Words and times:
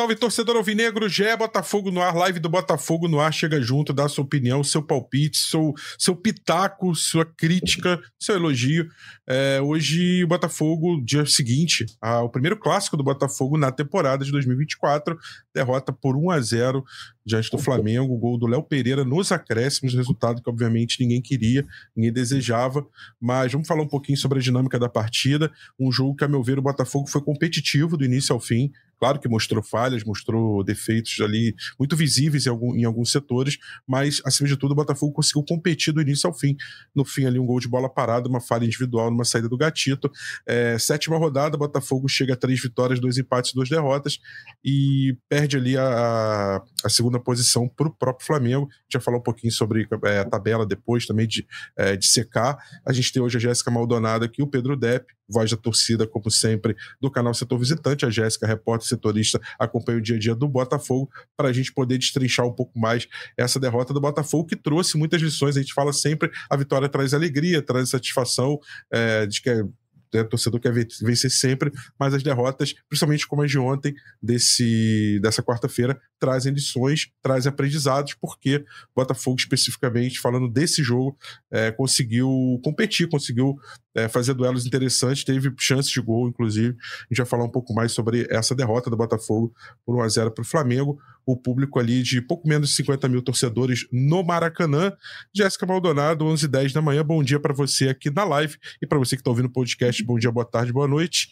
salve, 0.00 0.16
torcedor 0.16 0.56
alvinegro, 0.56 1.10
Gé 1.10 1.36
Botafogo 1.36 1.90
no 1.90 2.00
ar, 2.00 2.16
live 2.16 2.40
do 2.40 2.48
Botafogo 2.48 3.06
no 3.06 3.20
ar, 3.20 3.30
chega 3.34 3.60
junto, 3.60 3.92
dá 3.92 4.08
sua 4.08 4.24
opinião, 4.24 4.64
seu 4.64 4.82
palpite, 4.82 5.36
seu, 5.36 5.74
seu 5.98 6.16
pitaco, 6.16 6.94
sua 6.94 7.26
crítica, 7.26 8.00
seu 8.18 8.34
elogio. 8.36 8.88
É, 9.28 9.60
hoje, 9.60 10.24
o 10.24 10.26
Botafogo, 10.26 11.04
dia 11.04 11.26
seguinte, 11.26 11.84
ao 12.00 12.30
primeiro 12.30 12.56
clássico 12.56 12.96
do 12.96 13.04
Botafogo 13.04 13.58
na 13.58 13.70
temporada 13.70 14.24
de 14.24 14.32
2024, 14.32 15.18
derrota 15.54 15.92
por 15.92 16.16
1 16.16 16.30
a 16.30 16.40
0 16.40 16.82
diante 17.26 17.50
do 17.50 17.58
Flamengo, 17.58 18.16
gol 18.16 18.38
do 18.38 18.46
Léo 18.46 18.62
Pereira 18.62 19.04
nos 19.04 19.30
acréscimos, 19.30 19.94
resultado 19.94 20.42
que 20.42 20.48
obviamente 20.48 20.98
ninguém 20.98 21.20
queria, 21.20 21.66
ninguém 21.94 22.12
desejava, 22.12 22.86
mas 23.20 23.52
vamos 23.52 23.68
falar 23.68 23.82
um 23.82 23.88
pouquinho 23.88 24.16
sobre 24.16 24.38
a 24.38 24.42
dinâmica 24.42 24.78
da 24.78 24.88
partida, 24.88 25.52
um 25.78 25.92
jogo 25.92 26.16
que, 26.16 26.24
a 26.24 26.28
meu 26.28 26.42
ver, 26.42 26.58
o 26.58 26.62
Botafogo 26.62 27.06
foi 27.06 27.20
competitivo 27.20 27.98
do 27.98 28.04
início 28.04 28.32
ao 28.32 28.40
fim, 28.40 28.72
Claro 29.00 29.18
que 29.18 29.28
mostrou 29.28 29.62
falhas, 29.62 30.04
mostrou 30.04 30.62
defeitos 30.62 31.18
ali 31.22 31.54
muito 31.78 31.96
visíveis 31.96 32.44
em, 32.44 32.50
algum, 32.50 32.76
em, 32.76 32.84
alguns 32.84 33.10
setores, 33.10 33.56
mas, 33.88 34.20
acima 34.26 34.46
de 34.46 34.58
tudo, 34.58 34.72
o 34.72 34.74
Botafogo 34.74 35.12
conseguiu 35.14 35.42
competir 35.42 35.92
do 35.92 36.02
início 36.02 36.28
ao 36.28 36.34
fim. 36.34 36.54
No 36.94 37.02
fim, 37.02 37.24
ali, 37.24 37.38
um 37.38 37.46
gol 37.46 37.58
de 37.58 37.66
bola 37.66 37.88
parada, 37.88 38.28
uma 38.28 38.40
falha 38.40 38.66
individual 38.66 39.10
numa 39.10 39.24
saída 39.24 39.48
do 39.48 39.56
Gatito. 39.56 40.10
É, 40.46 40.78
sétima 40.78 41.16
rodada, 41.16 41.56
Botafogo 41.56 42.06
chega 42.08 42.34
a 42.34 42.36
três 42.36 42.60
vitórias, 42.60 43.00
dois 43.00 43.16
empates, 43.16 43.54
duas 43.54 43.70
derrotas 43.70 44.18
e 44.62 45.16
perde 45.28 45.56
ali 45.56 45.78
a, 45.78 46.62
a 46.84 46.88
segunda 46.90 47.18
posição 47.18 47.66
para 47.66 47.88
o 47.88 47.90
próprio 47.90 48.26
Flamengo. 48.26 48.68
A 48.70 48.98
gente 48.98 49.10
um 49.16 49.22
pouquinho 49.22 49.52
sobre 49.52 49.88
é, 50.04 50.18
a 50.18 50.24
tabela 50.24 50.66
depois 50.66 51.06
também 51.06 51.26
de, 51.26 51.46
é, 51.76 51.96
de 51.96 52.06
secar. 52.06 52.58
A 52.84 52.92
gente 52.92 53.12
tem 53.12 53.22
hoje 53.22 53.38
a 53.38 53.40
Jéssica 53.40 53.70
Maldonado 53.70 54.24
aqui, 54.24 54.42
o 54.42 54.46
Pedro 54.46 54.76
Depp, 54.76 55.06
voz 55.30 55.50
da 55.50 55.56
torcida, 55.56 56.06
como 56.06 56.30
sempre, 56.30 56.76
do 57.00 57.10
canal 57.10 57.32
Setor 57.32 57.58
Visitante. 57.58 58.04
A 58.04 58.10
Jéssica, 58.10 58.46
repórter 58.46 58.88
setorista, 58.88 59.40
acompanha 59.58 59.98
o 59.98 60.00
dia 60.00 60.16
a 60.16 60.18
dia 60.18 60.34
do 60.34 60.48
Botafogo 60.48 61.10
para 61.36 61.48
a 61.48 61.52
gente 61.52 61.72
poder 61.72 61.98
destrinchar 61.98 62.46
um 62.46 62.52
pouco 62.52 62.78
mais 62.78 63.08
essa 63.36 63.60
derrota 63.60 63.94
do 63.94 64.00
Botafogo, 64.00 64.46
que 64.46 64.56
trouxe 64.56 64.96
muitas 64.98 65.20
lições. 65.22 65.56
A 65.56 65.60
gente 65.60 65.74
fala 65.74 65.92
sempre: 65.92 66.30
a 66.48 66.56
vitória 66.56 66.88
traz 66.88 67.14
alegria, 67.14 67.62
traz 67.62 67.90
satisfação, 67.90 68.58
é, 68.92 69.26
de 69.26 69.40
que 69.40 69.64
né, 70.12 70.24
torcedor 70.24 70.60
quer 70.60 70.72
vencer 70.72 71.30
sempre, 71.30 71.72
mas 71.98 72.14
as 72.14 72.22
derrotas, 72.22 72.74
principalmente 72.88 73.26
como 73.26 73.42
as 73.42 73.50
de 73.50 73.58
ontem, 73.58 73.94
desse, 74.22 75.18
dessa 75.22 75.42
quarta-feira, 75.42 76.00
trazem 76.18 76.52
lições, 76.52 77.10
trazem 77.22 77.50
aprendizados, 77.50 78.14
porque 78.14 78.64
Botafogo, 78.94 79.36
especificamente, 79.38 80.20
falando 80.20 80.48
desse 80.48 80.82
jogo, 80.82 81.16
é, 81.50 81.70
conseguiu 81.70 82.60
competir, 82.62 83.08
conseguiu 83.08 83.58
é, 83.94 84.08
fazer 84.08 84.34
duelos 84.34 84.66
interessantes, 84.66 85.24
teve 85.24 85.52
chances 85.58 85.90
de 85.90 86.00
gol, 86.00 86.28
inclusive. 86.28 86.76
A 86.78 87.06
gente 87.10 87.18
vai 87.18 87.26
falar 87.26 87.44
um 87.44 87.50
pouco 87.50 87.72
mais 87.74 87.92
sobre 87.92 88.26
essa 88.30 88.54
derrota 88.54 88.90
do 88.90 88.96
Botafogo 88.96 89.52
por 89.84 89.96
1x0 89.96 90.30
para 90.32 90.42
o 90.42 90.46
Flamengo 90.46 90.98
o 91.32 91.36
público 91.36 91.78
ali 91.78 92.02
de 92.02 92.20
pouco 92.20 92.48
menos 92.48 92.70
de 92.70 92.76
50 92.76 93.08
mil 93.08 93.22
torcedores 93.22 93.86
no 93.92 94.22
Maracanã. 94.22 94.92
Jéssica 95.34 95.66
Maldonado, 95.66 96.26
11 96.26 96.46
h 96.46 96.50
10 96.50 96.72
da 96.72 96.82
manhã. 96.82 97.04
Bom 97.04 97.22
dia 97.22 97.38
para 97.38 97.54
você 97.54 97.88
aqui 97.88 98.10
na 98.10 98.24
live 98.24 98.56
e 98.82 98.86
para 98.86 98.98
você 98.98 99.16
que 99.16 99.20
está 99.20 99.30
ouvindo 99.30 99.46
o 99.46 99.52
podcast. 99.52 100.02
Bom 100.04 100.18
dia, 100.18 100.30
boa 100.30 100.44
tarde, 100.44 100.72
boa 100.72 100.88
noite. 100.88 101.28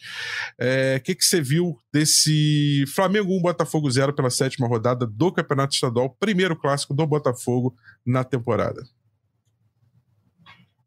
O 0.59 0.63
é, 0.63 0.99
que, 0.99 1.15
que 1.15 1.25
você 1.25 1.41
viu 1.41 1.77
desse 1.91 2.85
Flamengo 2.95 3.35
1, 3.37 3.41
Botafogo 3.41 3.89
0 3.89 4.13
pela 4.13 4.29
sétima 4.29 4.67
rodada 4.67 5.05
do 5.05 5.31
Campeonato 5.31 5.73
Estadual, 5.73 6.15
primeiro 6.19 6.55
clássico 6.55 6.93
do 6.93 7.05
Botafogo 7.05 7.75
na 8.05 8.23
temporada? 8.23 8.81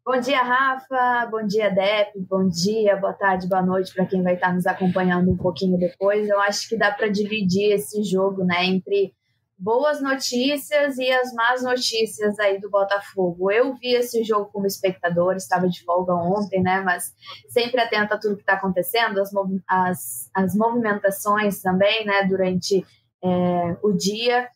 Bom 0.05 0.19
dia, 0.19 0.43
Rafa. 0.43 1.25
Bom 1.31 1.47
dia, 1.47 1.69
Dep. 1.69 2.19
Bom 2.29 2.49
dia, 2.49 2.97
boa 2.97 3.13
tarde, 3.13 3.47
boa 3.47 3.61
noite 3.61 3.93
para 3.93 4.05
quem 4.05 4.21
vai 4.21 4.33
estar 4.33 4.53
nos 4.53 4.67
acompanhando 4.67 5.31
um 5.31 5.37
pouquinho 5.37 5.79
depois. 5.79 6.27
Eu 6.27 6.41
acho 6.41 6.67
que 6.67 6.75
dá 6.75 6.91
para 6.91 7.07
dividir 7.07 7.71
esse 7.71 8.03
jogo, 8.03 8.43
né, 8.43 8.65
entre 8.65 9.13
boas 9.57 10.01
notícias 10.01 10.97
e 10.97 11.09
as 11.09 11.33
más 11.33 11.63
notícias 11.63 12.37
aí 12.37 12.59
do 12.59 12.69
Botafogo. 12.69 13.49
Eu 13.49 13.75
vi 13.75 13.93
esse 13.93 14.25
jogo 14.25 14.49
como 14.51 14.67
espectador, 14.67 15.37
estava 15.37 15.69
de 15.69 15.81
folga 15.85 16.13
ontem, 16.13 16.61
né, 16.61 16.81
mas 16.81 17.13
sempre 17.47 17.79
atento 17.79 18.13
a 18.13 18.19
tudo 18.19 18.35
que 18.35 18.41
está 18.41 18.55
acontecendo, 18.55 19.21
as, 19.21 19.31
as, 19.65 20.29
as 20.33 20.53
movimentações 20.53 21.61
também, 21.61 22.05
né, 22.05 22.25
durante 22.27 22.85
é, 23.23 23.77
o 23.81 23.93
dia. 23.93 24.49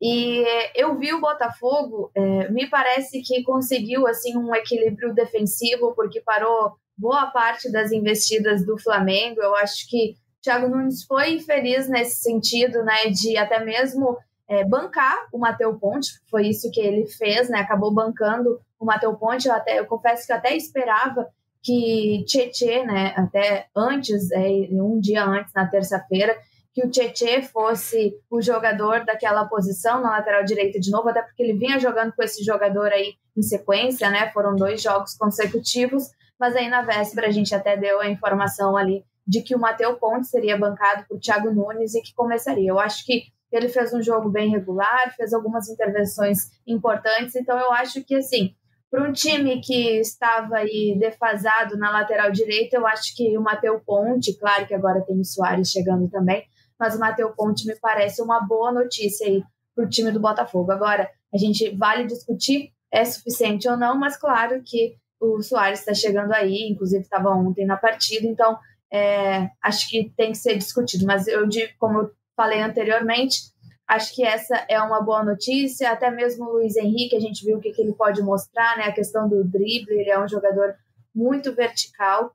E 0.00 0.44
eu 0.76 0.96
vi 0.96 1.12
o 1.12 1.20
Botafogo, 1.20 2.10
é, 2.14 2.48
me 2.50 2.68
parece 2.68 3.20
que 3.20 3.42
conseguiu 3.42 4.06
assim 4.06 4.36
um 4.36 4.54
equilíbrio 4.54 5.12
defensivo, 5.12 5.92
porque 5.94 6.20
parou 6.20 6.76
boa 6.96 7.26
parte 7.26 7.70
das 7.70 7.90
investidas 7.90 8.64
do 8.64 8.78
Flamengo. 8.78 9.40
Eu 9.40 9.54
acho 9.56 9.88
que 9.88 10.16
Thiago 10.40 10.68
Nunes 10.68 11.04
foi 11.04 11.34
infeliz 11.34 11.88
nesse 11.88 12.22
sentido, 12.22 12.84
né, 12.84 13.06
de 13.10 13.36
até 13.36 13.64
mesmo 13.64 14.16
é, 14.48 14.64
bancar 14.64 15.28
o 15.32 15.38
Matheus 15.38 15.78
Ponte, 15.78 16.10
foi 16.30 16.48
isso 16.48 16.70
que 16.72 16.80
ele 16.80 17.06
fez, 17.06 17.50
né, 17.50 17.58
acabou 17.58 17.92
bancando 17.92 18.60
o 18.78 18.84
Matheus 18.84 19.18
Ponte. 19.18 19.48
Eu, 19.48 19.54
até, 19.54 19.78
eu 19.78 19.86
confesso 19.86 20.26
que 20.26 20.32
eu 20.32 20.36
até 20.36 20.56
esperava 20.56 21.28
que 21.62 22.24
Tietê, 22.26 22.84
né, 22.84 23.12
até 23.16 23.66
antes, 23.76 24.30
é, 24.30 24.48
um 24.72 24.98
dia 24.98 25.24
antes, 25.24 25.52
na 25.52 25.66
terça-feira, 25.66 26.36
que 26.78 26.86
o 26.86 26.90
Tietê 26.90 27.42
fosse 27.42 28.16
o 28.30 28.40
jogador 28.40 29.04
daquela 29.04 29.44
posição 29.46 30.00
na 30.00 30.10
lateral 30.10 30.44
direita 30.44 30.78
de 30.78 30.92
novo, 30.92 31.08
até 31.08 31.22
porque 31.22 31.42
ele 31.42 31.58
vinha 31.58 31.80
jogando 31.80 32.12
com 32.12 32.22
esse 32.22 32.44
jogador 32.44 32.92
aí 32.92 33.14
em 33.36 33.42
sequência, 33.42 34.08
né? 34.10 34.30
Foram 34.30 34.54
dois 34.54 34.80
jogos 34.80 35.16
consecutivos, 35.16 36.04
mas 36.38 36.54
aí 36.54 36.68
na 36.68 36.82
véspera 36.82 37.26
a 37.26 37.32
gente 37.32 37.52
até 37.52 37.76
deu 37.76 38.00
a 38.00 38.08
informação 38.08 38.76
ali 38.76 39.04
de 39.26 39.42
que 39.42 39.56
o 39.56 39.58
Matheus 39.58 39.98
Ponte 39.98 40.28
seria 40.28 40.56
bancado 40.56 41.04
por 41.08 41.18
Thiago 41.18 41.50
Nunes 41.50 41.96
e 41.96 42.00
que 42.00 42.14
começaria. 42.14 42.70
Eu 42.70 42.78
acho 42.78 43.04
que 43.04 43.24
ele 43.50 43.68
fez 43.68 43.92
um 43.92 44.00
jogo 44.00 44.28
bem 44.28 44.48
regular, 44.48 45.12
fez 45.16 45.32
algumas 45.32 45.68
intervenções 45.68 46.50
importantes, 46.64 47.34
então 47.34 47.58
eu 47.58 47.72
acho 47.72 48.04
que 48.04 48.14
assim, 48.14 48.54
para 48.88 49.02
um 49.02 49.12
time 49.12 49.60
que 49.60 49.98
estava 49.98 50.58
aí 50.58 50.96
defasado 50.96 51.76
na 51.76 51.90
lateral 51.90 52.30
direita, 52.30 52.76
eu 52.76 52.86
acho 52.86 53.16
que 53.16 53.36
o 53.36 53.42
Matheus 53.42 53.82
Ponte, 53.84 54.38
claro 54.38 54.64
que 54.64 54.74
agora 54.74 55.00
tem 55.00 55.18
o 55.18 55.24
Soares 55.24 55.70
chegando 55.70 56.08
também, 56.08 56.46
mas 56.78 56.94
o 56.94 56.98
Matheus 56.98 57.34
Ponte 57.36 57.66
me 57.66 57.74
parece 57.76 58.22
uma 58.22 58.40
boa 58.40 58.72
notícia 58.72 59.26
aí 59.26 59.42
para 59.74 59.84
o 59.84 59.88
time 59.88 60.10
do 60.10 60.20
Botafogo. 60.20 60.70
Agora, 60.72 61.10
a 61.32 61.38
gente 61.38 61.70
vale 61.76 62.06
discutir 62.06 62.72
é 62.90 63.04
suficiente 63.04 63.68
ou 63.68 63.76
não, 63.76 63.98
mas 63.98 64.16
claro 64.16 64.62
que 64.64 64.96
o 65.20 65.42
Soares 65.42 65.80
está 65.80 65.92
chegando 65.92 66.32
aí, 66.32 66.68
inclusive 66.70 67.02
estava 67.02 67.30
ontem 67.30 67.66
na 67.66 67.76
partida, 67.76 68.26
então 68.26 68.58
é, 68.90 69.50
acho 69.62 69.88
que 69.88 70.12
tem 70.16 70.32
que 70.32 70.38
ser 70.38 70.56
discutido. 70.56 71.04
Mas 71.04 71.26
eu, 71.26 71.46
como 71.78 71.98
eu 71.98 72.10
falei 72.36 72.60
anteriormente, 72.62 73.38
acho 73.86 74.14
que 74.14 74.24
essa 74.24 74.64
é 74.68 74.80
uma 74.80 75.00
boa 75.00 75.24
notícia. 75.24 75.90
Até 75.90 76.10
mesmo 76.10 76.46
o 76.46 76.52
Luiz 76.54 76.76
Henrique, 76.76 77.16
a 77.16 77.20
gente 77.20 77.44
viu 77.44 77.58
o 77.58 77.60
que, 77.60 77.72
que 77.72 77.82
ele 77.82 77.92
pode 77.92 78.22
mostrar, 78.22 78.76
né? 78.76 78.84
A 78.84 78.92
questão 78.92 79.28
do 79.28 79.44
drible, 79.44 79.98
ele 79.98 80.10
é 80.10 80.18
um 80.18 80.28
jogador 80.28 80.74
muito 81.14 81.52
vertical. 81.54 82.32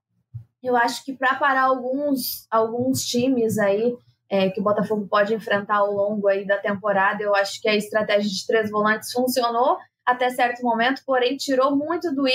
Eu 0.62 0.76
acho 0.76 1.04
que 1.04 1.14
para 1.14 1.36
parar 1.36 1.64
alguns, 1.64 2.48
alguns 2.50 3.04
times 3.06 3.58
aí, 3.58 3.96
é, 4.34 4.50
que 4.50 4.60
o 4.60 4.64
Botafogo 4.64 5.08
pode 5.08 5.32
enfrentar 5.32 5.76
ao 5.76 5.94
longo 5.94 6.28
aí 6.28 6.44
da 6.44 6.58
temporada. 6.58 7.22
Eu 7.22 7.36
acho 7.36 7.62
que 7.62 7.70
a 7.70 7.76
estratégia 7.76 8.32
de 8.32 8.48
três 8.48 8.72
volantes 8.72 9.12
funcionou 9.12 9.78
até 10.04 10.28
certo 10.32 10.64
momento, 10.64 11.04
porém 11.06 11.38
tirou 11.38 11.76
muito 11.76 12.12
do 12.16 12.26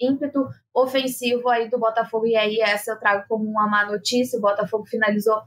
ímpeto 0.00 0.48
ofensivo 0.72 1.50
aí 1.50 1.68
do 1.68 1.78
Botafogo. 1.78 2.26
E 2.26 2.34
aí 2.34 2.60
essa 2.60 2.92
eu 2.92 2.98
trago 2.98 3.26
como 3.28 3.44
uma 3.44 3.68
má 3.68 3.84
notícia. 3.84 4.38
O 4.38 4.40
Botafogo 4.40 4.86
finalizou 4.86 5.38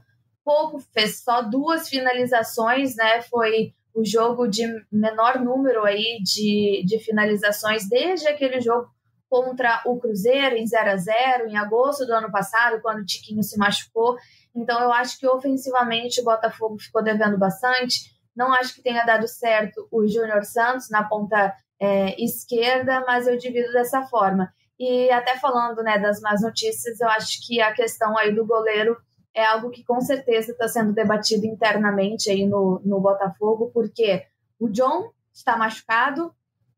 pouco, 0.44 0.78
fez 0.94 1.24
só 1.24 1.42
duas 1.42 1.88
finalizações, 1.88 2.94
né? 2.94 3.20
Foi 3.22 3.74
o 3.92 4.04
jogo 4.04 4.46
de 4.46 4.68
menor 4.92 5.40
número 5.40 5.84
aí 5.84 6.20
de, 6.22 6.84
de 6.86 7.00
finalizações 7.00 7.88
desde 7.88 8.28
aquele 8.28 8.60
jogo 8.60 8.88
contra 9.28 9.82
o 9.84 9.98
Cruzeiro 9.98 10.56
em 10.56 10.64
0 10.64 10.90
a 10.90 10.96
0 10.96 11.48
em 11.48 11.56
agosto 11.56 12.06
do 12.06 12.14
ano 12.14 12.30
passado, 12.30 12.80
quando 12.80 13.00
o 13.00 13.04
Tiquinho 13.04 13.42
se 13.42 13.58
machucou. 13.58 14.16
Então 14.58 14.80
eu 14.80 14.92
acho 14.92 15.18
que 15.18 15.26
ofensivamente 15.26 16.20
o 16.20 16.24
Botafogo 16.24 16.78
ficou 16.78 17.02
devendo 17.02 17.38
bastante. 17.38 18.12
Não 18.34 18.52
acho 18.52 18.74
que 18.74 18.82
tenha 18.82 19.04
dado 19.04 19.28
certo 19.28 19.88
o 19.90 20.06
Júnior 20.06 20.44
Santos 20.44 20.90
na 20.90 21.04
ponta 21.04 21.54
é, 21.80 22.20
esquerda, 22.22 23.04
mas 23.06 23.26
eu 23.26 23.38
divido 23.38 23.72
dessa 23.72 24.02
forma. 24.02 24.52
E 24.78 25.10
até 25.10 25.36
falando 25.36 25.82
né, 25.82 25.98
das 25.98 26.20
más 26.20 26.42
notícias, 26.42 27.00
eu 27.00 27.08
acho 27.08 27.46
que 27.46 27.60
a 27.60 27.72
questão 27.72 28.16
aí 28.18 28.34
do 28.34 28.46
goleiro 28.46 28.96
é 29.34 29.44
algo 29.44 29.70
que 29.70 29.84
com 29.84 30.00
certeza 30.00 30.52
está 30.52 30.66
sendo 30.66 30.92
debatido 30.92 31.46
internamente 31.46 32.30
aí 32.30 32.46
no, 32.46 32.80
no 32.84 33.00
Botafogo, 33.00 33.70
porque 33.72 34.24
o 34.58 34.68
John 34.68 35.10
está 35.32 35.56
machucado, 35.56 36.32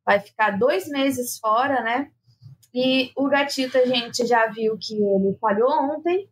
vai 0.04 0.20
ficar 0.20 0.58
dois 0.58 0.86
meses 0.88 1.38
fora, 1.38 1.82
né? 1.82 2.10
E 2.74 3.10
o 3.16 3.28
Gatito 3.28 3.78
a 3.78 3.84
gente 3.84 4.26
já 4.26 4.46
viu 4.46 4.76
que 4.78 4.94
ele 4.94 5.36
falhou 5.40 5.70
ontem, 5.70 6.28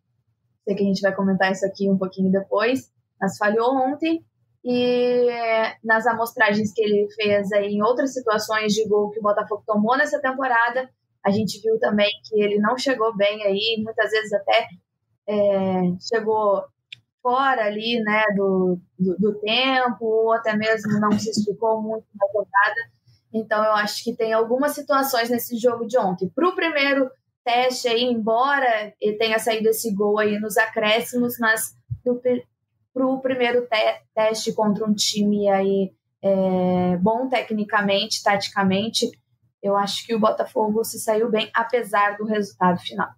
Sei 0.69 0.75
que 0.75 0.83
a 0.83 0.87
gente 0.87 1.01
vai 1.01 1.15
comentar 1.15 1.51
isso 1.51 1.65
aqui 1.65 1.89
um 1.89 1.97
pouquinho 1.97 2.31
depois, 2.31 2.93
mas 3.19 3.39
falhou 3.39 3.75
ontem. 3.75 4.23
E 4.63 5.27
nas 5.83 6.07
amostragens 6.07 6.75
que 6.75 6.83
ele 6.83 7.09
fez 7.15 7.51
aí 7.53 7.69
em 7.69 7.83
outras 7.83 8.13
situações 8.13 8.75
de 8.75 8.87
gol 8.87 9.09
que 9.09 9.19
o 9.19 9.23
Botafogo 9.23 9.63
tomou 9.67 9.97
nessa 9.97 10.21
temporada, 10.21 10.87
a 11.25 11.31
gente 11.31 11.59
viu 11.63 11.79
também 11.79 12.11
que 12.29 12.39
ele 12.39 12.59
não 12.59 12.77
chegou 12.77 13.17
bem 13.17 13.43
aí, 13.45 13.83
muitas 13.83 14.11
vezes 14.11 14.31
até 14.31 14.67
é, 15.27 15.81
chegou 16.07 16.63
fora 17.23 17.65
ali, 17.65 18.03
né, 18.03 18.25
do, 18.37 18.79
do, 18.99 19.17
do 19.17 19.41
tempo, 19.41 20.05
ou 20.05 20.35
até 20.35 20.55
mesmo 20.55 21.01
não 21.01 21.19
se 21.19 21.31
explicou 21.31 21.81
muito 21.81 22.05
na 22.15 22.27
jogada. 22.27 22.91
Então, 23.33 23.65
eu 23.65 23.73
acho 23.73 24.05
que 24.05 24.15
tem 24.15 24.35
algumas 24.35 24.73
situações 24.73 25.31
nesse 25.31 25.57
jogo 25.57 25.87
de 25.87 25.99
ontem. 25.99 26.29
Para 26.29 26.47
o 26.47 26.55
primeiro 26.55 27.11
teste 27.49 27.89
aí, 27.89 28.03
embora 28.03 28.93
ele 29.01 29.17
tenha 29.17 29.39
saído 29.39 29.71
esse 29.71 29.95
gol 29.95 30.19
aí 30.19 30.39
nos 30.39 30.59
acréscimos, 30.59 31.39
mas 31.39 31.75
para 32.93 33.07
o 33.07 33.21
primeiro 33.21 33.63
te 33.63 34.03
teste 34.15 34.53
contra 34.53 34.85
um 34.85 34.93
time 34.93 35.49
aí 35.49 35.91
é, 36.21 36.97
bom 36.99 37.27
tecnicamente, 37.27 38.23
taticamente, 38.23 39.11
eu 39.63 39.77
acho 39.77 40.05
que 40.07 40.15
o 40.15 40.21
Botafogo 40.21 40.85
se 40.85 40.99
saiu 40.99 41.31
bem, 41.31 41.51
apesar 41.55 42.19
do 42.19 42.27
resultado 42.27 42.79
final. 42.81 43.09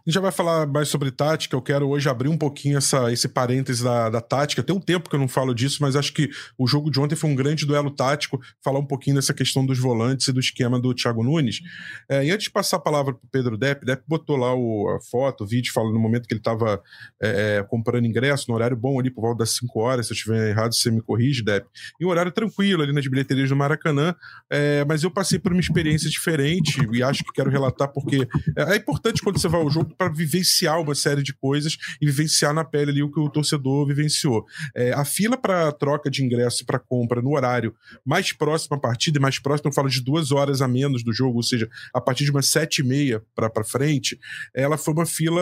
A 0.00 0.02
gente 0.06 0.14
já 0.14 0.20
vai 0.20 0.32
falar 0.32 0.66
mais 0.66 0.88
sobre 0.88 1.10
tática. 1.10 1.54
Eu 1.54 1.60
quero 1.60 1.86
hoje 1.88 2.08
abrir 2.08 2.28
um 2.28 2.38
pouquinho 2.38 2.78
essa, 2.78 3.12
esse 3.12 3.28
parêntese 3.28 3.84
da, 3.84 4.08
da 4.08 4.20
tática. 4.20 4.62
Tem 4.62 4.74
um 4.74 4.80
tempo 4.80 5.10
que 5.10 5.14
eu 5.14 5.20
não 5.20 5.28
falo 5.28 5.54
disso, 5.54 5.78
mas 5.82 5.94
acho 5.94 6.14
que 6.14 6.30
o 6.56 6.66
jogo 6.66 6.90
de 6.90 6.98
ontem 6.98 7.14
foi 7.14 7.28
um 7.28 7.34
grande 7.34 7.66
duelo 7.66 7.90
tático. 7.90 8.40
Falar 8.64 8.78
um 8.78 8.86
pouquinho 8.86 9.16
dessa 9.16 9.34
questão 9.34 9.64
dos 9.64 9.78
volantes 9.78 10.26
e 10.28 10.32
do 10.32 10.40
esquema 10.40 10.80
do 10.80 10.94
Thiago 10.94 11.22
Nunes. 11.22 11.60
É, 12.08 12.24
e 12.24 12.30
antes 12.30 12.44
de 12.44 12.50
passar 12.50 12.78
a 12.78 12.80
palavra 12.80 13.12
para 13.12 13.28
Pedro 13.30 13.58
Depp, 13.58 13.84
Depp 13.84 14.02
botou 14.08 14.36
lá 14.36 14.54
o, 14.54 14.88
a 14.88 15.00
foto, 15.02 15.44
o 15.44 15.46
vídeo, 15.46 15.70
falando 15.72 15.92
no 15.92 16.00
momento 16.00 16.26
que 16.26 16.32
ele 16.32 16.40
estava 16.40 16.80
é, 17.22 17.58
é, 17.58 17.62
comprando 17.64 18.06
ingresso, 18.06 18.46
no 18.48 18.54
horário 18.54 18.76
bom 18.76 18.98
ali, 18.98 19.10
por 19.10 19.20
volta 19.20 19.40
das 19.40 19.50
5 19.56 19.80
horas. 19.80 20.06
Se 20.06 20.12
eu 20.12 20.16
estiver 20.16 20.48
errado, 20.48 20.74
você 20.74 20.90
me 20.90 21.02
corrige, 21.02 21.42
Depp. 21.42 21.68
E 22.00 22.06
um 22.06 22.08
horário 22.08 22.32
tranquilo 22.32 22.82
ali 22.82 22.92
nas 22.92 23.06
bilheterias 23.06 23.50
do 23.50 23.56
Maracanã. 23.56 24.14
É, 24.48 24.82
mas 24.86 25.02
eu 25.02 25.10
passei 25.10 25.38
por 25.38 25.52
uma 25.52 25.60
experiência 25.60 26.08
diferente 26.08 26.80
e 26.90 27.02
acho 27.02 27.22
que 27.22 27.32
quero 27.32 27.50
relatar 27.50 27.88
porque 27.88 28.26
é, 28.56 28.72
é 28.72 28.76
importante 28.76 29.20
quando 29.22 29.38
você 29.38 29.48
vai 29.48 29.60
ao 29.60 29.68
jogo 29.68 29.89
para 29.96 30.12
vivenciar 30.12 30.80
uma 30.80 30.94
série 30.94 31.22
de 31.22 31.34
coisas 31.34 31.76
e 32.00 32.06
vivenciar 32.06 32.52
na 32.52 32.64
pele 32.64 32.90
ali 32.90 33.02
o 33.02 33.10
que 33.10 33.20
o 33.20 33.28
torcedor 33.28 33.86
vivenciou. 33.86 34.44
É, 34.74 34.92
a 34.92 35.04
fila 35.04 35.36
para 35.36 35.72
troca 35.72 36.10
de 36.10 36.24
ingresso 36.24 36.64
para 36.64 36.78
compra 36.78 37.22
no 37.22 37.34
horário 37.34 37.74
mais 38.04 38.32
próximo 38.32 38.76
à 38.76 38.80
partida, 38.80 39.18
e 39.18 39.20
mais 39.20 39.38
próximo, 39.38 39.68
eu 39.68 39.74
falo 39.74 39.88
de 39.88 40.02
duas 40.02 40.32
horas 40.32 40.62
a 40.62 40.68
menos 40.68 41.02
do 41.02 41.12
jogo, 41.12 41.36
ou 41.36 41.42
seja, 41.42 41.68
a 41.92 42.00
partir 42.00 42.24
de 42.24 42.30
umas 42.30 42.46
sete 42.46 42.80
e 42.80 42.84
meia 42.84 43.22
para 43.34 43.64
frente, 43.64 44.18
ela 44.54 44.76
foi 44.76 44.94
uma 44.94 45.06
fila 45.06 45.40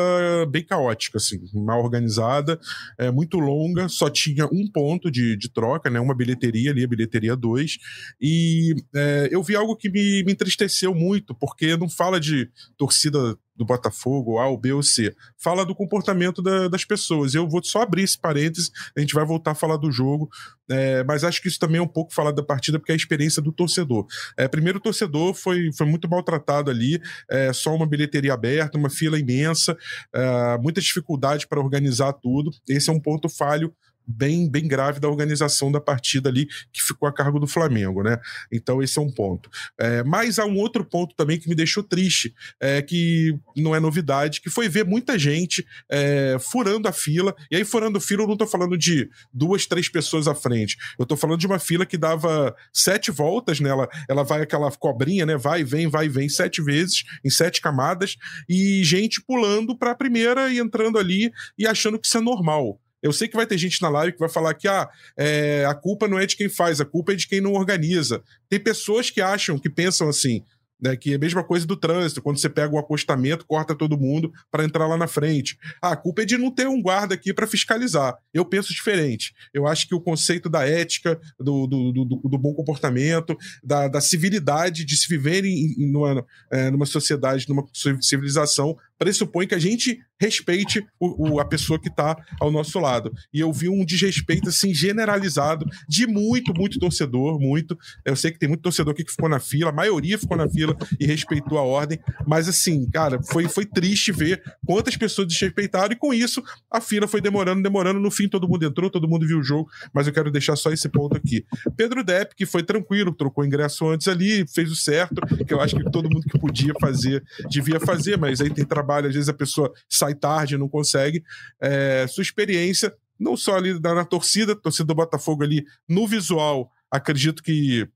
bem 0.51 0.65
caótica, 0.65 1.19
assim, 1.19 1.41
mal 1.55 1.83
organizada, 1.83 2.59
é, 2.99 3.11
muito 3.11 3.39
longa, 3.39 3.89
só 3.89 4.09
tinha 4.09 4.47
um 4.47 4.71
ponto 4.71 5.11
de, 5.11 5.37
de 5.37 5.49
troca, 5.49 5.91
né, 5.91 6.01
uma 6.01 6.15
bilheteria 6.15 6.71
ali, 6.71 6.85
a 6.85 6.89
bilheteria 6.89 7.37
2, 7.37 7.79
e 8.21 8.75
é, 8.95 9.29
eu 9.31 9.43
vi 9.43 9.57
algo 9.57 9.77
que 9.77 9.89
me, 9.89 10.23
me 10.25 10.33
entristeceu 10.33 10.95
muito, 10.95 11.35
porque 11.35 11.77
não 11.77 11.89
fala 11.89 12.21
de 12.21 12.51
torcida 12.77 13.37
do 13.59 13.65
Botafogo, 13.65 14.39
A, 14.39 14.57
B 14.57 14.73
ou 14.73 14.83
C. 14.83 15.15
Fala 15.37 15.67
do 15.67 15.75
comportamento 15.75 16.41
da, 16.41 16.69
das 16.69 16.85
pessoas. 16.85 17.35
Eu 17.35 17.49
vou 17.49 17.63
só 17.63 17.83
abrir 17.83 18.05
esse 18.05 18.17
parênteses, 18.17 18.71
a 18.97 19.01
gente 19.01 19.15
vai 19.15 19.25
voltar 19.27 19.51
a 19.51 19.55
falar 19.55 19.77
do 19.77 19.91
jogo, 19.91 20.31
é, 20.71 21.03
mas 21.03 21.25
acho 21.25 21.43
que 21.43 21.49
isso 21.49 21.59
também 21.59 21.79
é 21.79 21.83
um 21.83 21.89
pouco 21.89 22.15
falar 22.15 22.31
da 22.31 22.43
partida, 22.43 22.79
porque 22.79 22.93
é 22.93 22.95
a 22.95 22.97
experiência 22.97 23.43
do 23.43 23.53
torcedor. 23.53 24.07
É, 24.37 24.47
primeiro, 24.47 24.79
o 24.79 24.83
torcedor 24.83 25.35
foi, 25.35 25.73
foi 25.77 25.87
muito 25.87 26.09
maltratado 26.09 26.71
ali, 26.71 27.01
é, 27.29 27.53
só 27.53 27.75
uma 27.75 27.87
bilheteria 27.87 28.33
aberta, 28.33 28.79
uma 28.79 28.89
fila 28.89 29.19
imensa, 29.19 29.77
é, 30.15 30.59
muita 30.59 30.81
dificuldade 30.81 31.49
para 31.49 31.61
organizar 31.61 32.13
tudo. 32.13 32.51
Esse 32.69 32.89
é 32.89 32.93
um 32.93 33.01
ponto 33.01 33.29
falho 33.29 33.75
bem, 34.09 34.49
bem 34.51 34.67
grave 34.67 34.99
da 34.99 35.09
organização 35.09 35.71
da 35.71 35.81
partida 35.81 36.31
ali, 36.31 36.47
que 36.73 36.83
ficou 36.83 37.07
a 37.07 37.13
cargo 37.13 37.39
do 37.39 37.47
Flamengo, 37.47 38.03
né? 38.03 38.19
Então, 38.51 38.83
esse 38.83 38.99
é 38.99 39.03
um 39.03 39.11
ponto. 39.11 39.51
É, 39.79 40.03
mas 40.03 40.39
há 40.39 40.47
um 40.47 40.57
outro 40.57 40.83
ponto 40.83 41.15
também 41.15 41.39
que 41.39 41.49
me 41.49 41.55
deixou 41.55 41.83
triste, 41.83 42.35
é, 42.59 42.81
que 42.81 43.39
não 43.55 43.77
é 43.77 43.81
novidade, 43.81 44.41
que 44.41 44.49
foi 44.49 44.69
ver 44.69 44.85
muita 44.85 45.19
gente 45.19 45.67
é, 45.91 46.39
furando 46.41 46.89
a 46.89 46.93
fila. 46.93 47.35
E 47.51 47.57
aí, 47.57 47.65
furando 47.65 48.01
fila, 48.01 48.23
eu 48.23 48.29
não 48.29 48.37
tô 48.37 48.47
falando 48.47 48.79
de 48.79 49.11
duas, 49.33 49.67
três 49.67 49.89
pessoas 49.89 50.27
à 50.27 50.35
frente. 50.35 50.79
Eu 50.99 51.05
tô 51.05 51.17
falando 51.17 51.39
de 51.39 51.47
uma 51.47 51.59
fila 51.59 51.85
que 51.85 51.99
dava 51.99 52.57
sete 52.73 53.11
voltas, 53.11 53.61
né? 53.61 53.69
Ela, 53.69 53.89
ela 54.09 54.23
vai 54.23 54.41
aquela 54.41 54.71
cobrinha, 54.73 55.27
né? 55.27 55.37
Vai, 55.37 55.63
vem, 55.63 55.87
vai, 55.87 56.09
vem, 56.09 56.29
sete 56.29 56.63
vezes, 56.63 57.05
em 57.23 57.31
sete 57.31 57.61
camadas, 57.61 58.17
e 58.49 58.83
gente 58.85 59.21
pulando 59.23 59.77
para 59.77 59.91
a 59.91 59.95
primeira 59.95 60.49
e 60.51 60.59
entrando 60.59 60.99
ali 60.99 61.31
e 61.59 61.67
achando 61.67 61.99
que 61.99 62.07
isso 62.07 62.17
é 62.17 62.21
normal. 62.21 62.81
Eu 63.03 63.13
sei 63.13 63.29
que 63.29 63.37
vai 63.37 63.47
ter 63.47 63.59
gente 63.59 63.81
na 63.81 63.89
live 63.89 64.13
que 64.13 64.19
vai 64.19 64.29
falar 64.29 64.55
que 64.55 64.67
ah, 64.67 64.89
é, 65.17 65.65
a 65.67 65.75
culpa 65.75 66.09
não 66.09 66.19
é 66.19 66.27
de 66.27 66.37
quem 66.37 66.49
faz, 66.49 66.81
a 66.81 66.85
culpa 66.85 67.13
é 67.13 67.17
de 67.17 67.29
quem 67.29 67.41
não 67.41 67.53
organiza. 67.53 68.23
Tem 68.49 68.59
pessoas 68.59 69.11
que 69.11 69.21
acham, 69.21 69.59
que 69.59 69.71
pensam 69.71 70.09
assim, 70.09 70.43
né, 70.81 70.97
que 70.97 71.13
é 71.13 71.17
a 71.17 71.19
mesma 71.19 71.43
coisa 71.43 71.67
do 71.67 71.77
trânsito, 71.77 72.23
quando 72.23 72.39
você 72.39 72.49
pega 72.49 72.75
um 72.75 72.79
acostamento, 72.79 73.47
corta 73.47 73.75
todo 73.75 73.99
mundo 73.99 74.33
para 74.51 74.65
entrar 74.65 74.87
lá 74.87 74.97
na 74.97 75.07
frente. 75.07 75.59
Ah, 75.83 75.93
a 75.93 75.97
culpa 75.97 76.23
é 76.23 76.25
de 76.25 76.39
não 76.39 76.51
ter 76.51 76.69
um 76.69 76.81
guarda 76.81 77.15
aqui 77.15 77.35
para 77.35 77.47
fiscalizar. 77.47 78.17
Eu 78.33 78.45
penso 78.45 78.73
diferente. 78.73 79.35
Eu 79.53 79.67
acho 79.67 79.89
que 79.89 79.95
o 79.95 80.01
conceito 80.01 80.49
da 80.49 80.67
ética, 80.67 81.19
do, 81.39 81.67
do, 81.67 81.93
do, 81.93 82.05
do 82.05 82.39
bom 82.39 82.55
comportamento, 82.55 83.37
da, 83.63 83.89
da, 83.89 84.01
civilidade 84.01 84.85
de 84.85 84.97
se 84.97 85.09
viver 85.09 85.45
em, 85.45 85.91
numa, 85.91 86.25
é, 86.51 86.71
numa 86.71 86.87
sociedade, 86.87 87.47
numa 87.49 87.67
civilização, 88.01 88.77
pressupõe 88.99 89.47
que 89.47 89.55
a 89.55 89.59
gente 89.59 89.99
respeite 90.21 90.85
o, 90.99 91.31
o, 91.31 91.41
a 91.41 91.45
pessoa 91.45 91.79
que 91.79 91.89
está 91.89 92.17
ao 92.41 92.51
nosso 92.51 92.79
lado. 92.81 93.13
E 93.33 93.41
eu 93.41 93.53
vi 93.53 93.69
um 93.69 93.85
desrespeito 93.85 94.49
assim 94.49 94.75
generalizado 94.75 95.65
de 95.89 96.07
muito, 96.07 96.53
muito 96.53 96.79
torcedor, 96.79 97.39
muito. 97.39 97.79
Eu 98.05 98.17
sei 98.17 98.33
que 98.33 98.39
tem 98.39 98.49
muito 98.49 98.63
torcedor 98.63 98.93
aqui 98.93 99.05
que 99.05 99.13
ficou 99.13 99.29
na 99.29 99.39
fila, 99.39 99.71
a 99.71 99.73
maioria 99.73 100.19
ficou 100.19 100.37
na 100.37 100.49
fila 100.49 100.77
e 100.99 101.07
respeitou 101.07 101.59
a 101.59 101.63
ordem, 101.63 101.99
mas 102.27 102.49
assim, 102.49 102.89
cara, 102.91 103.23
foi, 103.23 103.49
foi 103.49 103.65
triste 103.65 104.11
ver 104.11 104.43
quantas 104.67 104.97
pessoas 104.97 105.29
desrespeitaram 105.29 105.93
e 105.93 105.97
com 105.97 106.13
isso 106.13 106.43
a 106.71 106.81
fila 106.81 107.07
foi 107.07 107.21
demorando, 107.21 107.63
demorando. 107.63 108.01
No 108.01 108.11
fim, 108.11 108.29
todo 108.29 108.49
mundo 108.49 108.65
entrou, 108.65 108.91
todo 108.91 109.09
mundo 109.09 109.27
viu 109.27 109.39
o 109.39 109.43
jogo, 109.43 109.71
mas 109.93 110.07
eu 110.07 110.13
quero 110.13 110.31
deixar 110.31 110.57
só 110.57 110.73
esse 110.73 110.89
ponto 110.89 111.17
aqui. 111.17 111.45
Pedro 111.77 112.03
Depp, 112.03 112.35
que 112.35 112.47
foi 112.47 112.63
tranquilo, 112.63 113.15
trocou 113.15 113.45
ingresso 113.45 113.89
antes 113.89 114.09
ali, 114.09 114.47
fez 114.49 114.71
o 114.71 114.77
certo, 114.77 115.21
que 115.45 115.55
eu 115.55 115.61
acho 115.61 115.77
que 115.77 115.91
todo 115.91 116.11
mundo 116.11 116.27
que 116.29 116.39
podia 116.39 116.73
fazer 116.81 117.23
devia 117.49 117.79
fazer, 117.79 118.17
mas 118.19 118.41
aí 118.41 118.51
tem 118.51 118.65
trabalho, 118.65 118.88
às 119.09 119.15
vezes 119.15 119.29
a 119.29 119.35
pessoa 119.35 119.73
sai 119.89 120.09
sai 120.09 120.15
tarde, 120.15 120.59
não 120.59 120.69
consegue. 120.69 121.23
É, 121.61 122.07
sua 122.09 122.23
experiência, 122.23 122.95
não 123.19 123.37
só 123.37 123.57
ali 123.57 123.79
na, 123.81 123.95
na 123.95 124.05
torcida, 124.05 124.57
torcida 124.57 124.87
do 124.87 124.95
Botafogo 124.95 125.43
ali 125.43 125.65
no 125.89 126.07
visual, 126.07 126.71
acredito 126.91 127.43
que 127.43 127.87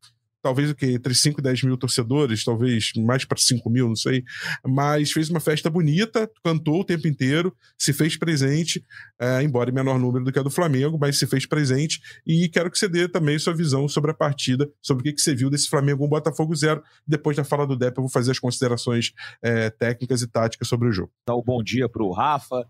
talvez 0.43 0.71
o 0.71 0.75
que 0.75 0.87
entre 0.87 1.15
5 1.15 1.41
e 1.41 1.43
10 1.43 1.63
mil 1.63 1.77
torcedores, 1.77 2.45
talvez 2.45 2.93
mais 2.97 3.25
para 3.25 3.39
5 3.39 3.71
mil, 3.71 3.89
não 3.89 3.97
sei, 3.97 4.25
mas 4.67 5.13
fez 5.13 5.31
uma 5.31 5.41
festa 5.41 5.71
bonita, 5.71 6.29
cantou 6.45 6.81
o 6.81 6.85
tempo 6.85 7.07
inteiro, 7.07 7.55
se 7.79 7.93
fez 7.93 8.17
presente, 8.17 8.85
é, 9.19 9.43
embora 9.43 9.71
em 9.71 9.73
menor 9.73 9.99
número 9.99 10.25
do 10.25 10.33
que 10.33 10.39
a 10.39 10.43
do 10.43 10.51
Flamengo, 10.51 10.99
mas 11.01 11.19
se 11.19 11.27
fez 11.27 11.47
presente, 11.47 12.01
e 12.27 12.49
quero 12.49 12.71
que 12.71 12.79
você 12.79 12.89
dê 12.89 13.09
também 13.09 13.39
sua 13.39 13.55
visão 13.55 13.89
sobre 13.89 14.11
a 14.11 14.15
partida, 14.15 14.69
sobre 14.83 15.03
o 15.03 15.05
que, 15.05 15.13
que 15.13 15.21
você 15.21 15.35
viu 15.35 15.49
desse 15.49 15.69
Flamengo 15.69 16.05
1 16.05 16.09
Botafogo 16.09 16.55
0, 16.55 16.83
depois 17.07 17.37
da 17.37 17.45
fala 17.45 17.67
do 17.67 17.77
Depp 17.77 17.99
eu 17.99 18.03
vou 18.03 18.11
fazer 18.11 18.33
as 18.33 18.39
considerações 18.39 19.13
é, 19.41 19.71
técnicas 19.71 20.23
e 20.23 20.27
táticas 20.27 20.67
sobre 20.67 20.89
o 20.89 20.93
jogo. 20.93 21.13
Então, 21.23 21.43
bom 21.45 21.63
dia 21.63 21.89
para 21.89 22.03
o 22.03 22.11
Rafa, 22.11 22.67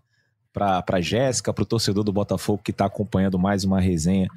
para 0.53 0.83
a 0.87 1.01
Jéssica, 1.01 1.51
para 1.51 1.63
o 1.63 1.65
torcedor 1.65 2.03
do 2.03 2.13
Botafogo 2.13 2.61
que 2.63 2.71
está 2.71 2.85
acompanhando 2.85 3.39
mais 3.39 3.63
uma 3.63 3.81
resenha 3.81 4.27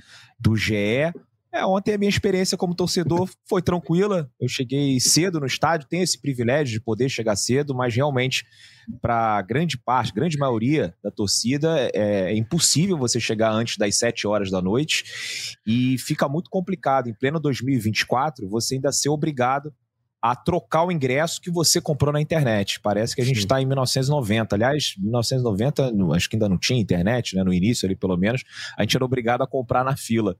do 0.41 0.57
GE. 0.57 1.13
É, 1.57 1.65
ontem 1.65 1.95
a 1.95 1.99
minha 1.99 2.11
experiência 2.11 2.55
como 2.55 2.75
torcedor 2.75 3.31
foi 3.49 3.63
tranquila. 3.63 4.31
Eu 4.39 4.47
cheguei 4.47 5.01
cedo 5.01 5.41
no 5.41 5.47
estádio, 5.47 5.89
tenho 5.89 6.03
esse 6.03 6.21
privilégio 6.21 6.75
de 6.75 6.85
poder 6.85 7.09
chegar 7.09 7.35
cedo, 7.35 7.75
mas 7.75 7.95
realmente, 7.97 8.45
para 9.01 9.41
grande 9.41 9.79
parte, 9.79 10.13
grande 10.13 10.37
maioria 10.37 10.95
da 11.03 11.11
torcida, 11.11 11.79
é, 11.79 11.91
é, 11.95 12.37
impossível 12.37 12.99
você 12.99 13.19
chegar 13.19 13.51
antes 13.51 13.79
das 13.79 13.97
7 13.97 14.27
horas 14.27 14.51
da 14.51 14.61
noite 14.61 15.57
e 15.67 15.97
fica 15.97 16.29
muito 16.29 16.51
complicado. 16.51 17.09
Em 17.09 17.15
pleno 17.15 17.41
2024, 17.41 18.47
você 18.51 18.75
ainda 18.75 18.93
ser 18.93 19.09
obrigado 19.09 19.73
a 20.21 20.37
trocar 20.37 20.85
o 20.85 20.93
ingresso 20.93 21.41
que 21.41 21.51
você 21.51 21.81
comprou 21.81 22.13
na 22.13 22.21
internet. 22.21 22.81
Parece 22.81 23.15
que 23.15 23.23
a 23.23 23.25
gente 23.25 23.39
está 23.39 23.63
em 23.63 23.65
1990. 23.65 24.57
Aliás, 24.57 24.95
1990, 24.99 25.91
acho 26.15 26.29
que 26.29 26.37
ainda 26.37 26.51
não 26.51 26.59
tinha 26.59 26.79
internet, 26.79 27.35
né? 27.35 27.43
No 27.43 27.53
início 27.53 27.87
ali, 27.87 27.97
pelo 27.97 28.17
menos, 28.19 28.45
a 28.77 28.83
gente 28.83 28.95
era 28.95 29.05
obrigado 29.07 29.41
a 29.41 29.47
comprar 29.47 29.83
na 29.83 29.97
fila. 29.97 30.37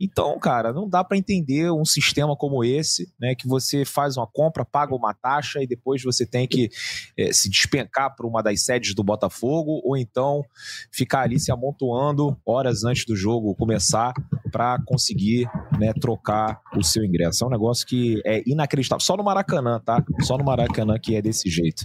Então, 0.00 0.38
cara, 0.38 0.72
não 0.72 0.88
dá 0.88 1.02
para 1.02 1.16
entender 1.16 1.70
um 1.70 1.84
sistema 1.84 2.36
como 2.36 2.64
esse, 2.64 3.12
né, 3.18 3.34
que 3.34 3.48
você 3.48 3.84
faz 3.84 4.16
uma 4.16 4.26
compra, 4.26 4.64
paga 4.64 4.94
uma 4.94 5.14
taxa 5.14 5.62
e 5.62 5.66
depois 5.66 6.02
você 6.02 6.26
tem 6.26 6.46
que 6.46 6.70
é, 7.16 7.32
se 7.32 7.48
despencar 7.48 8.14
para 8.14 8.26
uma 8.26 8.42
das 8.42 8.62
sedes 8.62 8.94
do 8.94 9.02
Botafogo 9.02 9.80
ou 9.84 9.96
então 9.96 10.44
ficar 10.92 11.22
ali 11.22 11.38
se 11.40 11.50
amontoando 11.50 12.36
horas 12.44 12.84
antes 12.84 13.04
do 13.06 13.16
jogo 13.16 13.54
começar 13.54 14.12
para 14.50 14.78
conseguir 14.84 15.48
né, 15.78 15.92
trocar 16.00 16.60
o 16.76 16.82
seu 16.82 17.04
ingresso. 17.04 17.44
É 17.44 17.46
um 17.46 17.50
negócio 17.50 17.86
que 17.86 18.20
é 18.24 18.42
inacreditável. 18.46 19.00
Só 19.00 19.16
no 19.16 19.24
Maracanã, 19.24 19.80
tá? 19.84 20.04
Só 20.22 20.36
no 20.36 20.44
Maracanã 20.44 20.98
que 20.98 21.14
é 21.14 21.22
desse 21.22 21.48
jeito. 21.48 21.84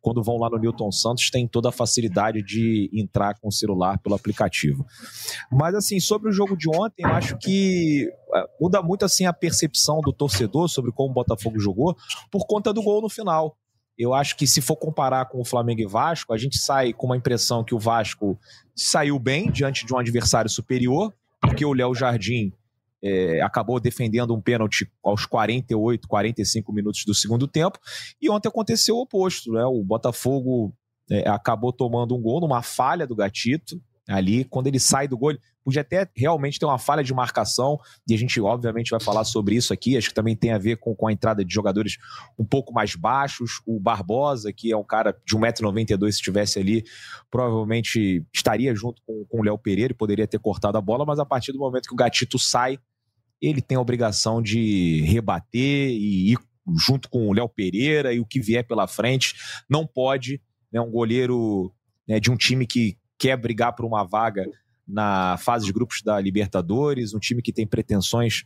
Quando 0.00 0.22
vão 0.22 0.36
lá 0.36 0.48
no 0.48 0.58
Newton 0.58 0.90
Santos, 0.90 1.30
tem 1.30 1.46
toda 1.46 1.68
a 1.68 1.72
facilidade 1.72 2.42
de 2.42 2.90
entrar 2.92 3.34
com 3.38 3.48
o 3.48 3.52
celular 3.52 3.98
pelo 3.98 4.14
aplicativo. 4.14 4.86
Mas, 5.50 5.74
assim, 5.74 6.00
sobre 6.00 6.30
o 6.30 6.32
jogo 6.32 6.56
de 6.56 6.68
ontem, 6.68 7.04
eu 7.04 7.10
acho 7.10 7.36
que 7.38 7.49
que 7.50 8.08
é, 8.32 8.44
muda 8.60 8.80
muito 8.80 9.04
assim 9.04 9.26
a 9.26 9.32
percepção 9.32 10.00
do 10.00 10.12
torcedor 10.12 10.68
sobre 10.68 10.92
como 10.92 11.10
o 11.10 11.14
Botafogo 11.14 11.58
jogou 11.58 11.96
por 12.30 12.46
conta 12.46 12.72
do 12.72 12.80
gol 12.80 13.02
no 13.02 13.08
final. 13.08 13.56
Eu 13.98 14.14
acho 14.14 14.36
que 14.36 14.46
se 14.46 14.60
for 14.60 14.76
comparar 14.76 15.26
com 15.26 15.40
o 15.40 15.44
Flamengo 15.44 15.80
e 15.80 15.86
Vasco, 15.86 16.32
a 16.32 16.38
gente 16.38 16.56
sai 16.58 16.92
com 16.92 17.06
uma 17.06 17.16
impressão 17.16 17.64
que 17.64 17.74
o 17.74 17.78
Vasco 17.78 18.38
saiu 18.74 19.18
bem 19.18 19.50
diante 19.50 19.84
de 19.84 19.92
um 19.92 19.98
adversário 19.98 20.48
superior, 20.48 21.12
porque 21.40 21.64
o 21.64 21.72
Léo 21.72 21.92
Jardim 21.92 22.52
é, 23.02 23.42
acabou 23.42 23.80
defendendo 23.80 24.32
um 24.32 24.40
pênalti 24.40 24.88
aos 25.02 25.26
48, 25.26 26.06
45 26.06 26.72
minutos 26.72 27.04
do 27.04 27.14
segundo 27.14 27.48
tempo. 27.48 27.80
E 28.22 28.30
ontem 28.30 28.48
aconteceu 28.48 28.96
o 28.96 29.02
oposto, 29.02 29.52
né? 29.52 29.64
O 29.64 29.82
Botafogo 29.82 30.72
é, 31.10 31.28
acabou 31.28 31.72
tomando 31.72 32.14
um 32.14 32.22
gol 32.22 32.40
numa 32.40 32.62
falha 32.62 33.06
do 33.06 33.16
Gatito 33.16 33.82
ali, 34.08 34.44
quando 34.44 34.68
ele 34.68 34.80
sai 34.80 35.06
do 35.06 35.18
gol, 35.18 35.36
podia 35.64 35.82
até 35.82 36.08
realmente 36.16 36.58
ter 36.58 36.66
uma 36.66 36.78
falha 36.78 37.02
de 37.02 37.12
marcação, 37.12 37.78
e 38.08 38.14
a 38.14 38.18
gente 38.18 38.40
obviamente 38.40 38.90
vai 38.90 39.00
falar 39.00 39.24
sobre 39.24 39.54
isso 39.54 39.72
aqui, 39.72 39.96
acho 39.96 40.08
que 40.08 40.14
também 40.14 40.36
tem 40.36 40.52
a 40.52 40.58
ver 40.58 40.76
com, 40.78 40.94
com 40.94 41.06
a 41.06 41.12
entrada 41.12 41.44
de 41.44 41.52
jogadores 41.52 41.96
um 42.38 42.44
pouco 42.44 42.72
mais 42.72 42.94
baixos, 42.94 43.60
o 43.66 43.78
Barbosa, 43.78 44.52
que 44.52 44.72
é 44.72 44.76
um 44.76 44.84
cara 44.84 45.16
de 45.24 45.36
1,92m, 45.36 46.10
se 46.10 46.18
estivesse 46.18 46.58
ali, 46.58 46.84
provavelmente 47.30 48.24
estaria 48.32 48.74
junto 48.74 49.02
com, 49.06 49.24
com 49.28 49.40
o 49.40 49.42
Léo 49.44 49.58
Pereira 49.58 49.92
e 49.92 49.96
poderia 49.96 50.26
ter 50.26 50.38
cortado 50.38 50.78
a 50.78 50.80
bola, 50.80 51.04
mas 51.04 51.18
a 51.18 51.26
partir 51.26 51.52
do 51.52 51.58
momento 51.58 51.88
que 51.88 51.94
o 51.94 51.96
Gatito 51.96 52.38
sai, 52.38 52.78
ele 53.40 53.62
tem 53.62 53.76
a 53.76 53.80
obrigação 53.80 54.42
de 54.42 55.02
rebater 55.02 55.90
e 55.90 56.32
ir 56.32 56.38
junto 56.76 57.08
com 57.08 57.28
o 57.28 57.32
Léo 57.32 57.48
Pereira 57.48 58.12
e 58.12 58.20
o 58.20 58.26
que 58.26 58.40
vier 58.40 58.66
pela 58.66 58.86
frente, 58.86 59.34
não 59.68 59.86
pode, 59.86 60.40
né, 60.72 60.80
um 60.80 60.90
goleiro 60.90 61.72
né, 62.06 62.20
de 62.20 62.30
um 62.30 62.36
time 62.36 62.66
que 62.66 62.96
quer 63.18 63.36
brigar 63.36 63.74
por 63.74 63.84
uma 63.84 64.04
vaga 64.04 64.44
na 64.92 65.36
fase 65.38 65.66
de 65.66 65.72
grupos 65.72 66.02
da 66.02 66.20
Libertadores, 66.20 67.14
um 67.14 67.18
time 67.18 67.42
que 67.42 67.52
tem 67.52 67.66
pretensões 67.66 68.44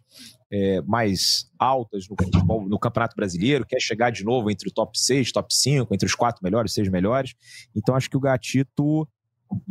é, 0.53 0.81
mais 0.83 1.51
altas 1.59 2.07
no, 2.09 2.69
no, 2.69 2.79
Campeonato 2.79 3.17
Brasileiro, 3.17 3.67
quer 3.67 3.81
chegar 3.81 4.11
de 4.11 4.25
novo 4.25 4.51
entre 4.51 4.69
o 4.69 4.73
top 4.73 4.99
6, 4.99 5.33
top 5.33 5.55
5, 5.55 5.95
entre 5.95 6.07
os 6.07 6.15
quatro 6.15 6.43
melhores, 6.45 6.73
seis 6.73 6.89
melhores. 6.89 7.35
Então 7.75 7.97
acho 7.97 8.11
que 8.11 8.17
o 8.17 8.21
Gatito 8.21 9.09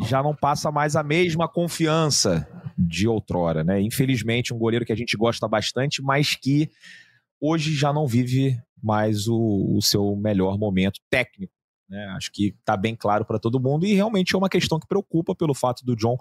já 0.06 0.22
não 0.24 0.36
passa 0.36 0.72
mais 0.72 0.96
a 0.96 1.04
mesma 1.04 1.48
confiança 1.48 2.48
de 2.78 3.08
outrora, 3.08 3.64
né? 3.64 3.82
Infelizmente, 3.82 4.54
um 4.54 4.58
goleiro 4.58 4.86
que 4.86 4.94
a 4.94 4.96
gente 4.96 5.16
gosta 5.16 5.48
bastante, 5.48 6.02
mas 6.02 6.36
que 6.36 6.70
hoje 7.40 7.76
já 7.76 7.94
não 7.94 8.08
vive 8.08 8.58
mais 8.82 9.28
o, 9.28 9.76
o 9.76 9.82
seu 9.82 10.16
melhor 10.16 10.58
momento 10.58 11.00
técnico. 11.10 11.54
Né? 11.90 12.06
Acho 12.16 12.32
que 12.32 12.56
está 12.60 12.76
bem 12.76 12.96
claro 12.96 13.26
para 13.26 13.40
todo 13.40 13.60
mundo 13.60 13.86
e 13.86 13.94
realmente 13.94 14.34
é 14.34 14.38
uma 14.38 14.50
questão 14.50 14.80
que 14.80 14.88
preocupa 14.88 15.36
pelo 15.36 15.54
fato 15.54 15.86
do 15.86 15.96
John 15.96 16.18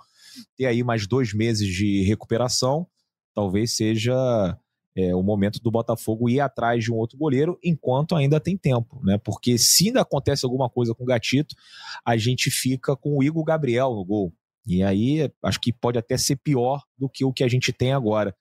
ter 0.57 0.67
aí 0.67 0.83
mais 0.83 1.07
dois 1.07 1.33
meses 1.33 1.67
de 1.69 2.03
recuperação. 2.03 2.87
Talvez 3.35 3.75
seja 3.75 4.59
é, 4.97 5.15
o 5.15 5.23
momento 5.23 5.61
do 5.61 5.71
Botafogo 5.71 6.29
ir 6.29 6.41
atrás 6.41 6.85
de 6.85 6.93
um 6.93 6.97
outro 6.97 7.17
goleiro 7.17 7.59
enquanto 7.63 8.15
ainda 8.15 8.39
tem 8.39 8.57
tempo, 8.57 9.01
né? 9.03 9.19
Porque 9.19 9.57
se 9.57 9.89
ainda 9.89 10.03
acontece 10.03 10.45
alguma 10.45 10.69
coisa 10.69 10.95
com 10.95 11.05
o 11.05 11.07
Gatito, 11.07 11.55
a 12.05 12.17
gente 12.17 12.51
fica 12.51 12.95
com 12.95 13.17
o 13.17 13.23
Igor 13.23 13.45
Gabriel 13.45 13.95
no 13.95 14.05
gol. 14.05 14.33
E 14.67 14.83
aí 14.83 15.31
acho 15.43 15.61
que 15.61 15.73
pode 15.73 15.99
até 15.99 16.17
ser 16.17 16.37
pior 16.37 16.83
do 16.97 17.09
que 17.09 17.25
o 17.25 17.33
que 17.33 17.43
a 17.43 17.49
gente 17.49 17.73
tem 17.73 17.93
agora. 17.93 18.35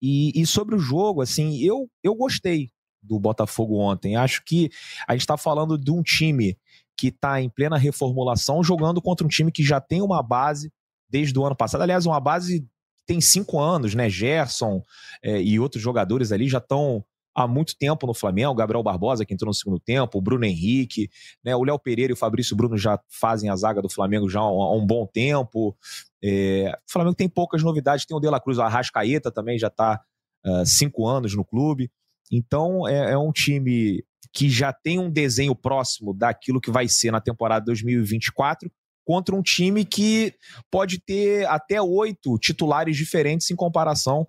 E, 0.00 0.40
e 0.40 0.46
sobre 0.46 0.74
o 0.74 0.78
jogo, 0.78 1.20
assim, 1.20 1.62
eu, 1.62 1.90
eu 2.02 2.14
gostei 2.14 2.70
do 3.02 3.18
Botafogo 3.18 3.78
ontem. 3.78 4.16
Acho 4.16 4.42
que 4.44 4.70
a 5.06 5.12
gente 5.12 5.22
está 5.22 5.36
falando 5.36 5.76
de 5.76 5.90
um 5.90 6.02
time 6.02 6.56
que 6.96 7.08
está 7.08 7.40
em 7.40 7.48
plena 7.48 7.76
reformulação, 7.76 8.62
jogando 8.62 9.00
contra 9.00 9.26
um 9.26 9.30
time 9.30 9.52
que 9.52 9.62
já 9.62 9.80
tem 9.80 10.02
uma 10.02 10.22
base 10.22 10.72
desde 11.08 11.38
o 11.38 11.44
ano 11.44 11.56
passado. 11.56 11.82
Aliás, 11.82 12.06
uma 12.06 12.20
base 12.20 12.66
tem 13.06 13.20
cinco 13.20 13.58
anos, 13.58 13.94
né? 13.94 14.08
Gerson 14.10 14.82
é, 15.22 15.40
e 15.40 15.58
outros 15.58 15.82
jogadores 15.82 16.30
ali 16.30 16.48
já 16.48 16.58
estão 16.58 17.04
há 17.34 17.46
muito 17.46 17.76
tempo 17.78 18.06
no 18.06 18.12
Flamengo, 18.12 18.54
Gabriel 18.54 18.82
Barbosa, 18.82 19.24
que 19.24 19.32
entrou 19.32 19.48
no 19.48 19.54
segundo 19.54 19.78
tempo, 19.78 20.18
o 20.18 20.20
Bruno 20.20 20.44
Henrique, 20.44 21.08
né? 21.44 21.54
o 21.54 21.62
Léo 21.62 21.78
Pereira 21.78 22.12
e 22.12 22.14
o 22.14 22.16
Fabrício 22.16 22.56
Bruno 22.56 22.76
já 22.76 22.98
fazem 23.08 23.48
a 23.48 23.54
zaga 23.54 23.80
do 23.80 23.88
Flamengo 23.88 24.28
já 24.28 24.40
há 24.40 24.76
um, 24.76 24.84
bom 24.84 25.06
tempo. 25.06 25.76
É, 26.22 26.76
o 26.88 26.92
Flamengo 26.92 27.14
tem 27.14 27.28
poucas 27.28 27.62
novidades, 27.62 28.04
tem 28.04 28.16
o 28.16 28.20
De 28.20 28.28
La 28.28 28.40
Cruz, 28.40 28.58
o 28.58 28.62
Arrascaeta 28.62 29.30
também 29.30 29.56
já 29.56 29.68
está 29.68 30.00
uh, 30.44 30.66
cinco 30.66 31.06
anos 31.06 31.34
no 31.36 31.44
clube. 31.44 31.90
Então 32.30 32.88
é, 32.88 33.12
é 33.12 33.18
um 33.18 33.30
time 33.30 34.04
que 34.32 34.50
já 34.50 34.72
tem 34.72 34.98
um 34.98 35.08
desenho 35.08 35.54
próximo 35.54 36.12
daquilo 36.12 36.60
que 36.60 36.70
vai 36.70 36.88
ser 36.88 37.12
na 37.12 37.20
temporada 37.20 37.64
2024, 37.64 38.70
contra 39.08 39.34
um 39.34 39.40
time 39.40 39.86
que 39.86 40.34
pode 40.70 41.00
ter 41.00 41.48
até 41.48 41.80
oito 41.80 42.38
titulares 42.38 42.94
diferentes 42.94 43.50
em 43.50 43.56
comparação 43.56 44.28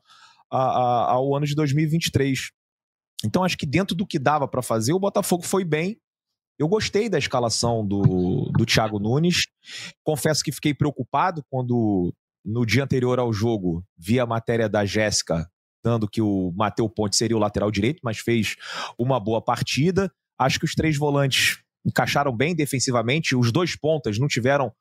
a, 0.49 0.57
a, 0.57 1.11
ao 1.11 1.35
ano 1.35 1.45
de 1.45 1.53
2023. 1.53 2.51
Então 3.25 3.43
acho 3.43 3.57
que 3.57 3.65
dentro 3.65 3.93
do 3.93 4.07
que 4.07 4.17
dava 4.17 4.47
para 4.47 4.61
fazer, 4.61 4.93
o 4.93 4.99
Botafogo 4.99 5.43
foi 5.43 5.65
bem. 5.65 5.99
Eu 6.57 6.69
gostei 6.69 7.09
da 7.09 7.17
escalação 7.17 7.85
do, 7.85 8.49
do 8.57 8.65
Thiago 8.65 8.99
Nunes. 8.99 9.47
Confesso 10.01 10.41
que 10.41 10.51
fiquei 10.53 10.73
preocupado 10.73 11.43
quando, 11.49 12.13
no 12.45 12.65
dia 12.65 12.85
anterior 12.85 13.19
ao 13.19 13.33
jogo, 13.33 13.83
vi 13.97 14.17
a 14.17 14.25
matéria 14.25 14.69
da 14.69 14.85
Jéssica 14.85 15.45
dando 15.83 16.09
que 16.09 16.21
o 16.21 16.53
Mateu 16.55 16.87
Ponte 16.89 17.17
seria 17.17 17.35
o 17.35 17.39
lateral 17.39 17.69
direito, 17.69 17.99
mas 18.01 18.19
fez 18.19 18.55
uma 18.97 19.19
boa 19.19 19.41
partida. 19.41 20.09
Acho 20.37 20.57
que 20.57 20.65
os 20.65 20.73
três 20.73 20.97
volantes 20.97 21.59
encaixaram 21.89 22.35
bem 22.35 22.55
defensivamente, 22.55 23.35
os 23.35 23.51
dois 23.51 23.75
pontas 23.75 24.17
não 24.17 24.27
tiveram 24.27 24.71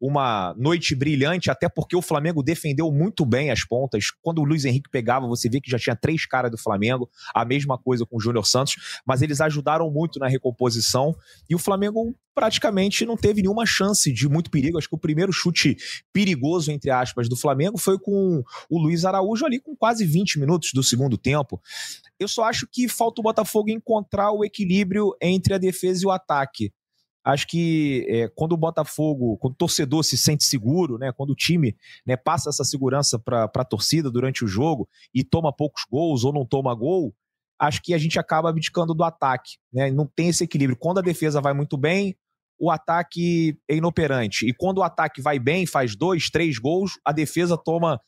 uma 0.00 0.54
noite 0.58 0.94
brilhante, 0.94 1.50
até 1.50 1.68
porque 1.68 1.96
o 1.96 2.02
Flamengo 2.02 2.42
defendeu 2.42 2.90
muito 2.92 3.24
bem 3.24 3.50
as 3.50 3.64
pontas. 3.64 4.06
Quando 4.22 4.40
o 4.40 4.44
Luiz 4.44 4.64
Henrique 4.64 4.90
pegava, 4.90 5.26
você 5.26 5.48
via 5.48 5.60
que 5.60 5.70
já 5.70 5.78
tinha 5.78 5.96
três 5.96 6.26
caras 6.26 6.50
do 6.50 6.58
Flamengo, 6.58 7.08
a 7.34 7.44
mesma 7.44 7.78
coisa 7.78 8.04
com 8.04 8.16
o 8.16 8.20
Júnior 8.20 8.46
Santos, 8.46 9.00
mas 9.06 9.22
eles 9.22 9.40
ajudaram 9.40 9.90
muito 9.90 10.18
na 10.18 10.28
recomposição 10.28 11.14
e 11.48 11.54
o 11.54 11.58
Flamengo 11.58 12.14
praticamente 12.34 13.06
não 13.06 13.16
teve 13.16 13.40
nenhuma 13.40 13.64
chance 13.64 14.12
de 14.12 14.28
muito 14.28 14.50
perigo. 14.50 14.76
Acho 14.76 14.88
que 14.88 14.96
o 14.96 14.98
primeiro 14.98 15.32
chute 15.32 15.76
perigoso, 16.12 16.70
entre 16.70 16.90
aspas, 16.90 17.28
do 17.28 17.36
Flamengo 17.36 17.78
foi 17.78 17.98
com 17.98 18.42
o 18.68 18.78
Luiz 18.78 19.04
Araújo 19.04 19.46
ali 19.46 19.60
com 19.60 19.76
quase 19.76 20.04
20 20.04 20.40
minutos 20.40 20.70
do 20.74 20.82
segundo 20.82 21.16
tempo. 21.16 21.62
Eu 22.18 22.28
só 22.28 22.44
acho 22.44 22.66
que 22.70 22.88
falta 22.88 23.20
o 23.20 23.24
Botafogo 23.24 23.70
encontrar 23.70 24.32
o 24.32 24.44
equilíbrio 24.44 25.14
entre 25.20 25.54
a 25.54 25.58
defesa 25.58 26.04
e 26.04 26.06
o 26.06 26.10
ataque. 26.10 26.72
Acho 27.24 27.46
que 27.46 28.06
é, 28.08 28.28
quando 28.28 28.52
o 28.52 28.56
Botafogo, 28.56 29.38
quando 29.38 29.54
o 29.54 29.56
torcedor 29.56 30.04
se 30.04 30.16
sente 30.16 30.44
seguro, 30.44 30.98
né, 30.98 31.10
quando 31.10 31.30
o 31.30 31.34
time 31.34 31.74
né, 32.06 32.16
passa 32.16 32.50
essa 32.50 32.64
segurança 32.64 33.18
para 33.18 33.44
a 33.44 33.64
torcida 33.64 34.10
durante 34.10 34.44
o 34.44 34.48
jogo 34.48 34.86
e 35.12 35.24
toma 35.24 35.50
poucos 35.50 35.84
gols 35.90 36.22
ou 36.22 36.34
não 36.34 36.44
toma 36.44 36.74
gol, 36.74 37.14
acho 37.58 37.80
que 37.82 37.94
a 37.94 37.98
gente 37.98 38.18
acaba 38.18 38.50
abdicando 38.50 38.94
do 38.94 39.02
ataque. 39.02 39.52
Né? 39.72 39.90
Não 39.90 40.06
tem 40.06 40.28
esse 40.28 40.44
equilíbrio. 40.44 40.78
Quando 40.78 40.98
a 40.98 41.02
defesa 41.02 41.40
vai 41.40 41.54
muito 41.54 41.78
bem, 41.78 42.14
o 42.58 42.70
ataque 42.70 43.58
é 43.68 43.76
inoperante. 43.76 44.46
E 44.46 44.52
quando 44.52 44.78
o 44.78 44.82
ataque 44.82 45.22
vai 45.22 45.38
bem, 45.38 45.64
faz 45.64 45.96
dois, 45.96 46.28
três 46.28 46.58
gols, 46.58 46.98
a 47.02 47.10
defesa 47.10 47.56
toma 47.56 47.98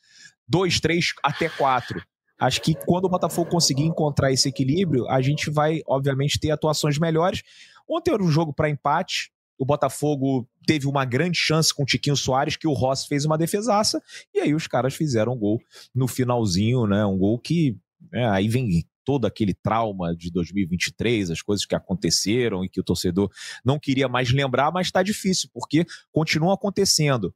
dois, 0.47 0.79
três, 0.79 1.13
até 1.23 1.49
quatro. 1.49 2.03
Acho 2.39 2.61
que 2.61 2.75
quando 2.75 3.07
o 3.07 3.09
Botafogo 3.09 3.51
conseguir 3.51 3.85
encontrar 3.85 4.33
esse 4.33 4.49
equilíbrio, 4.49 5.09
a 5.09 5.23
gente 5.23 5.51
vai, 5.51 5.81
obviamente, 5.87 6.39
ter 6.39 6.51
atuações 6.51 6.99
melhores. 6.99 7.43
Ontem 7.89 8.13
era 8.13 8.23
um 8.23 8.31
jogo 8.31 8.53
para 8.53 8.69
empate. 8.69 9.33
O 9.59 9.65
Botafogo 9.65 10.47
teve 10.67 10.87
uma 10.87 11.05
grande 11.05 11.39
chance 11.39 11.75
com 11.75 11.83
o 11.83 11.87
Tiquinho 11.87 12.17
Soares, 12.17 12.57
que 12.57 12.69
o 12.69 12.73
Ross 12.73 13.07
fez 13.07 13.25
uma 13.25 13.39
defesaça, 13.39 14.03
e 14.35 14.41
aí 14.41 14.55
os 14.55 14.67
caras 14.67 14.95
fizeram 14.95 15.33
um 15.33 15.39
gol 15.39 15.61
no 15.95 16.07
finalzinho, 16.07 16.87
né? 16.87 17.07
Um 17.07 17.17
gol 17.17 17.39
que 17.39 17.77
né, 18.13 18.29
aí 18.29 18.49
vem 18.49 18.85
todo 19.07 19.25
aquele 19.25 19.55
trauma 19.55 20.15
de 20.15 20.31
2023, 20.31 21.31
as 21.31 21.41
coisas 21.41 21.65
que 21.65 21.77
aconteceram 21.77 22.65
e 22.65 22.69
que 22.69 22.81
o 22.81 22.85
torcedor 22.85 23.31
não 23.65 23.79
queria 23.79 24.09
mais 24.09 24.33
lembrar, 24.33 24.73
mas 24.73 24.89
está 24.89 25.03
difícil, 25.03 25.49
porque 25.55 25.87
continuam 26.13 26.53
acontecendo. 26.53 27.33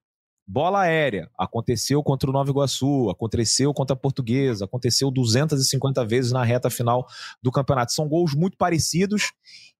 Bola 0.52 0.80
aérea, 0.80 1.30
aconteceu 1.38 2.02
contra 2.02 2.28
o 2.28 2.32
Nova 2.32 2.50
Iguaçu, 2.50 3.08
aconteceu 3.08 3.72
contra 3.72 3.94
a 3.94 3.96
Portuguesa, 3.96 4.64
aconteceu 4.64 5.08
250 5.08 6.04
vezes 6.04 6.32
na 6.32 6.42
reta 6.42 6.68
final 6.68 7.06
do 7.40 7.52
campeonato. 7.52 7.92
São 7.92 8.08
gols 8.08 8.34
muito 8.34 8.56
parecidos 8.56 9.30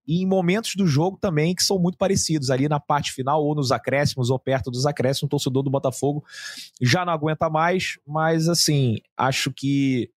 e 0.06 0.22
em 0.22 0.26
momentos 0.26 0.76
do 0.76 0.86
jogo 0.86 1.18
também 1.20 1.56
que 1.56 1.64
são 1.64 1.76
muito 1.76 1.98
parecidos. 1.98 2.50
Ali 2.50 2.68
na 2.68 2.78
parte 2.78 3.10
final, 3.10 3.44
ou 3.44 3.52
nos 3.52 3.72
acréscimos, 3.72 4.30
ou 4.30 4.38
perto 4.38 4.70
dos 4.70 4.86
acréscimos, 4.86 5.24
o 5.24 5.30
torcedor 5.30 5.64
do 5.64 5.70
Botafogo 5.72 6.22
já 6.80 7.04
não 7.04 7.12
aguenta 7.12 7.50
mais, 7.50 7.98
mas 8.06 8.48
assim, 8.48 8.98
acho 9.16 9.52
que 9.52 10.08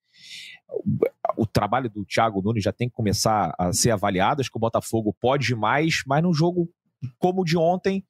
o 1.36 1.48
trabalho 1.48 1.89
do 1.89 2.05
Thiago 2.05 2.43
Nunes 2.43 2.63
já 2.63 2.72
tem 2.72 2.88
que 2.88 2.95
começar 2.95 3.55
a 3.57 3.74
ser 3.74 3.89
avaliado. 3.89 4.41
Acho 4.41 4.51
que 4.51 4.57
o 4.57 4.60
Botafogo 4.60 5.15
pode 5.19 5.55
mais, 5.55 6.03
mas 6.05 6.22
num 6.22 6.31
jogo 6.31 6.69
como 7.17 7.41
o 7.41 7.43
de 7.43 7.57
ontem 7.57 8.05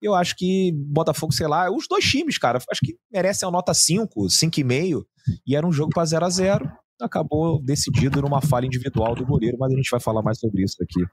eu 0.00 0.14
acho 0.14 0.34
que 0.36 0.72
Botafogo, 0.74 1.32
sei 1.32 1.46
lá, 1.46 1.70
os 1.70 1.86
dois 1.88 2.04
times, 2.04 2.38
cara, 2.38 2.58
acho 2.58 2.80
que 2.82 2.96
merecem 3.12 3.48
a 3.48 3.52
nota 3.52 3.74
5, 3.74 4.26
5,5. 4.26 5.04
E 5.46 5.56
era 5.56 5.66
um 5.66 5.72
jogo 5.72 5.90
para 5.92 6.04
0 6.04 6.24
a 6.24 6.30
0 6.30 6.70
Acabou 7.00 7.62
decidido 7.62 8.20
numa 8.20 8.40
falha 8.40 8.66
individual 8.66 9.14
do 9.14 9.24
goleiro, 9.24 9.56
mas 9.58 9.72
a 9.72 9.76
gente 9.76 9.88
vai 9.88 10.00
falar 10.00 10.20
mais 10.20 10.40
sobre 10.40 10.64
isso 10.64 10.82
aqui. 10.82 11.06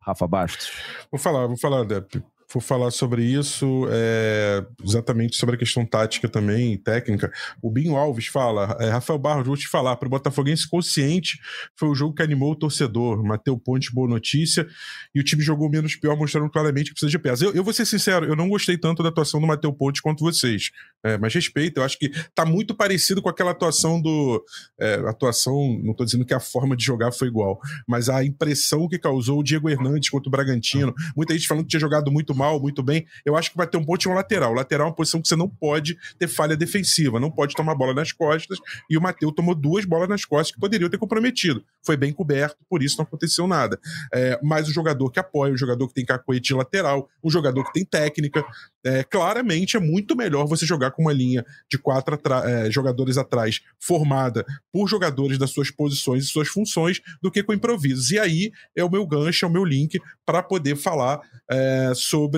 Rafa 0.00 0.26
Bastos. 0.26 0.72
Vou 1.10 1.20
falar, 1.20 1.46
vou 1.46 1.58
falar, 1.58 1.84
Dep. 1.84 2.20
For 2.50 2.60
falar 2.60 2.90
sobre 2.90 3.24
isso, 3.24 3.86
é, 3.90 4.66
exatamente 4.84 5.36
sobre 5.36 5.54
a 5.54 5.58
questão 5.58 5.86
tática 5.86 6.28
também, 6.28 6.76
técnica, 6.76 7.32
o 7.62 7.70
Binho 7.70 7.94
Alves 7.94 8.26
fala, 8.26 8.76
é, 8.80 8.90
Rafael 8.90 9.20
Barros, 9.20 9.46
vou 9.46 9.56
te 9.56 9.68
falar, 9.68 9.94
para 9.96 10.08
o 10.08 10.10
Botafoguense 10.10 10.68
consciente, 10.68 11.38
foi 11.76 11.88
o 11.88 11.94
jogo 11.94 12.12
que 12.12 12.22
animou 12.22 12.50
o 12.50 12.56
torcedor, 12.56 13.22
Mateu 13.22 13.56
Ponte, 13.56 13.94
boa 13.94 14.08
notícia, 14.08 14.66
e 15.14 15.20
o 15.20 15.22
time 15.22 15.44
jogou 15.44 15.70
menos 15.70 15.94
pior, 15.94 16.16
mostrando 16.16 16.50
claramente 16.50 16.88
que 16.88 16.94
precisa 16.94 17.10
de 17.10 17.18
peças. 17.20 17.42
Eu, 17.42 17.52
eu 17.54 17.62
vou 17.62 17.72
ser 17.72 17.84
sincero, 17.84 18.26
eu 18.26 18.34
não 18.34 18.48
gostei 18.48 18.76
tanto 18.76 19.00
da 19.00 19.10
atuação 19.10 19.40
do 19.40 19.46
Mateu 19.46 19.72
Ponte 19.72 20.02
quanto 20.02 20.24
vocês, 20.24 20.70
é, 21.04 21.16
mas 21.16 21.32
respeito, 21.32 21.78
eu 21.78 21.84
acho 21.84 21.96
que 21.98 22.10
tá 22.34 22.44
muito 22.44 22.74
parecido 22.74 23.22
com 23.22 23.28
aquela 23.28 23.52
atuação 23.52 24.02
do... 24.02 24.44
É, 24.80 24.94
atuação, 25.06 25.54
não 25.84 25.92
estou 25.92 26.04
dizendo 26.04 26.24
que 26.24 26.34
a 26.34 26.40
forma 26.40 26.76
de 26.76 26.84
jogar 26.84 27.12
foi 27.12 27.28
igual, 27.28 27.60
mas 27.86 28.08
a 28.08 28.24
impressão 28.24 28.88
que 28.88 28.98
causou 28.98 29.38
o 29.38 29.44
Diego 29.44 29.70
Hernandes 29.70 30.10
contra 30.10 30.28
o 30.28 30.32
Bragantino, 30.32 30.92
muita 31.16 31.32
gente 31.32 31.46
falando 31.46 31.64
que 31.64 31.70
tinha 31.70 31.80
jogado 31.80 32.10
muito 32.10 32.34
mal, 32.40 32.58
muito 32.58 32.82
bem. 32.82 33.06
Eu 33.24 33.36
acho 33.36 33.50
que 33.50 33.56
vai 33.56 33.66
ter 33.66 33.76
um 33.76 33.84
ponto 33.84 34.00
de 34.00 34.08
um 34.08 34.14
lateral. 34.14 34.52
O 34.52 34.54
lateral 34.54 34.86
é 34.86 34.90
uma 34.90 34.96
posição 34.96 35.20
que 35.20 35.28
você 35.28 35.36
não 35.36 35.48
pode 35.48 35.98
ter 36.18 36.26
falha 36.26 36.56
defensiva, 36.56 37.20
não 37.20 37.30
pode 37.30 37.54
tomar 37.54 37.74
bola 37.74 37.92
nas 37.92 38.12
costas. 38.12 38.58
E 38.88 38.96
o 38.96 39.00
Matheus 39.00 39.34
tomou 39.34 39.54
duas 39.54 39.84
bolas 39.84 40.08
nas 40.08 40.24
costas 40.24 40.54
que 40.54 40.58
poderiam 40.58 40.88
ter 40.88 40.96
comprometido. 40.96 41.62
Foi 41.84 41.96
bem 41.96 42.12
coberto, 42.12 42.56
por 42.68 42.82
isso 42.82 42.96
não 42.96 43.04
aconteceu 43.04 43.46
nada. 43.46 43.78
É, 44.14 44.38
mas 44.42 44.68
o 44.68 44.72
jogador 44.72 45.10
que 45.10 45.20
apoia, 45.20 45.52
o 45.52 45.56
jogador 45.56 45.86
que 45.88 45.94
tem 45.94 46.04
cacoete 46.04 46.48
de 46.48 46.54
lateral, 46.54 47.08
um 47.22 47.30
jogador 47.30 47.64
que 47.64 47.72
tem 47.72 47.84
técnica, 47.84 48.42
é, 48.84 49.04
claramente 49.04 49.76
é 49.76 49.80
muito 49.80 50.16
melhor 50.16 50.46
você 50.46 50.64
jogar 50.64 50.92
com 50.92 51.02
uma 51.02 51.12
linha 51.12 51.44
de 51.70 51.76
quatro 51.76 52.18
é, 52.44 52.70
jogadores 52.70 53.18
atrás 53.18 53.60
formada 53.78 54.44
por 54.72 54.88
jogadores 54.88 55.36
das 55.36 55.50
suas 55.50 55.70
posições 55.70 56.24
e 56.24 56.28
suas 56.28 56.48
funções 56.48 57.00
do 57.20 57.30
que 57.30 57.42
com 57.42 57.52
improvisos. 57.52 58.10
E 58.10 58.18
aí 58.18 58.52
é 58.74 58.82
o 58.82 58.90
meu 58.90 59.06
gancho, 59.06 59.44
é 59.44 59.48
o 59.48 59.52
meu 59.52 59.64
link 59.64 60.00
para 60.24 60.42
poder 60.42 60.76
falar 60.76 61.20
é, 61.50 61.92
sobre 61.94 62.29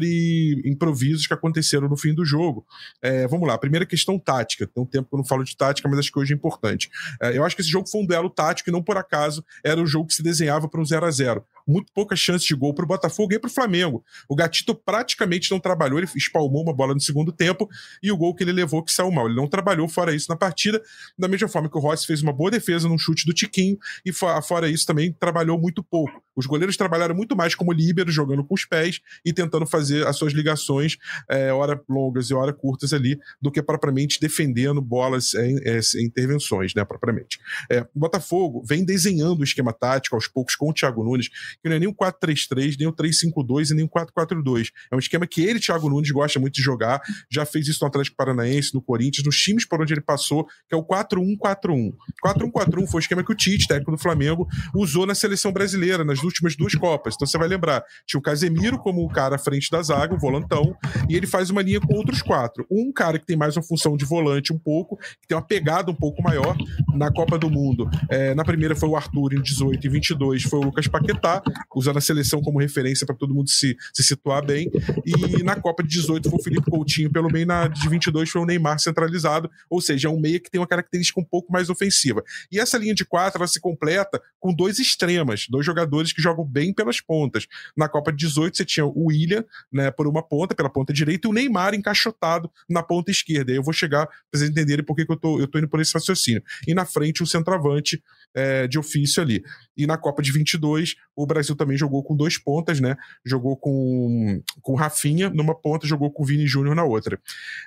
improvisos 0.65 1.27
que 1.27 1.35
aconteceram 1.35 1.89
no 1.89 1.97
fim 1.97 2.15
do 2.15 2.25
jogo. 2.25 2.65
É, 3.01 3.27
vamos 3.27 3.47
lá, 3.47 3.59
primeira 3.59 3.85
questão 3.85 4.19
tática. 4.19 4.67
Tem 4.67 4.83
um 4.83 4.87
tempo 4.87 5.09
que 5.09 5.15
eu 5.15 5.19
não 5.19 5.25
falo 5.25 5.45
de 5.45 5.57
tática, 5.57 5.89
mas 5.89 5.99
acho 5.99 6.13
que 6.13 6.19
hoje 6.19 6.33
é 6.33 6.37
importante. 6.37 6.91
É, 7.21 7.37
eu 7.37 7.45
acho 7.45 7.57
que 7.57 7.63
esse 7.63 7.71
jogo 7.71 7.89
foi 7.89 8.03
um 8.03 8.07
duelo 8.07 8.31
tático 8.31 8.71
e 8.71 8.73
não 8.73 8.83
por 8.83 8.97
acaso 8.97 9.45
era 9.65 9.81
o 9.81 9.87
jogo 9.87 10.09
que 10.09 10.15
se 10.15 10.23
desenhava 10.23 10.69
para 10.69 10.81
um 10.81 10.85
0 10.85 11.07
a 11.07 11.11
0 11.11 11.45
muito 11.67 11.93
poucas 11.93 12.19
chances 12.19 12.47
de 12.47 12.55
gol 12.55 12.75
para 12.75 12.85
o 12.85 12.89
Botafogo 12.89 13.33
e 13.33 13.39
para 13.39 13.49
o 13.49 13.53
Flamengo. 13.53 14.05
O 14.29 14.35
Gatito 14.35 14.75
praticamente 14.75 15.51
não 15.51 15.61
trabalhou, 15.61 15.99
ele 15.99 16.09
espalmou 16.17 16.63
uma 16.63 16.75
bola 16.75 16.95
no 16.95 17.01
segundo 17.01 17.33
tempo 17.33 17.69
e 18.03 18.11
o 18.11 18.17
gol 18.17 18.35
que 18.35 18.45
ele 18.45 18.53
levou 18.53 18.83
que 18.83 18.93
saiu 18.93 19.11
mal. 19.11 19.27
Ele 19.27 19.37
não 19.37 19.49
trabalhou 19.49 19.89
fora 19.89 20.15
isso 20.15 20.29
na 20.29 20.37
partida, 20.37 20.83
da 21.19 21.29
mesma 21.29 21.49
forma 21.49 21.69
que 21.69 21.77
o 21.77 21.81
Rossi 21.81 22.07
fez 22.07 22.23
uma 22.23 22.33
boa 22.33 22.51
defesa 22.51 22.89
num 22.89 22.99
chute 22.99 23.27
do 23.27 23.33
Tiquinho 23.33 23.79
e 24.05 24.13
fora 24.13 24.69
isso 24.69 24.87
também 24.87 25.13
trabalhou 25.13 25.59
muito 25.59 25.83
pouco. 25.83 26.23
Os 26.35 26.47
goleiros 26.47 26.77
trabalharam 26.77 27.15
muito 27.15 27.37
mais 27.37 27.55
como 27.55 27.73
líberos, 27.73 28.15
jogando 28.15 28.45
com 28.45 28.55
os 28.55 28.65
pés 28.65 29.01
e 29.25 29.33
tentando 29.33 29.67
fazer 29.67 30.07
as 30.07 30.17
suas 30.17 30.33
ligações, 30.33 30.97
é, 31.29 31.53
hora 31.53 31.81
longas 31.89 32.31
e 32.31 32.35
hora 32.35 32.53
curtas 32.53 32.93
ali, 32.93 33.19
do 33.41 33.51
que 33.51 33.63
propriamente 33.63 34.21
defendendo 34.21 34.81
bolas 34.81 35.35
é, 35.35 35.47
em 35.47 36.05
intervenções, 36.05 36.75
né, 36.75 36.85
propriamente. 36.85 37.39
É, 37.71 37.83
o 37.95 37.99
Botafogo 37.99 38.63
vem 38.65 38.85
desenhando 38.85 39.41
o 39.41 39.45
esquema 39.45 39.73
tático 39.73 40.17
aos 40.17 40.27
poucos 40.27 40.57
com 40.57 40.71
o 40.71 40.73
Thiago 40.73 41.05
Nunes, 41.05 41.29
que 41.63 41.69
não 41.69 41.77
é 41.77 41.79
nem 41.79 41.89
o 41.89 41.95
4-3-3, 41.95 42.77
nem 42.79 42.89
o 42.89 42.93
3-5-2 42.93 43.71
e 43.71 43.75
nem 43.75 43.85
o 43.85 43.89
4-4-2. 43.89 44.69
É 44.91 44.97
um 44.97 44.99
esquema 44.99 45.27
que 45.27 45.43
ele, 45.43 45.61
Thiago 45.61 45.89
Nunes, 45.89 46.11
gosta 46.11 46.39
muito 46.39 46.55
de 46.55 46.63
jogar, 46.63 47.01
já 47.31 47.45
fez 47.45 47.67
isso 47.69 47.79
no 47.83 47.89
Atlético 47.89 48.17
Paranaense, 48.17 48.75
no 48.75 48.83
Corinthians, 48.83 49.25
nos 49.25 49.37
times 49.37 49.67
por 49.67 49.81
onde 49.81 49.93
ele 49.93 50.01
passou, 50.01 50.45
que 50.69 50.75
é 50.75 50.77
o 50.77 50.85
4-1-4-1. 50.85 51.93
4-1-4-1 52.25 52.87
foi 52.87 52.99
o 52.99 53.01
esquema 53.01 53.25
que 53.25 53.33
o 53.33 53.37
Tite, 53.37 53.67
técnico 53.67 53.93
do 53.93 53.99
Flamengo, 53.99 54.47
usou 54.75 55.07
na 55.07 55.15
seleção 55.15 55.53
brasileira, 55.53 56.05
nas 56.05 56.23
últimas 56.23 56.57
duas 56.57 56.75
Copas. 56.75 57.15
Então 57.15 57.27
você 57.27 57.39
vai 57.39 57.49
lembrar, 57.49 57.85
tinha 58.07 58.19
o 58.19 58.23
Casemiro 58.23 58.79
como 58.79 59.05
o 59.05 59.09
cara 59.09 59.37
à 59.37 59.39
frente 59.39 59.71
da 59.71 59.83
zaga, 59.83 60.15
o 60.15 60.19
volantão, 60.19 60.75
e 61.09 61.17
ele 61.17 61.27
faz 61.27 61.51
uma 61.51 61.63
linha 61.63 61.81
com 61.81 61.95
outros 61.95 62.23
quatro. 62.23 62.67
Um 62.71 62.93
cara 62.93 63.19
que 63.19 63.27
tem 63.27 63.37
mais 63.37 63.57
uma 63.57 63.63
função 63.63 63.97
de 63.97 64.05
volante 64.05 64.53
um 64.53 64.59
pouco, 64.59 64.97
que 64.97 65.29
tem 65.29 65.37
uma 65.37 65.47
pegada 65.47 65.91
um 65.91 65.95
pouco 65.95 66.23
maior 66.23 66.57
na 66.95 67.13
Copa 67.13 67.39
do 67.39 67.51
Mundo. 67.51 67.89
É, 68.09 68.35
na 68.35 68.45
primeira 68.45 68.75
foi 68.75 68.89
o 68.89 68.97
Arthur 68.97 69.35
em 69.35 69.43
18 69.43 69.87
e 69.87 69.91
22 69.91 70.43
foi 70.45 70.59
o 70.61 70.63
Lucas 70.63 70.87
Paquetá, 70.87 71.42
usando 71.75 71.99
a 71.99 72.01
seleção 72.01 72.41
como 72.41 72.61
referência 72.61 73.07
para 73.07 73.17
todo 73.17 73.35
mundo 73.35 73.51
se, 73.51 73.77
se 73.93 74.03
situar 74.03 74.45
bem. 74.45 74.71
E 75.05 75.43
na 75.43 75.57
Copa 75.57 75.83
de 75.83 75.89
18 75.89 76.29
foi 76.29 76.39
o 76.39 76.43
Felipe 76.43 76.71
Coutinho 76.71 77.11
pelo 77.11 77.31
meio, 77.31 77.47
na 77.47 77.69
de 77.69 77.89
22 77.89 78.31
foi 78.31 78.43
o 78.43 78.47
Neymar 78.47 78.79
centralizado, 78.79 79.51
ou 79.69 79.81
seja, 79.81 80.09
é 80.09 80.11
um 80.11 80.21
meia 80.21 80.41
que 80.41 80.51
tem 80.51 80.61
uma 80.61 80.67
característica 80.67 81.21
um 81.21 81.25
pouco 81.25 81.53
mais 81.53 81.71
ofensiva. 81.71 82.23
E 82.51 82.59
essa 82.59 82.79
linha 82.79 82.95
de 82.95 83.05
quatro 83.05 83.39
ela 83.39 83.49
se 83.49 83.61
completa 83.61 84.21
com 84.39 84.53
dois 84.53 84.79
extremas, 84.79 85.47
dois 85.49 85.65
jogadores 85.65 86.13
que 86.13 86.23
jogam 86.23 86.45
bem 86.45 86.73
pelas 86.73 87.01
pontas. 87.01 87.47
Na 87.77 87.89
Copa 87.89 88.13
de 88.13 88.19
18 88.19 88.57
você 88.57 88.65
tinha 88.65 88.87
o 88.87 89.07
William, 89.07 89.45
né, 89.73 89.91
por 89.91 90.07
uma 90.07 90.23
ponta, 90.23 90.55
pela 90.55 90.71
ponta 90.71 90.93
direita, 90.93 91.27
e 91.27 91.31
o 91.31 91.33
Neymar 91.33 91.75
encaixotado 91.75 92.51
na 92.69 92.83
ponta 92.83 93.11
esquerda. 93.11 93.53
Aí 93.53 93.57
eu 93.57 93.63
vou 93.63 93.73
chegar 93.73 94.07
para 94.07 94.17
vocês 94.33 94.51
entenderem 94.51 94.85
por 94.85 94.97
que, 94.97 95.05
que 95.05 95.13
eu, 95.13 95.17
tô, 95.17 95.41
eu 95.41 95.47
tô 95.47 95.59
indo 95.59 95.69
por 95.69 95.81
esse 95.81 95.93
raciocínio. 95.95 96.43
E 96.67 96.75
na 96.75 96.85
frente 96.85 97.23
o 97.23 97.27
centroavante 97.27 98.03
é, 98.35 98.67
de 98.67 98.79
ofício 98.79 99.23
ali. 99.23 99.43
E 99.77 99.87
na 99.87 99.97
Copa 99.97 100.23
de 100.23 100.33
22, 100.33 100.95
o 101.17 101.27
Brasil 101.33 101.57
também 101.57 101.77
jogou 101.77 102.03
com 102.03 102.17
dois 102.17 102.39
pontas, 102.39 102.81
né? 102.81 102.97
Jogou 103.25 103.57
com, 103.57 104.43
com 104.61 104.75
Rafinha 104.75 105.31
numa 105.31 105.55
ponta, 105.55 105.87
jogou 105.87 106.11
com 106.11 106.25
Vini 106.25 106.47
Júnior 106.47 106.75
na 106.75 106.85
outra. 106.85 107.19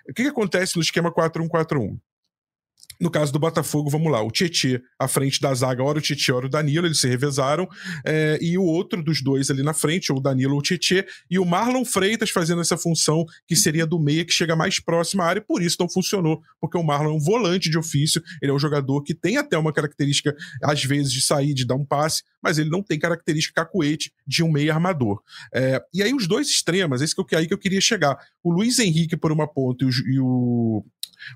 O 0.09 0.13
que, 0.13 0.23
que 0.23 0.29
acontece 0.29 0.75
no 0.75 0.81
esquema 0.81 1.11
4-1-4-1? 1.11 1.97
No 2.99 3.09
caso 3.09 3.31
do 3.31 3.39
Botafogo, 3.39 3.89
vamos 3.89 4.11
lá, 4.11 4.21
o 4.21 4.31
Tietê 4.31 4.81
à 4.99 5.07
frente 5.07 5.41
da 5.41 5.53
zaga, 5.53 5.83
ora 5.83 5.99
o 5.99 6.01
Tietê, 6.01 6.31
ora 6.31 6.45
o 6.45 6.49
Danilo, 6.49 6.87
eles 6.87 6.99
se 6.99 7.07
revezaram, 7.07 7.67
é, 8.05 8.37
e 8.41 8.57
o 8.57 8.63
outro 8.63 9.03
dos 9.03 9.21
dois 9.21 9.49
ali 9.49 9.63
na 9.63 9.73
frente, 9.73 10.11
ou 10.11 10.19
o 10.19 10.21
Danilo 10.21 10.53
ou 10.53 10.59
o 10.59 10.61
Tietê, 10.61 11.05
e 11.29 11.37
o 11.37 11.45
Marlon 11.45 11.83
Freitas 11.83 12.29
fazendo 12.29 12.61
essa 12.61 12.77
função 12.77 13.25
que 13.47 13.55
seria 13.55 13.85
do 13.85 13.99
meia, 13.99 14.25
que 14.25 14.33
chega 14.33 14.55
mais 14.55 14.79
próximo 14.79 15.21
à 15.21 15.25
área, 15.25 15.41
por 15.41 15.61
isso 15.61 15.77
não 15.79 15.89
funcionou, 15.89 16.41
porque 16.59 16.77
o 16.77 16.83
Marlon 16.83 17.11
é 17.11 17.13
um 17.13 17.19
volante 17.19 17.69
de 17.69 17.77
ofício, 17.77 18.21
ele 18.41 18.51
é 18.51 18.53
um 18.53 18.59
jogador 18.59 19.01
que 19.03 19.13
tem 19.13 19.37
até 19.37 19.57
uma 19.57 19.73
característica, 19.73 20.35
às 20.63 20.83
vezes, 20.83 21.11
de 21.11 21.21
sair, 21.21 21.53
de 21.53 21.65
dar 21.65 21.75
um 21.75 21.85
passe, 21.85 22.23
mas 22.41 22.57
ele 22.57 22.69
não 22.69 22.83
tem 22.83 22.99
característica 22.99 23.63
cacuete 23.63 24.11
de 24.25 24.43
um 24.43 24.51
meia 24.51 24.73
armador. 24.73 25.21
É, 25.53 25.81
e 25.93 26.03
aí 26.03 26.13
os 26.13 26.27
dois 26.27 26.47
extremos, 26.47 27.01
esse 27.01 27.15
que 27.15 27.35
aí 27.35 27.47
que 27.47 27.53
eu 27.53 27.57
queria 27.57 27.81
chegar, 27.81 28.17
o 28.43 28.51
Luiz 28.51 28.77
Henrique 28.77 29.17
por 29.17 29.31
uma 29.31 29.47
ponta 29.47 29.83
e 29.83 29.87
o, 29.87 29.91
e 29.91 30.19
o 30.19 30.85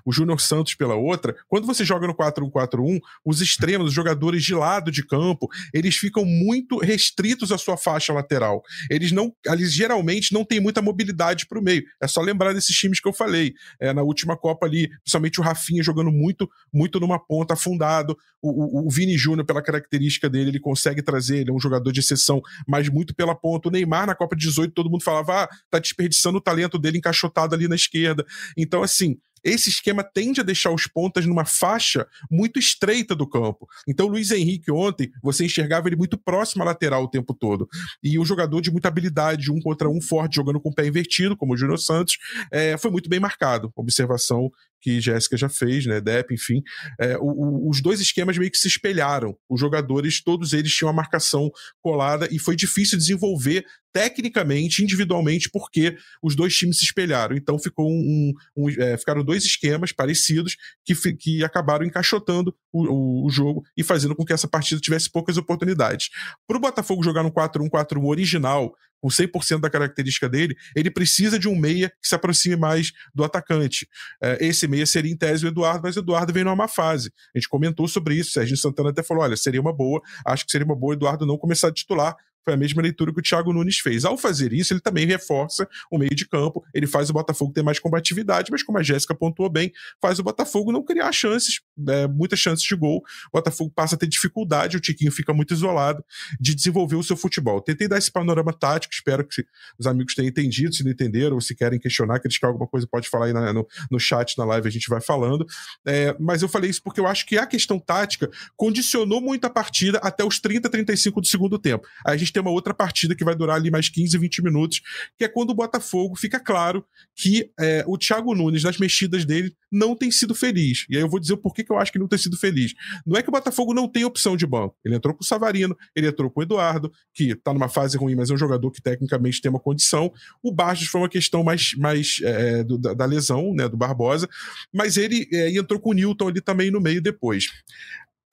o 0.04 0.12
Júnior 0.12 0.40
Santos 0.40 0.74
pela 0.74 0.94
outra, 0.94 1.34
quando 1.48 1.66
você 1.66 1.84
joga 1.84 2.06
no 2.06 2.14
4-1-4-1, 2.14 2.98
os 3.24 3.40
extremos, 3.40 3.88
os 3.88 3.94
jogadores 3.94 4.42
de 4.44 4.54
lado 4.54 4.90
de 4.90 5.04
campo, 5.06 5.48
eles 5.72 5.96
ficam 5.96 6.24
muito 6.24 6.78
restritos 6.78 7.52
à 7.52 7.58
sua 7.58 7.76
faixa 7.76 8.12
lateral. 8.12 8.62
Eles 8.90 9.12
não, 9.12 9.32
eles 9.46 9.72
geralmente 9.72 10.32
não 10.32 10.44
têm 10.44 10.60
muita 10.60 10.82
mobilidade 10.82 11.46
para 11.46 11.58
o 11.58 11.62
meio. 11.62 11.82
É 12.00 12.06
só 12.06 12.20
lembrar 12.20 12.52
desses 12.52 12.76
times 12.76 13.00
que 13.00 13.08
eu 13.08 13.12
falei. 13.12 13.54
É, 13.80 13.92
na 13.92 14.02
última 14.02 14.36
Copa 14.36 14.66
ali, 14.66 14.88
principalmente 15.02 15.40
o 15.40 15.42
Rafinha 15.42 15.82
jogando 15.82 16.10
muito, 16.10 16.48
muito 16.72 16.98
numa 17.00 17.18
ponta 17.18 17.54
afundado. 17.54 18.16
O, 18.42 18.84
o, 18.84 18.86
o 18.86 18.90
Vini 18.90 19.16
Júnior, 19.16 19.44
pela 19.44 19.62
característica 19.62 20.28
dele, 20.28 20.50
ele 20.50 20.60
consegue 20.60 21.02
trazer, 21.02 21.38
ele 21.38 21.50
é 21.50 21.52
um 21.52 21.60
jogador 21.60 21.92
de 21.92 22.00
exceção, 22.00 22.40
mas 22.66 22.88
muito 22.88 23.14
pela 23.14 23.34
ponta. 23.34 23.68
O 23.68 23.70
Neymar, 23.70 24.06
na 24.06 24.14
Copa 24.14 24.34
18, 24.36 24.72
todo 24.72 24.90
mundo 24.90 25.04
falava, 25.04 25.44
ah, 25.44 25.48
tá 25.70 25.78
desperdiçando 25.78 26.38
o 26.38 26.40
talento 26.40 26.78
dele 26.78 26.98
encaixotado 26.98 27.54
ali 27.54 27.68
na 27.68 27.74
esquerda. 27.74 28.24
Então, 28.56 28.82
assim, 28.82 29.18
esse 29.44 29.70
esquema 29.70 30.02
tende 30.02 30.40
a 30.40 30.44
deixar 30.44 30.70
os 30.70 30.86
pontas 30.86 31.26
numa 31.26 31.44
faixa 31.44 32.06
muito 32.30 32.58
estreita 32.58 33.14
do 33.14 33.26
campo. 33.26 33.68
Então, 33.86 34.06
o 34.06 34.10
Luiz 34.10 34.30
Henrique 34.30 34.70
ontem, 34.70 35.10
você 35.22 35.44
enxergava 35.44 35.88
ele 35.88 35.96
muito 35.96 36.18
próximo 36.18 36.62
à 36.62 36.66
lateral 36.66 37.04
o 37.04 37.08
tempo 37.08 37.34
todo. 37.34 37.68
E 38.02 38.18
um 38.18 38.24
jogador 38.24 38.60
de 38.60 38.70
muita 38.70 38.88
habilidade, 38.88 39.50
um 39.50 39.60
contra 39.60 39.88
um 39.88 40.00
forte, 40.00 40.36
jogando 40.36 40.60
com 40.60 40.70
o 40.70 40.74
pé 40.74 40.86
invertido, 40.86 41.36
como 41.36 41.54
o 41.54 41.56
Júnior 41.56 41.78
Santos, 41.78 42.18
é, 42.50 42.76
foi 42.78 42.90
muito 42.90 43.08
bem 43.08 43.20
marcado. 43.20 43.72
Observação 43.76 44.50
que 44.80 45.00
Jéssica 45.00 45.36
já 45.36 45.48
fez, 45.48 45.86
né? 45.86 46.00
Depp, 46.00 46.34
enfim. 46.34 46.62
É, 46.98 47.16
o, 47.18 47.24
o, 47.24 47.70
os 47.70 47.82
dois 47.82 48.00
esquemas 48.00 48.36
meio 48.38 48.50
que 48.50 48.58
se 48.58 48.68
espelharam. 48.68 49.36
Os 49.48 49.60
jogadores, 49.60 50.22
todos 50.22 50.52
eles 50.52 50.72
tinham 50.72 50.90
a 50.90 50.94
marcação 50.94 51.50
colada 51.82 52.28
e 52.30 52.38
foi 52.38 52.56
difícil 52.56 52.98
desenvolver 52.98 53.64
tecnicamente, 53.92 54.82
individualmente, 54.82 55.50
porque 55.50 55.96
os 56.22 56.36
dois 56.36 56.54
times 56.54 56.78
se 56.78 56.84
espelharam. 56.84 57.36
Então 57.36 57.58
ficou 57.58 57.90
um, 57.90 58.32
um, 58.56 58.64
um 58.64 58.70
é, 58.70 58.96
ficaram 58.96 59.24
dois 59.24 59.44
esquemas 59.44 59.92
parecidos 59.92 60.56
que, 60.84 60.94
que 61.16 61.44
acabaram 61.44 61.84
encaixotando 61.84 62.54
o, 62.72 63.26
o, 63.26 63.30
jogo 63.30 63.62
e 63.76 63.82
fazendo 63.82 64.14
com 64.14 64.24
que 64.24 64.32
essa 64.32 64.48
partida 64.48 64.80
tivesse 64.80 65.10
poucas 65.10 65.36
oportunidades. 65.36 66.08
Para 66.46 66.56
o 66.56 66.60
Botafogo 66.60 67.02
jogar 67.02 67.22
no 67.22 67.32
4-1-4-1 67.32 68.04
original, 68.06 68.72
com 69.00 69.08
100% 69.08 69.60
da 69.60 69.70
característica 69.70 70.28
dele, 70.28 70.56
ele 70.76 70.90
precisa 70.90 71.38
de 71.38 71.48
um 71.48 71.56
meia 71.56 71.90
que 72.00 72.06
se 72.06 72.14
aproxime 72.14 72.56
mais 72.56 72.92
do 73.14 73.24
atacante. 73.24 73.88
É, 74.22 74.46
esse 74.46 74.68
meia 74.68 74.86
seria 74.86 75.10
em 75.10 75.16
tese 75.16 75.46
o 75.46 75.48
Eduardo, 75.48 75.80
mas 75.82 75.96
o 75.96 76.00
Eduardo 76.00 76.32
vem 76.32 76.44
numa 76.44 76.56
má 76.56 76.68
fase. 76.68 77.12
A 77.34 77.38
gente 77.38 77.48
comentou 77.48 77.88
sobre 77.88 78.14
isso, 78.14 78.30
o 78.30 78.32
Sérgio 78.34 78.56
Santana 78.56 78.90
até 78.90 79.02
falou: 79.02 79.22
olha, 79.22 79.36
seria 79.36 79.60
uma 79.60 79.72
boa, 79.72 80.00
acho 80.26 80.44
que 80.44 80.52
seria 80.52 80.64
uma 80.64 80.76
boa 80.76 80.90
o 80.90 80.94
Eduardo 80.94 81.24
não 81.24 81.38
começar 81.38 81.68
a 81.68 81.72
titular, 81.72 82.16
foi 82.44 82.54
a 82.54 82.56
mesma 82.56 82.82
leitura 82.82 83.12
que 83.12 83.20
o 83.20 83.22
Thiago 83.22 83.52
Nunes 83.52 83.78
fez. 83.78 84.04
Ao 84.04 84.16
fazer 84.16 84.52
isso, 84.52 84.72
ele 84.72 84.80
também 84.80 85.06
reforça 85.06 85.68
o 85.90 85.98
meio 85.98 86.14
de 86.14 86.26
campo, 86.26 86.64
ele 86.74 86.86
faz 86.86 87.10
o 87.10 87.12
Botafogo 87.12 87.52
ter 87.52 87.62
mais 87.62 87.78
combatividade, 87.78 88.50
mas 88.50 88.62
como 88.62 88.78
a 88.78 88.82
Jéssica 88.82 89.14
pontuou 89.14 89.50
bem, 89.50 89.72
faz 90.00 90.18
o 90.18 90.22
Botafogo 90.22 90.72
não 90.72 90.82
criar 90.82 91.12
chances 91.12 91.60
é, 91.88 92.06
muitas 92.06 92.38
chances 92.38 92.64
de 92.64 92.74
gol. 92.74 92.98
O 93.32 93.38
Botafogo 93.38 93.72
passa 93.74 93.94
a 93.94 93.98
ter 93.98 94.06
dificuldade, 94.06 94.76
o 94.76 94.80
Tiquinho 94.80 95.12
fica 95.12 95.32
muito 95.32 95.54
isolado 95.54 96.04
de 96.40 96.54
desenvolver 96.54 96.96
o 96.96 97.02
seu 97.02 97.16
futebol. 97.16 97.60
Tentei 97.60 97.88
dar 97.88 97.98
esse 97.98 98.10
panorama 98.10 98.52
tático, 98.52 98.92
espero 98.92 99.26
que 99.26 99.44
os 99.78 99.86
amigos 99.86 100.14
tenham 100.14 100.28
entendido, 100.28 100.74
se 100.74 100.84
não 100.84 100.90
entenderam, 100.90 101.34
ou 101.34 101.40
se 101.40 101.54
querem 101.54 101.78
questionar, 101.78 102.20
criticar 102.20 102.48
alguma 102.48 102.66
coisa, 102.66 102.86
pode 102.86 103.08
falar 103.08 103.26
aí 103.26 103.32
na, 103.32 103.52
no, 103.52 103.66
no 103.90 103.98
chat, 103.98 104.36
na 104.36 104.44
live, 104.44 104.68
a 104.68 104.70
gente 104.70 104.88
vai 104.88 105.00
falando. 105.00 105.46
É, 105.86 106.14
mas 106.18 106.42
eu 106.42 106.48
falei 106.48 106.70
isso 106.70 106.82
porque 106.82 107.00
eu 107.00 107.06
acho 107.06 107.26
que 107.26 107.38
a 107.38 107.46
questão 107.46 107.78
tática 107.78 108.30
condicionou 108.56 109.20
muito 109.20 109.44
a 109.44 109.50
partida 109.50 109.98
até 109.98 110.24
os 110.24 110.38
30, 110.40 110.68
35 110.68 111.20
do 111.20 111.26
segundo 111.26 111.58
tempo. 111.58 111.86
Aí 112.04 112.14
a 112.14 112.16
gente 112.16 112.29
tem 112.32 112.42
uma 112.42 112.50
outra 112.50 112.74
partida 112.74 113.14
que 113.14 113.24
vai 113.24 113.34
durar 113.34 113.56
ali 113.56 113.70
mais 113.70 113.88
15, 113.88 114.16
20 114.16 114.42
minutos, 114.42 114.80
que 115.16 115.24
é 115.24 115.28
quando 115.28 115.50
o 115.50 115.54
Botafogo 115.54 116.16
fica 116.16 116.40
claro 116.40 116.84
que 117.14 117.50
é, 117.58 117.84
o 117.86 117.96
Thiago 117.96 118.34
Nunes, 118.34 118.62
nas 118.62 118.78
mexidas 118.78 119.24
dele, 119.24 119.54
não 119.70 119.94
tem 119.94 120.10
sido 120.10 120.34
feliz. 120.34 120.86
E 120.88 120.96
aí 120.96 121.02
eu 121.02 121.08
vou 121.08 121.20
dizer 121.20 121.34
o 121.34 121.38
porquê 121.38 121.62
que 121.62 121.70
eu 121.70 121.78
acho 121.78 121.92
que 121.92 121.98
não 121.98 122.08
tem 122.08 122.18
sido 122.18 122.36
feliz. 122.36 122.74
Não 123.06 123.16
é 123.16 123.22
que 123.22 123.28
o 123.28 123.32
Botafogo 123.32 123.72
não 123.72 123.88
tem 123.88 124.04
opção 124.04 124.36
de 124.36 124.46
banco. 124.46 124.76
Ele 124.84 124.94
entrou 124.94 125.14
com 125.14 125.22
o 125.22 125.26
Savarino, 125.26 125.76
ele 125.94 126.08
entrou 126.08 126.30
com 126.30 126.40
o 126.40 126.42
Eduardo, 126.42 126.90
que 127.14 127.34
tá 127.34 127.52
numa 127.52 127.68
fase 127.68 127.96
ruim, 127.96 128.14
mas 128.14 128.30
é 128.30 128.34
um 128.34 128.38
jogador 128.38 128.70
que 128.70 128.82
tecnicamente 128.82 129.40
tem 129.40 129.50
uma 129.50 129.60
condição. 129.60 130.12
O 130.42 130.52
Barros 130.52 130.86
foi 130.86 131.00
uma 131.00 131.08
questão 131.08 131.42
mais, 131.42 131.74
mais 131.76 132.16
é, 132.22 132.64
do, 132.64 132.78
da, 132.78 132.94
da, 132.94 133.04
lesão, 133.04 133.54
né, 133.54 133.68
do 133.68 133.76
Barbosa, 133.76 134.28
mas 134.72 134.96
ele 134.96 135.28
é, 135.32 135.56
entrou 135.56 135.80
com 135.80 135.90
o 135.90 135.94
Newton 135.94 136.28
ali 136.28 136.40
também 136.40 136.70
no 136.70 136.80
meio 136.80 137.00
depois. 137.00 137.46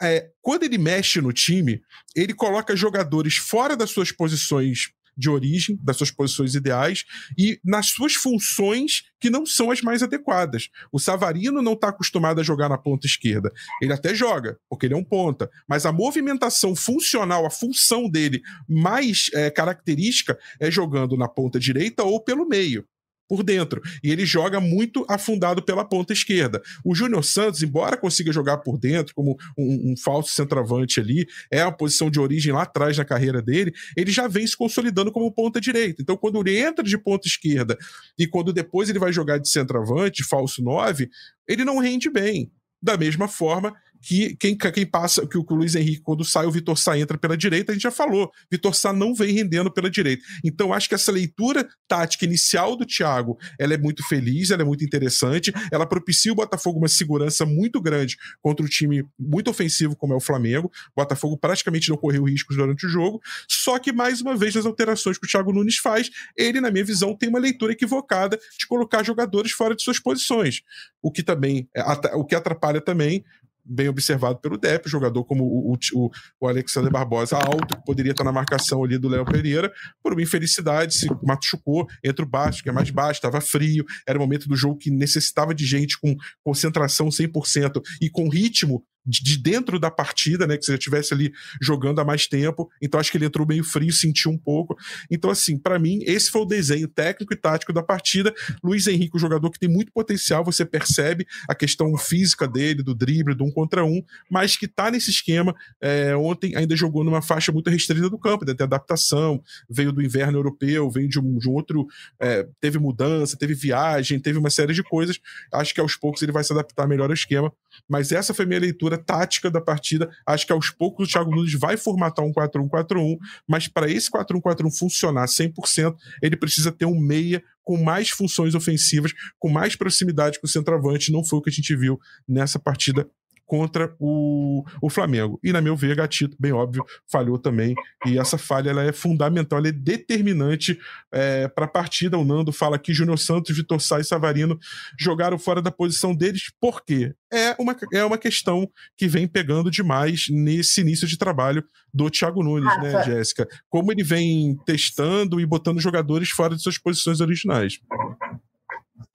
É, 0.02 0.30
quando 0.42 0.64
ele 0.64 0.78
mexe 0.78 1.20
no 1.22 1.34
time, 1.34 1.82
ele 2.16 2.34
coloca 2.34 2.76
jogadores 2.76 3.38
fora 3.38 3.76
das 3.76 3.90
suas 3.90 4.12
posições 4.12 4.92
de 5.18 5.30
origem, 5.30 5.78
das 5.82 5.98
suas 5.98 6.12
posições 6.12 6.54
ideais 6.54 7.04
e 7.38 7.60
nas 7.66 7.88
suas 7.88 8.14
funções 8.14 9.04
que 9.20 9.30
não 9.30 9.46
são 9.46 9.72
as 9.72 9.82
mais 9.82 10.04
adequadas. 10.04 10.70
O 10.92 11.00
Savarino 11.00 11.62
não 11.62 11.74
está 11.74 11.90
acostumado 11.90 12.40
a 12.40 12.44
jogar 12.44 12.70
na 12.70 12.78
ponta 12.78 13.08
esquerda. 13.08 13.52
Ele 13.82 13.92
até 13.92 14.14
joga, 14.14 14.60
porque 14.70 14.86
ele 14.86 14.94
é 14.94 14.98
um 14.98 15.04
ponta, 15.04 15.50
mas 15.68 15.86
a 15.86 15.92
movimentação 15.92 16.76
funcional, 16.76 17.46
a 17.46 17.50
função 17.50 18.08
dele 18.08 18.42
mais 18.70 19.30
é, 19.34 19.50
característica 19.50 20.38
é 20.60 20.70
jogando 20.70 21.18
na 21.18 21.28
ponta 21.28 21.60
direita 21.60 22.04
ou 22.04 22.24
pelo 22.24 22.48
meio 22.48 22.86
por 23.28 23.44
dentro. 23.44 23.82
E 24.04 24.12
ele 24.12 24.26
joga 24.26 24.60
muito 24.60 25.06
afundado 25.10 25.62
pela 25.62 25.84
ponta 25.84 26.13
esquerda. 26.13 26.62
O 26.84 26.96
Júnior 26.96 27.24
Santos, 27.24 27.62
embora 27.62 27.98
consiga 27.98 28.32
jogar 28.32 28.58
por 28.58 28.78
dentro, 28.78 29.13
como 29.13 29.38
um, 29.58 29.92
um, 29.92 29.98
falso 29.98 30.34
centroavante 30.34 31.00
ali, 31.00 31.28
é 31.52 31.62
a 31.62 31.72
posição 31.72 32.10
de 32.10 32.20
origem 32.20 32.54
lá 32.54 32.63
atrás 32.63 32.98
na 32.98 33.06
carreira 33.06 33.42
dele, 33.42 33.74
ele 33.96 34.12
já 34.12 34.28
vem 34.28 34.46
se 34.46 34.56
consolidando 34.56 35.12
como 35.12 35.32
ponta 35.32 35.60
direita. 35.60 36.02
Então, 36.02 36.16
quando 36.18 36.40
ele 36.40 36.58
entra 36.58 36.84
de 36.84 36.98
ponta 36.98 37.28
esquerda 37.28 37.78
e 38.18 38.28
quando 38.28 38.54
depois 38.54 38.90
ele 38.90 39.00
vai 39.00 39.12
jogar 39.12 39.38
de 39.38 39.50
centroavante, 39.50 40.24
falso 40.24 40.63
9, 40.63 41.10
ele 41.48 41.66
não 41.66 41.80
rende 41.80 42.10
bem. 42.10 42.52
Da 42.82 42.96
mesma 42.96 43.28
forma 43.28 43.74
que 44.02 44.36
quem, 44.36 44.58
quem 44.58 44.86
passa, 44.86 45.26
que 45.28 45.38
o, 45.38 45.46
Luiz 45.50 45.76
Henrique, 45.76 46.02
quando 46.02 46.24
sai, 46.24 46.46
o 46.46 46.52
Vitor 46.52 46.78
Sá 46.78 46.98
entra 46.98 47.18
pela 47.18 47.38
direita, 47.38 47.72
a 47.72 47.76
gente 47.76 47.84
já 47.84 47.92
falou. 47.92 48.32
Vitor 48.52 48.76
Sá 48.76 48.94
não 48.94 49.14
vem 49.14 49.34
rendendo 49.34 49.72
pela 49.72 49.90
direita. 49.90 50.24
Então, 50.44 50.74
acho 50.74 50.88
que 50.88 50.96
essa 50.96 51.12
leitura 51.12 51.68
tática 51.88 52.26
inicial 52.26 52.76
do 52.76 52.86
Thiago 52.86 53.38
ela 53.60 53.74
é 53.74 53.78
muito 53.78 54.08
feliz, 54.08 54.52
ela 54.52 54.62
é 54.62 54.66
muito 54.66 54.84
interessante, 54.84 55.54
ela 55.72 55.86
propicia 55.86 56.32
o 56.32 56.36
Botafogo 56.36 56.80
uma 56.80 56.88
segurança 56.88 57.46
muito 57.46 57.82
grande 57.82 58.18
contra 58.42 58.66
um 58.66 58.70
time 58.70 59.04
muito 59.18 59.50
ofensivo 59.50 59.96
como 59.96 60.14
é 60.14 60.16
o 60.16 60.22
Flamengo. 60.22 60.72
O 60.96 61.02
Botafogo 61.02 61.38
praticamente 61.38 61.90
não 61.90 61.98
correu 61.98 62.24
riscos 62.24 62.56
durante 62.56 62.86
o 62.86 62.90
jogo. 62.90 63.22
Só 63.48 63.80
que, 63.80 63.92
mais 63.92 64.22
uma 64.22 64.36
vez, 64.36 64.56
nas 64.56 64.66
alterações 64.66 65.18
que 65.18 65.26
o 65.26 65.30
Thiago 65.30 65.52
Nunes 65.54 65.78
faz, 65.78 66.10
ele, 66.36 66.62
na 66.62 66.72
minha 66.72 66.86
visão, 66.86 67.16
tem 67.16 67.30
uma 67.30 67.40
leitura 67.40 67.74
equivocada 67.74 68.40
de 68.58 68.68
colocar 68.68 69.04
jogadores 69.04 69.52
fora 69.52 69.76
de 69.76 69.84
suas 69.84 70.00
posições. 70.00 70.62
O 71.02 71.12
que 71.12 71.24
também, 71.24 71.68
é, 71.76 71.84
o 72.16 72.24
que 72.26 72.36
atrapalha 72.36 72.82
também 72.82 73.24
bem 73.67 73.89
observado 73.89 74.39
pelo 74.39 74.58
Depp, 74.58 74.89
jogador 74.89 75.23
como 75.25 75.43
o, 75.43 75.77
o, 75.93 76.10
o 76.39 76.47
Alexander 76.47 76.91
Barbosa 76.91 77.38
alto, 77.38 77.75
que 77.75 77.86
poderia 77.86 78.12
estar 78.12 78.23
na 78.23 78.32
marcação 78.32 78.84
ali 78.84 78.97
do 78.97 79.10
Léo 79.10 79.25
Pereira, 79.25 79.71
por 80.01 80.13
uma 80.13 80.21
infelicidade, 80.21 80.93
se 80.93 81.08
machucou, 81.23 81.88
entra 82.03 82.23
o 82.23 82.27
baixo, 82.27 82.63
que 82.63 82.69
é 82.69 82.71
mais 82.71 82.89
baixo, 82.89 83.17
estava 83.17 83.41
frio, 83.41 83.86
era 84.08 84.17
o 84.17 84.21
momento 84.21 84.47
do 84.47 84.56
jogo 84.56 84.77
que 84.77 84.91
necessitava 84.91 85.53
de 85.53 85.65
gente 85.65 85.99
com 85.99 86.15
concentração 86.43 87.08
100% 87.08 87.82
e 88.01 88.10
com 88.10 88.30
ritmo 88.30 88.84
de 89.08 89.38
dentro 89.38 89.80
da 89.80 89.89
partida, 89.89 90.46
né? 90.46 90.58
Que 90.58 90.65
você 90.65 90.74
já 90.74 90.78
estivesse 90.78 91.13
ali 91.13 91.32
jogando 91.62 92.00
há 92.00 92.06
mais 92.06 92.28
tempo. 92.28 92.70
Então 92.82 93.00
acho 93.00 93.12
que 93.12 93.17
ele 93.17 93.26
entrou 93.26 93.48
meio 93.48 93.63
frio, 93.63 93.91
sentiu 93.91 94.32
um 94.32 94.38
pouco. 94.38 94.76
Então, 95.10 95.30
assim, 95.30 95.58
para 95.58 95.80
mim, 95.80 96.00
esse 96.04 96.30
foi 96.30 96.41
o 96.41 96.46
desenho 96.46 96.88
técnico 96.88 97.34
e 97.34 97.38
tático 97.38 97.72
da 97.72 97.82
partida. 97.82 98.34
Luiz 98.63 98.88
Henrique, 98.88 99.15
um 99.15 99.20
jogador 99.20 99.50
que 99.50 99.60
tem 99.60 99.70
muito 99.70 99.91
potencial, 99.91 100.43
você 100.43 100.65
percebe 100.65 101.26
a 101.48 101.56
questão 101.56 101.96
física 101.98 102.48
dele, 102.48 102.84
do 102.84 102.93
drible, 102.93 103.34
do 103.34 103.46
um 103.46 103.52
contra 103.52 103.86
um, 103.86 104.02
mas 104.30 104.58
que 104.58 104.67
tá 104.67 104.91
nesse 104.91 105.10
esquema. 105.10 105.56
É, 105.82 106.15
ontem 106.15 106.56
ainda 106.56 106.76
jogou 106.76 107.04
numa 107.04 107.22
faixa 107.22 107.52
muito 107.52 107.70
restrita 107.70 108.10
do 108.10 108.17
campo, 108.17 108.46
deve 108.46 108.58
ter 108.58 108.63
adaptação, 108.63 109.41
veio 109.70 109.91
do 109.91 110.02
inverno 110.02 110.38
europeu, 110.38 110.89
veio 110.89 111.08
de 111.08 111.20
um, 111.20 111.38
de 111.38 111.50
um 111.50 111.54
outro. 111.54 111.88
É, 112.20 112.48
teve 112.60 112.78
mudança, 112.78 113.38
teve 113.38 113.54
viagem, 113.54 114.20
teve 114.20 114.38
uma 114.38 114.50
série 114.50 114.74
de 114.74 114.84
coisas. 114.84 115.20
Acho 115.54 115.74
que 115.74 115.80
aos 115.80 115.96
poucos 115.96 116.22
ele 116.22 116.32
vai 116.32 116.43
se 116.43 116.52
adaptar 116.52 116.88
melhor 116.88 117.10
ao 117.10 117.13
esquema. 117.13 117.52
Mas 117.88 118.12
essa 118.12 118.34
foi 118.34 118.46
minha 118.46 118.60
leitura 118.60 118.97
tática 118.98 119.50
da 119.50 119.62
partida. 119.62 120.10
Acho 120.26 120.46
que 120.46 120.54
aos 120.54 120.70
poucos 120.70 121.08
o 121.08 121.12
Thiago 121.12 121.32
Nunes 121.32 121.54
vai 121.54 121.78
formatar 121.78 122.26
um 122.26 122.32
4-1-4-1, 122.32 123.18
mas 123.48 123.68
para 123.68 123.90
esse 123.90 124.10
4-1-4-1 124.12 124.78
funcionar 124.78 125.26
100%, 125.26 125.96
ele 126.22 126.36
precisa 126.36 126.72
ter 126.72 126.86
um 126.86 127.00
meia 127.00 127.44
com 127.64 127.78
mais 127.78 128.10
funções 128.10 128.56
ofensivas, 128.56 129.12
com 129.38 129.50
mais 129.50 129.76
proximidade 129.76 130.40
com 130.40 130.48
o 130.48 130.50
centroavante. 130.50 131.12
Não 131.12 131.24
foi 131.24 131.40
o 131.40 131.42
que 131.42 131.50
a 131.50 131.54
gente 131.54 131.76
viu 131.76 132.00
nessa 132.28 132.58
partida 132.58 133.08
contra 133.48 133.96
o, 133.98 134.64
o 134.82 134.90
Flamengo. 134.90 135.40
E, 135.42 135.54
na 135.54 135.62
meu 135.62 135.76
ver, 135.76 135.96
Gatito, 135.96 136.36
bem 136.38 136.52
óbvio, 136.52 136.86
falhou 137.10 137.40
também. 137.40 137.74
E 138.06 138.20
essa 138.20 138.38
falha 138.38 138.70
ela 138.70 138.84
é 138.84 138.92
fundamental, 138.92 139.58
ela 139.58 139.70
é 139.70 139.72
determinante 139.72 140.78
é, 141.12 141.48
para 141.48 141.66
a 141.66 141.70
partida. 141.70 142.18
O 142.18 142.26
Nando 142.26 142.52
fala 142.52 142.78
que 142.78 142.94
Júnior 142.94 143.18
Santos, 143.18 143.56
Vitor 143.56 143.82
Sá 143.82 144.00
e 144.00 144.04
Savarino 144.04 144.60
jogaram 145.00 145.40
fora 145.40 145.62
da 145.62 145.72
posição 145.72 146.14
deles. 146.14 146.52
Por 146.60 146.84
quê? 146.84 147.16
É 147.32 147.56
uma, 147.58 147.76
é 147.94 148.04
uma 148.04 148.18
questão 148.18 148.70
que 148.96 149.08
vem 149.08 149.28
pegando 149.28 149.72
demais 149.72 150.28
nesse 150.30 150.82
início 150.82 151.08
de 151.08 151.18
trabalho 151.18 151.64
do 151.94 152.10
Thiago 152.10 152.44
Nunes, 152.44 152.70
ah, 152.70 152.82
né, 152.82 153.04
Jéssica? 153.04 153.48
Como 153.70 153.92
ele 153.92 154.04
vem 154.04 154.58
testando 154.66 155.40
e 155.40 155.46
botando 155.46 155.80
jogadores 155.80 156.30
fora 156.30 156.56
de 156.56 156.62
suas 156.62 156.78
posições 156.78 157.22
originais. 157.22 157.80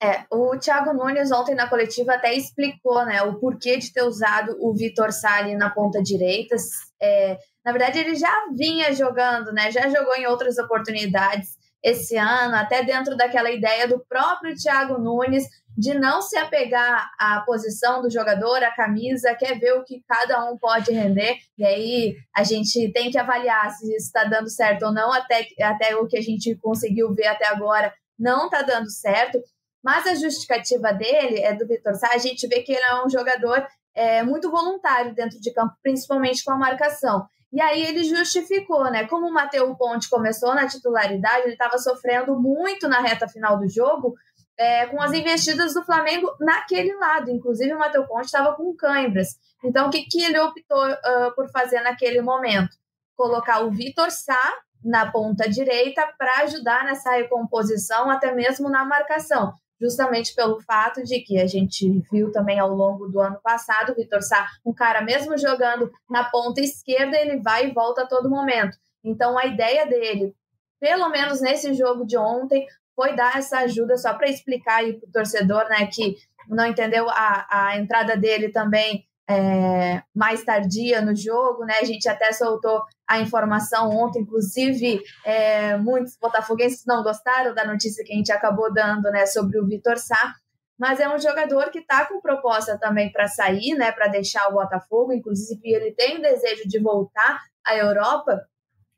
É, 0.03 0.25
o 0.29 0.57
Thiago 0.57 0.93
Nunes 0.93 1.31
ontem 1.31 1.55
na 1.55 1.69
coletiva 1.69 2.15
até 2.15 2.33
explicou 2.33 3.05
né, 3.05 3.21
o 3.21 3.39
porquê 3.39 3.77
de 3.77 3.93
ter 3.93 4.03
usado 4.03 4.57
o 4.59 4.73
Vitor 4.73 5.13
Sali 5.13 5.55
na 5.55 5.69
ponta 5.69 6.03
direita. 6.03 6.57
É, 7.01 7.37
na 7.63 7.71
verdade, 7.71 7.99
ele 7.99 8.13
já 8.13 8.47
vinha 8.53 8.93
jogando, 8.93 9.53
né? 9.53 9.71
Já 9.71 9.87
jogou 9.87 10.13
em 10.15 10.27
outras 10.27 10.57
oportunidades 10.57 11.51
esse 11.81 12.17
ano, 12.17 12.55
até 12.55 12.83
dentro 12.83 13.15
daquela 13.15 13.49
ideia 13.49 13.87
do 13.87 14.03
próprio 14.07 14.55
Thiago 14.55 14.97
Nunes 14.97 15.45
de 15.77 15.93
não 15.93 16.21
se 16.21 16.37
apegar 16.37 17.09
à 17.17 17.41
posição 17.45 18.01
do 18.01 18.09
jogador, 18.09 18.61
à 18.61 18.71
camisa, 18.71 19.35
quer 19.35 19.57
ver 19.57 19.73
o 19.73 19.83
que 19.83 20.03
cada 20.07 20.45
um 20.45 20.57
pode 20.57 20.91
render, 20.91 21.37
e 21.57 21.65
aí 21.65 22.15
a 22.35 22.43
gente 22.43 22.91
tem 22.91 23.09
que 23.09 23.17
avaliar 23.17 23.71
se 23.71 23.91
está 23.95 24.23
dando 24.23 24.49
certo 24.49 24.85
ou 24.85 24.93
não, 24.93 25.11
até, 25.11 25.47
até 25.61 25.95
o 25.95 26.07
que 26.07 26.17
a 26.17 26.21
gente 26.21 26.55
conseguiu 26.57 27.13
ver 27.13 27.25
até 27.25 27.47
agora 27.47 27.91
não 28.17 28.45
está 28.45 28.61
dando 28.61 28.89
certo. 28.89 29.39
Mas 29.83 30.07
a 30.07 30.15
justificativa 30.15 30.93
dele, 30.93 31.41
é 31.41 31.53
do 31.53 31.67
Vitor 31.67 31.93
Sá, 31.95 32.09
a 32.13 32.17
gente 32.17 32.47
vê 32.47 32.61
que 32.61 32.71
ele 32.71 32.85
é 32.85 33.05
um 33.05 33.09
jogador 33.09 33.67
é, 33.93 34.23
muito 34.23 34.49
voluntário 34.49 35.13
dentro 35.13 35.39
de 35.39 35.53
campo, 35.53 35.75
principalmente 35.83 36.43
com 36.43 36.51
a 36.51 36.57
marcação. 36.57 37.27
E 37.51 37.61
aí 37.61 37.83
ele 37.83 38.03
justificou, 38.03 38.89
né? 38.89 39.05
Como 39.05 39.27
o 39.27 39.33
Matheus 39.33 39.77
Ponte 39.77 40.09
começou 40.09 40.55
na 40.55 40.67
titularidade, 40.67 41.43
ele 41.43 41.53
estava 41.53 41.77
sofrendo 41.77 42.39
muito 42.39 42.87
na 42.87 43.01
reta 43.01 43.27
final 43.27 43.59
do 43.59 43.67
jogo 43.67 44.15
é, 44.57 44.87
com 44.87 44.99
as 45.01 45.13
investidas 45.13 45.73
do 45.73 45.83
Flamengo 45.83 46.31
naquele 46.39 46.95
lado. 46.95 47.29
Inclusive, 47.29 47.73
o 47.73 47.77
Matheus 47.77 48.07
Ponte 48.07 48.25
estava 48.25 48.55
com 48.55 48.75
cãibras. 48.75 49.35
Então, 49.63 49.87
o 49.87 49.91
que, 49.91 50.03
que 50.03 50.23
ele 50.23 50.39
optou 50.39 50.89
uh, 50.89 51.35
por 51.35 51.49
fazer 51.51 51.81
naquele 51.81 52.21
momento? 52.21 52.75
Colocar 53.15 53.59
o 53.59 53.69
Vitor 53.69 54.09
Sá 54.09 54.41
na 54.83 55.11
ponta 55.11 55.47
direita 55.47 56.11
para 56.17 56.43
ajudar 56.43 56.83
nessa 56.83 57.11
recomposição, 57.11 58.09
até 58.09 58.33
mesmo 58.33 58.69
na 58.69 58.83
marcação 58.83 59.53
justamente 59.83 60.33
pelo 60.33 60.61
fato 60.61 61.03
de 61.03 61.19
que 61.19 61.37
a 61.37 61.45
gente 61.45 62.01
viu 62.09 62.31
também 62.31 62.57
ao 62.57 62.73
longo 62.73 63.09
do 63.09 63.19
ano 63.19 63.37
passado 63.43 63.91
o 63.91 63.95
Vitor 63.95 64.21
Sá, 64.21 64.47
um 64.65 64.73
cara 64.73 65.01
mesmo 65.01 65.37
jogando 65.37 65.91
na 66.09 66.23
ponta 66.23 66.61
esquerda, 66.61 67.17
ele 67.17 67.41
vai 67.41 67.67
e 67.67 67.73
volta 67.73 68.03
a 68.03 68.07
todo 68.07 68.29
momento. 68.29 68.77
Então 69.03 69.37
a 69.37 69.45
ideia 69.45 69.85
dele, 69.85 70.33
pelo 70.79 71.09
menos 71.09 71.41
nesse 71.41 71.73
jogo 71.73 72.05
de 72.05 72.17
ontem, 72.17 72.65
foi 72.95 73.13
dar 73.13 73.37
essa 73.37 73.59
ajuda 73.59 73.97
só 73.97 74.13
para 74.13 74.29
explicar 74.29 74.77
aí 74.77 74.93
para 74.93 75.09
o 75.09 75.11
torcedor, 75.11 75.67
né, 75.67 75.85
que 75.87 76.15
não 76.47 76.65
entendeu 76.65 77.09
a, 77.09 77.47
a 77.49 77.77
entrada 77.77 78.15
dele 78.15 78.49
também 78.49 79.05
é, 79.29 80.01
mais 80.13 80.43
tardia 80.43 81.01
no 81.01 81.15
jogo, 81.15 81.65
né? 81.65 81.75
A 81.81 81.85
gente 81.85 82.07
até 82.09 82.31
soltou 82.31 82.83
a 83.07 83.19
informação 83.19 83.89
ontem, 83.89 84.21
inclusive 84.21 85.01
é, 85.25 85.77
muitos 85.77 86.17
botafoguenses 86.17 86.83
não 86.85 87.03
gostaram 87.03 87.53
da 87.53 87.65
notícia 87.65 88.03
que 88.03 88.13
a 88.13 88.15
gente 88.15 88.31
acabou 88.31 88.73
dando, 88.73 89.09
né, 89.11 89.25
sobre 89.25 89.59
o 89.59 89.65
Vitor 89.65 89.97
Sá, 89.97 90.33
mas 90.77 90.99
é 90.99 91.07
um 91.07 91.19
jogador 91.19 91.69
que 91.69 91.79
está 91.79 92.05
com 92.05 92.19
proposta 92.19 92.77
também 92.77 93.11
para 93.11 93.27
sair, 93.27 93.75
né, 93.75 93.91
para 93.91 94.07
deixar 94.07 94.47
o 94.49 94.53
Botafogo, 94.53 95.13
inclusive 95.13 95.61
ele 95.63 95.91
tem 95.91 96.21
desejo 96.21 96.67
de 96.67 96.79
voltar 96.79 97.39
à 97.65 97.77
Europa. 97.77 98.41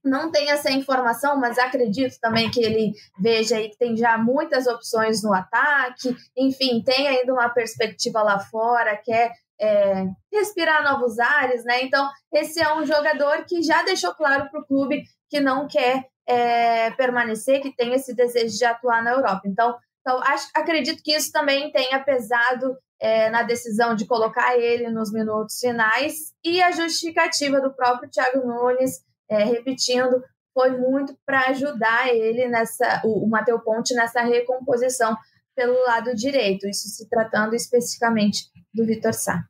Não 0.04 0.32
tem 0.32 0.52
essa 0.52 0.72
informação, 0.72 1.40
mas 1.40 1.58
acredito 1.58 2.20
também 2.22 2.50
que 2.52 2.64
ele 2.64 2.94
veja 3.20 3.58
aí 3.58 3.70
que 3.70 3.78
tem 3.78 3.98
já 3.98 4.18
muitas 4.20 4.68
opções 4.68 5.24
no 5.24 5.34
ataque, 5.34 6.16
enfim, 6.38 6.82
tem 6.84 7.08
ainda 7.08 7.34
uma 7.34 7.50
perspectiva 7.50 8.22
lá 8.22 8.40
fora, 8.40 8.96
quer 9.04 9.32
é, 9.60 10.06
respirar 10.32 10.84
novos 10.84 11.20
ares, 11.20 11.64
né? 11.64 11.84
Então, 11.84 12.10
esse 12.34 12.62
é 12.62 12.74
um 12.76 12.86
jogador 12.86 13.46
que 13.46 13.62
já 13.62 13.84
deixou 13.84 14.14
claro 14.14 14.50
para 14.50 14.60
o 14.60 14.66
clube 14.66 15.04
que 15.30 15.40
não 15.40 15.68
quer 15.68 16.06
é, 16.28 16.92
permanecer, 16.92 17.62
que 17.62 17.76
tem 17.76 17.94
esse 17.94 18.14
desejo 18.16 18.58
de 18.58 18.66
atuar 18.66 19.04
na 19.04 19.12
Europa. 19.12 19.42
Então, 19.46 19.76
então 20.02 20.22
acho, 20.24 20.48
acredito 20.56 21.02
que 21.04 21.16
isso 21.16 21.32
também 21.32 21.72
tenha 21.72 22.04
pesado 22.04 22.78
é, 23.00 23.30
na 23.30 23.44
decisão 23.44 23.96
de 23.96 24.06
colocar 24.06 24.58
ele 24.58 24.90
nos 24.90 25.12
minutos 25.12 25.60
finais 25.60 26.34
e 26.44 26.62
a 26.62 26.72
justificativa 26.72 27.60
do 27.60 27.74
próprio 27.74 28.10
Thiago 28.10 28.46
Nunes, 28.46 29.02
é, 29.30 29.44
repetindo, 29.44 30.24
foi 30.54 30.72
muito 30.72 31.16
para 31.26 31.50
ajudar 31.50 32.08
ele 32.08 32.48
nessa, 32.48 33.02
o, 33.04 33.26
o 33.26 33.30
Matheus 33.30 33.62
Ponte 33.64 33.94
nessa 33.94 34.22
recomposição 34.22 35.18
pelo 35.56 35.82
lado 35.86 36.14
direito, 36.14 36.68
isso 36.68 36.88
se 36.90 37.08
tratando 37.10 37.56
especificamente 37.56 38.44
do 38.74 38.86
Vitor 38.86 39.14
Sá. 39.14 39.44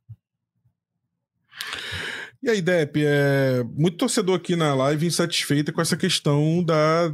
E 2.43 2.49
aí, 2.49 2.61
Depp, 2.61 3.03
é 3.03 3.63
muito 3.63 3.97
torcedor 3.97 4.35
aqui 4.35 4.55
na 4.55 4.75
live 4.75 5.07
insatisfeito 5.07 5.73
com 5.73 5.81
essa 5.81 5.97
questão 5.97 6.63
da, 6.63 7.07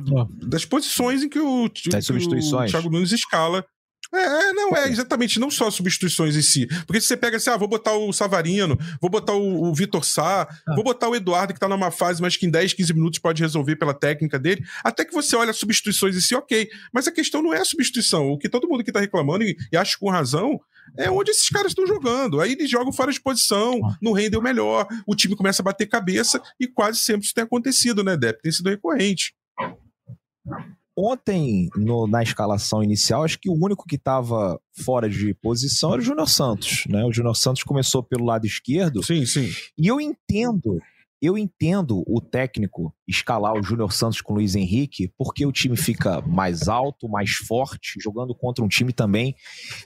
das 0.45 0.65
posições 0.65 1.23
em 1.23 1.29
que 1.29 1.39
o, 1.39 1.69
das 1.89 2.05
que 2.05 2.11
o 2.11 2.65
Thiago 2.65 2.89
Nunes 2.89 3.13
escala 3.13 3.65
é, 4.13 4.49
é, 4.49 4.53
não, 4.53 4.75
é 4.75 4.89
exatamente, 4.89 5.39
não 5.39 5.49
só 5.49 5.71
substituições 5.71 6.35
em 6.35 6.41
si. 6.41 6.67
Porque 6.85 6.99
se 6.99 7.07
você 7.07 7.17
pega 7.17 7.37
assim, 7.37 7.49
ah, 7.49 7.57
vou 7.57 7.67
botar 7.67 7.93
o 7.93 8.11
Savarino, 8.11 8.77
vou 8.99 9.09
botar 9.09 9.33
o, 9.33 9.63
o 9.63 9.73
Vitor 9.73 10.03
Sá, 10.03 10.47
ah. 10.67 10.75
vou 10.75 10.83
botar 10.83 11.07
o 11.07 11.15
Eduardo, 11.15 11.53
que 11.53 11.59
tá 11.59 11.67
numa 11.67 11.91
fase, 11.91 12.21
mas 12.21 12.35
que 12.35 12.45
em 12.45 12.49
10, 12.49 12.73
15 12.73 12.93
minutos 12.93 13.19
pode 13.19 13.41
resolver 13.41 13.75
pela 13.77 13.93
técnica 13.93 14.37
dele, 14.37 14.63
até 14.83 15.05
que 15.05 15.13
você 15.13 15.35
olha 15.35 15.51
as 15.51 15.57
substituições 15.57 16.15
em 16.15 16.19
si, 16.19 16.35
ok. 16.35 16.69
Mas 16.91 17.07
a 17.07 17.11
questão 17.11 17.41
não 17.41 17.53
é 17.53 17.59
a 17.59 17.65
substituição. 17.65 18.29
O 18.29 18.37
que 18.37 18.49
todo 18.49 18.67
mundo 18.67 18.83
que 18.83 18.91
tá 18.91 18.99
reclamando, 18.99 19.43
e, 19.43 19.55
e 19.71 19.77
acho 19.77 19.97
com 19.97 20.09
razão, 20.09 20.59
é 20.97 21.09
onde 21.09 21.31
esses 21.31 21.47
caras 21.49 21.71
estão 21.71 21.87
jogando. 21.87 22.41
Aí 22.41 22.51
eles 22.51 22.69
jogam 22.69 22.91
fora 22.91 23.11
de 23.11 23.21
posição, 23.21 23.79
ah. 23.85 23.97
não 24.01 24.11
rendem 24.11 24.39
o 24.39 24.43
melhor, 24.43 24.87
o 25.07 25.15
time 25.15 25.35
começa 25.35 25.61
a 25.61 25.65
bater 25.65 25.87
cabeça, 25.87 26.41
e 26.59 26.67
quase 26.67 26.99
sempre 26.99 27.25
isso 27.25 27.33
tem 27.33 27.43
acontecido, 27.43 28.03
né, 28.03 28.17
Depp? 28.17 28.41
Tem 28.41 28.51
sido 28.51 28.69
recorrente. 28.69 29.33
Ontem, 30.97 31.69
no, 31.75 32.05
na 32.05 32.21
escalação 32.21 32.83
inicial, 32.83 33.23
acho 33.23 33.39
que 33.39 33.49
o 33.49 33.53
único 33.53 33.85
que 33.87 33.95
estava 33.95 34.59
fora 34.83 35.09
de 35.09 35.33
posição 35.35 35.93
era 35.93 36.01
o 36.01 36.05
Júnior 36.05 36.27
Santos. 36.27 36.83
Né? 36.87 37.03
O 37.05 37.13
Júnior 37.13 37.35
Santos 37.35 37.63
começou 37.63 38.03
pelo 38.03 38.25
lado 38.25 38.45
esquerdo. 38.45 39.01
Sim, 39.01 39.25
sim. 39.25 39.49
E 39.77 39.87
eu 39.87 40.01
entendo, 40.01 40.81
eu 41.21 41.37
entendo 41.37 42.03
o 42.05 42.19
técnico 42.19 42.93
escalar 43.07 43.53
o 43.53 43.63
Júnior 43.63 43.93
Santos 43.93 44.19
com 44.19 44.33
o 44.33 44.35
Luiz 44.37 44.53
Henrique, 44.53 45.13
porque 45.17 45.45
o 45.45 45.51
time 45.51 45.77
fica 45.77 46.19
mais 46.21 46.67
alto, 46.67 47.07
mais 47.07 47.31
forte, 47.31 47.97
jogando 48.01 48.35
contra 48.35 48.63
um 48.63 48.67
time 48.67 48.91
também 48.91 49.33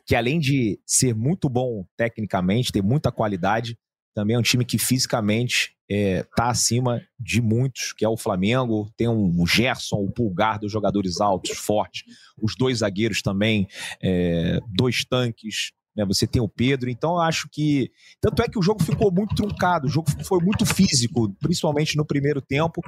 que, 0.07 0.15
além 0.15 0.39
de 0.39 0.79
ser 0.87 1.13
muito 1.13 1.47
bom 1.47 1.85
tecnicamente, 1.95 2.71
ter 2.71 2.81
muita 2.81 3.11
qualidade, 3.11 3.77
também 4.15 4.37
é 4.37 4.39
um 4.39 4.41
time 4.41 4.63
que 4.63 4.79
fisicamente 4.79 5.75
está 5.87 5.89
é, 5.89 6.23
tá 6.35 6.49
acima 6.49 7.01
de 7.19 7.41
muitos, 7.41 7.93
que 7.93 8.05
é 8.05 8.09
o 8.09 8.17
Flamengo. 8.17 8.89
Tem 8.97 9.07
um 9.09 9.45
Gerson, 9.45 9.97
o 9.97 10.11
Pulgar 10.11 10.57
dos 10.57 10.71
jogadores 10.71 11.19
altos, 11.19 11.57
fortes. 11.57 12.03
Os 12.41 12.55
dois 12.57 12.79
zagueiros 12.79 13.21
também, 13.21 13.67
é, 14.01 14.59
dois 14.73 15.03
tanques. 15.03 15.73
Né? 15.95 16.05
Você 16.05 16.25
tem 16.25 16.41
o 16.41 16.47
Pedro. 16.47 16.89
Então, 16.89 17.19
acho 17.19 17.47
que. 17.51 17.91
Tanto 18.21 18.41
é 18.41 18.47
que 18.47 18.57
o 18.57 18.61
jogo 18.61 18.81
ficou 18.81 19.11
muito 19.11 19.35
truncado, 19.35 19.85
o 19.85 19.91
jogo 19.91 20.09
foi 20.23 20.39
muito 20.39 20.65
físico, 20.65 21.35
principalmente 21.39 21.97
no 21.97 22.05
primeiro 22.05 22.41
tempo. 22.41 22.81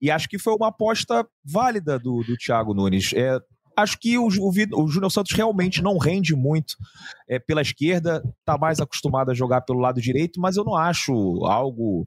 E 0.00 0.10
acho 0.10 0.28
que 0.28 0.38
foi 0.38 0.54
uma 0.54 0.68
aposta 0.68 1.26
válida 1.44 1.98
do, 1.98 2.22
do 2.22 2.36
Thiago 2.36 2.72
Nunes. 2.72 3.12
É, 3.12 3.38
Acho 3.76 3.98
que 3.98 4.18
o, 4.18 4.26
o, 4.26 4.82
o 4.82 4.88
Júnior 4.88 5.10
Santos 5.10 5.32
realmente 5.32 5.82
não 5.82 5.98
rende 5.98 6.34
muito 6.34 6.76
é, 7.28 7.38
pela 7.38 7.62
esquerda, 7.62 8.22
tá 8.44 8.58
mais 8.58 8.80
acostumado 8.80 9.30
a 9.30 9.34
jogar 9.34 9.62
pelo 9.62 9.80
lado 9.80 10.00
direito, 10.00 10.40
mas 10.40 10.56
eu 10.56 10.64
não 10.64 10.76
acho 10.76 11.12
algo 11.44 12.06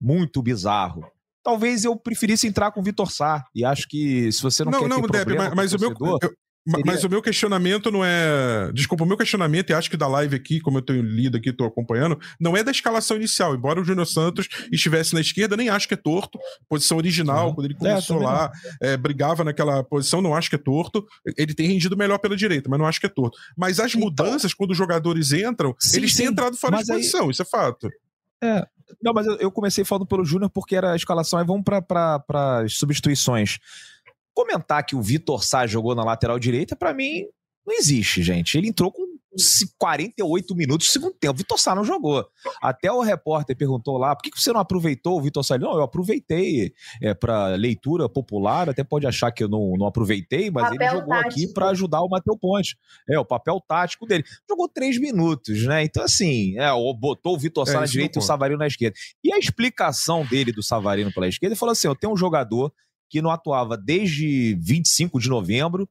muito 0.00 0.42
bizarro. 0.42 1.04
Talvez 1.44 1.84
eu 1.84 1.96
preferisse 1.96 2.46
entrar 2.46 2.70
com 2.70 2.80
o 2.80 2.84
Vitor 2.84 3.10
Sá, 3.10 3.44
e 3.54 3.64
acho 3.64 3.88
que 3.88 4.30
se 4.30 4.40
você 4.40 4.64
não, 4.64 4.72
não 4.72 4.80
quer 4.80 4.88
não, 4.88 5.02
ter 5.02 5.10
Deb, 5.10 5.24
problema 5.24 5.54
mas, 5.54 5.72
mas 5.72 5.74
o 5.74 5.78
meu, 5.78 6.18
eu, 6.22 6.30
Seria... 6.68 6.84
Mas 6.86 7.02
o 7.02 7.08
meu 7.08 7.20
questionamento 7.20 7.90
não 7.90 8.04
é. 8.04 8.70
Desculpa, 8.72 9.02
o 9.02 9.06
meu 9.06 9.16
questionamento, 9.16 9.70
e 9.70 9.74
acho 9.74 9.90
que 9.90 9.96
da 9.96 10.06
live 10.06 10.36
aqui, 10.36 10.60
como 10.60 10.78
eu 10.78 10.82
tenho 10.82 11.02
lido 11.02 11.36
aqui, 11.36 11.50
estou 11.50 11.66
acompanhando, 11.66 12.18
não 12.40 12.56
é 12.56 12.62
da 12.62 12.70
escalação 12.70 13.16
inicial. 13.16 13.54
Embora 13.54 13.80
o 13.80 13.84
Júnior 13.84 14.06
Santos 14.06 14.48
estivesse 14.70 15.12
na 15.12 15.20
esquerda, 15.20 15.56
nem 15.56 15.68
acho 15.68 15.88
que 15.88 15.94
é 15.94 15.96
torto. 15.96 16.38
Posição 16.68 16.98
original, 16.98 17.48
uhum. 17.48 17.54
quando 17.54 17.66
ele 17.66 17.74
é, 17.74 17.78
começou 17.78 18.20
é, 18.20 18.24
lá, 18.24 18.52
é, 18.80 18.96
brigava 18.96 19.42
naquela 19.42 19.82
posição, 19.82 20.22
não 20.22 20.34
acho 20.34 20.48
que 20.48 20.56
é 20.56 20.58
torto. 20.58 21.04
Ele 21.36 21.52
tem 21.52 21.66
rendido 21.66 21.96
melhor 21.96 22.18
pela 22.18 22.36
direita, 22.36 22.70
mas 22.70 22.78
não 22.78 22.86
acho 22.86 23.00
que 23.00 23.06
é 23.06 23.10
torto. 23.10 23.36
Mas 23.56 23.80
as 23.80 23.94
então... 23.94 24.02
mudanças, 24.02 24.54
quando 24.54 24.70
os 24.70 24.78
jogadores 24.78 25.32
entram, 25.32 25.74
sim, 25.80 25.96
eles 25.96 26.14
têm 26.14 26.26
entrado 26.26 26.56
fora 26.56 26.78
de 26.78 26.86
posição, 26.86 27.24
aí... 27.24 27.30
isso 27.30 27.42
é 27.42 27.44
fato. 27.44 27.88
É. 28.42 28.64
Não, 29.02 29.12
mas 29.12 29.26
eu 29.40 29.50
comecei 29.50 29.84
falando 29.84 30.06
pelo 30.06 30.24
Júnior 30.24 30.50
porque 30.50 30.76
era 30.76 30.92
a 30.92 30.96
escalação, 30.96 31.38
aí 31.38 31.46
vamos 31.46 31.64
para 31.64 32.22
as 32.62 32.74
substituições. 32.74 33.58
Comentar 34.34 34.84
que 34.84 34.96
o 34.96 35.02
Vitor 35.02 35.44
Sá 35.44 35.66
jogou 35.66 35.94
na 35.94 36.04
lateral 36.04 36.38
direita, 36.38 36.74
para 36.74 36.94
mim, 36.94 37.24
não 37.66 37.74
existe, 37.74 38.22
gente. 38.22 38.56
Ele 38.56 38.68
entrou 38.68 38.90
com 38.90 39.12
48 39.78 40.54
minutos 40.54 40.88
do 40.88 40.90
segundo 40.90 41.14
tempo. 41.14 41.34
O 41.34 41.36
Vitor 41.36 41.58
Sá 41.58 41.74
não 41.74 41.84
jogou. 41.84 42.26
Até 42.60 42.92
o 42.92 43.00
repórter 43.00 43.56
perguntou 43.56 43.96
lá: 43.96 44.14
por 44.14 44.22
que 44.22 44.30
você 44.38 44.52
não 44.52 44.60
aproveitou 44.60 45.18
o 45.18 45.22
Vitor 45.22 45.42
Sá? 45.42 45.56
Não, 45.56 45.74
eu 45.74 45.82
aproveitei 45.82 46.72
é, 47.00 47.14
para 47.14 47.48
leitura 47.56 48.08
popular. 48.08 48.68
Até 48.68 48.84
pode 48.84 49.06
achar 49.06 49.32
que 49.32 49.42
eu 49.42 49.48
não, 49.48 49.74
não 49.78 49.86
aproveitei, 49.86 50.50
mas 50.50 50.64
papel 50.64 50.80
ele 50.80 50.90
jogou 50.90 51.14
tático. 51.14 51.30
aqui 51.30 51.52
para 51.52 51.68
ajudar 51.70 52.02
o 52.02 52.08
Matheus 52.08 52.38
Ponte. 52.38 52.76
É, 53.08 53.18
o 53.18 53.24
papel 53.24 53.60
tático 53.66 54.06
dele. 54.06 54.24
Jogou 54.48 54.68
três 54.68 54.98
minutos, 55.00 55.64
né? 55.66 55.82
Então, 55.84 56.04
assim, 56.04 56.58
é, 56.58 56.70
botou 56.98 57.34
o 57.34 57.38
Vitor 57.38 57.66
Sá 57.66 57.78
é, 57.78 57.80
na 57.80 57.86
direita 57.86 58.18
e 58.18 58.20
o 58.20 58.22
Savarino 58.22 58.58
na 58.58 58.66
esquerda. 58.66 58.96
E 59.24 59.32
a 59.32 59.38
explicação 59.38 60.26
dele 60.26 60.52
do 60.52 60.62
Savarino 60.62 61.12
pela 61.12 61.28
esquerda, 61.28 61.52
ele 61.54 61.58
falou 61.58 61.72
assim: 61.72 61.88
eu 61.88 61.96
tenho 61.96 62.12
um 62.12 62.16
jogador 62.16 62.72
que 63.12 63.20
não 63.20 63.30
atuava 63.30 63.76
desde 63.76 64.54
25 64.54 65.20
de 65.20 65.28
novembro, 65.28 65.86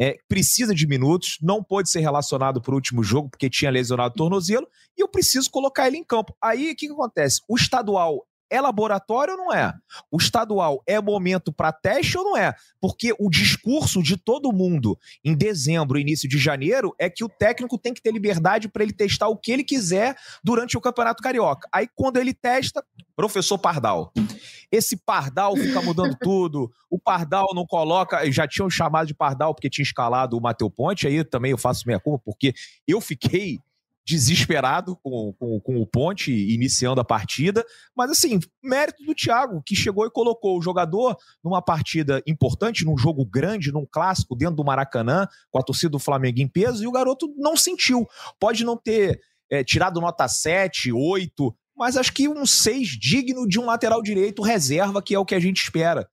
é, 0.00 0.16
precisa 0.26 0.74
de 0.74 0.86
minutos, 0.86 1.36
não 1.42 1.62
pôde 1.62 1.90
ser 1.90 2.00
relacionado 2.00 2.62
para 2.62 2.72
o 2.72 2.74
último 2.76 3.04
jogo 3.04 3.28
porque 3.28 3.50
tinha 3.50 3.70
lesionado 3.70 4.14
o 4.14 4.16
tornozelo, 4.16 4.66
e 4.96 5.02
eu 5.02 5.06
preciso 5.06 5.50
colocar 5.50 5.86
ele 5.86 5.98
em 5.98 6.04
campo. 6.04 6.34
Aí 6.42 6.72
o 6.72 6.74
que, 6.74 6.86
que 6.86 6.92
acontece? 6.92 7.42
O 7.46 7.56
estadual 7.56 8.26
é 8.52 8.60
laboratório 8.60 9.32
ou 9.32 9.38
não 9.38 9.52
é? 9.52 9.72
O 10.10 10.18
estadual 10.18 10.82
é 10.86 11.00
momento 11.00 11.50
para 11.50 11.72
teste 11.72 12.18
ou 12.18 12.24
não 12.24 12.36
é? 12.36 12.54
Porque 12.78 13.14
o 13.18 13.30
discurso 13.30 14.02
de 14.02 14.16
todo 14.16 14.52
mundo 14.52 14.98
em 15.24 15.34
dezembro, 15.34 15.98
início 15.98 16.28
de 16.28 16.36
janeiro, 16.36 16.94
é 16.98 17.08
que 17.08 17.24
o 17.24 17.28
técnico 17.28 17.78
tem 17.78 17.94
que 17.94 18.02
ter 18.02 18.12
liberdade 18.12 18.68
para 18.68 18.82
ele 18.82 18.92
testar 18.92 19.28
o 19.28 19.36
que 19.36 19.50
ele 19.50 19.64
quiser 19.64 20.14
durante 20.44 20.76
o 20.76 20.80
Campeonato 20.80 21.22
Carioca. 21.22 21.66
Aí 21.72 21.88
quando 21.96 22.18
ele 22.18 22.34
testa, 22.34 22.84
professor 23.16 23.56
Pardal. 23.56 24.12
Esse 24.70 24.96
Pardal 24.96 25.56
fica 25.56 25.80
mudando 25.80 26.16
tudo. 26.20 26.70
O 26.90 26.98
Pardal 26.98 27.48
não 27.54 27.64
coloca. 27.66 28.30
Já 28.30 28.46
tinham 28.46 28.68
chamado 28.68 29.06
de 29.06 29.14
Pardal 29.14 29.54
porque 29.54 29.70
tinha 29.70 29.82
escalado 29.82 30.36
o 30.36 30.40
Mateu 30.40 30.70
Ponte. 30.70 31.06
Aí 31.06 31.24
também 31.24 31.50
eu 31.50 31.58
faço 31.58 31.84
minha 31.86 32.00
culpa, 32.00 32.22
porque 32.24 32.52
eu 32.86 33.00
fiquei 33.00 33.58
desesperado 34.04 34.96
com, 34.96 35.32
com, 35.38 35.60
com, 35.60 35.76
o 35.76 35.86
Ponte 35.86 36.32
iniciando 36.32 37.00
a 37.00 37.04
partida, 37.04 37.64
mas 37.96 38.10
assim, 38.10 38.40
mérito 38.62 39.04
do 39.04 39.14
Thiago, 39.14 39.62
que 39.64 39.76
chegou 39.76 40.04
e 40.04 40.10
colocou 40.10 40.58
o 40.58 40.62
jogador 40.62 41.16
numa 41.42 41.62
partida 41.62 42.22
importante, 42.26 42.84
num 42.84 42.98
jogo 42.98 43.24
grande, 43.24 43.72
num 43.72 43.86
clássico, 43.86 44.34
dentro 44.34 44.56
do 44.56 44.64
Maracanã, 44.64 45.26
com 45.50 45.58
a 45.58 45.62
torcida 45.62 45.90
do 45.90 45.98
Flamengo 45.98 46.40
em 46.40 46.48
peso, 46.48 46.82
e 46.82 46.86
o 46.86 46.92
garoto 46.92 47.32
não 47.36 47.56
sentiu. 47.56 48.06
Pode 48.40 48.64
não 48.64 48.76
ter 48.76 49.20
é, 49.50 49.62
tirado 49.62 50.00
nota 50.00 50.26
7, 50.26 50.92
8, 50.92 51.54
mas 51.76 51.96
acho 51.96 52.12
que 52.12 52.28
um 52.28 52.44
6 52.44 52.88
digno 52.88 53.46
de 53.46 53.60
um 53.60 53.66
lateral 53.66 54.02
direito 54.02 54.42
reserva, 54.42 55.02
que 55.02 55.14
é 55.14 55.18
o 55.18 55.24
que 55.24 55.34
a 55.34 55.40
gente 55.40 55.62
espera. 55.62 56.08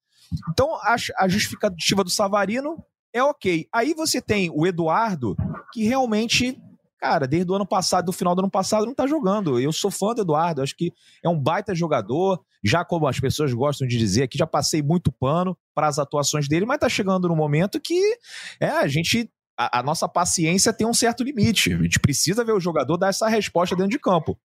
Então, 0.51 0.75
a, 0.75 0.95
a 1.17 1.27
justificativa 1.27 2.03
do 2.03 2.09
Savarino 2.09 2.83
é 3.11 3.23
ok. 3.23 3.67
Aí 3.73 3.93
você 3.93 4.21
tem 4.21 4.51
o 4.53 4.67
Eduardo, 4.67 5.35
que 5.73 5.83
realmente 5.83 6.59
cara, 6.99 7.25
desde 7.25 7.51
o 7.51 7.55
ano 7.55 7.65
passado, 7.65 8.05
do 8.05 8.11
final 8.11 8.35
do 8.35 8.39
ano 8.39 8.51
passado, 8.51 8.85
não 8.85 8.93
tá 8.93 9.07
jogando. 9.07 9.59
Eu 9.59 9.71
sou 9.71 9.89
fã 9.89 10.13
do 10.13 10.21
Eduardo, 10.21 10.61
acho 10.61 10.75
que 10.75 10.93
é 11.23 11.29
um 11.29 11.39
baita 11.39 11.73
jogador. 11.73 12.43
Já 12.63 12.83
como 12.83 13.07
as 13.07 13.19
pessoas 13.19 13.53
gostam 13.53 13.87
de 13.87 13.97
dizer 13.97 14.23
aqui, 14.23 14.37
já 14.37 14.45
passei 14.45 14.81
muito 14.81 15.11
pano 15.11 15.57
para 15.73 15.87
as 15.87 15.97
atuações 15.97 16.47
dele, 16.47 16.65
mas 16.65 16.77
tá 16.77 16.89
chegando 16.89 17.27
no 17.29 17.35
momento 17.35 17.79
que 17.79 18.17
é, 18.59 18.67
a 18.67 18.87
gente. 18.87 19.31
A, 19.57 19.79
a, 19.79 19.83
nossa 19.83 20.07
paciência 20.07 20.71
tem 20.71 20.87
um 20.87 20.93
certo 20.93 21.23
limite. 21.23 21.73
A 21.73 21.77
gente 21.81 21.99
precisa 21.99 22.45
ver 22.45 22.53
o 22.53 22.59
jogador 22.61 22.95
dar 22.97 23.09
essa 23.09 23.27
resposta 23.27 23.75
dentro 23.75 23.91
de 23.91 23.99
campo. 23.99 24.37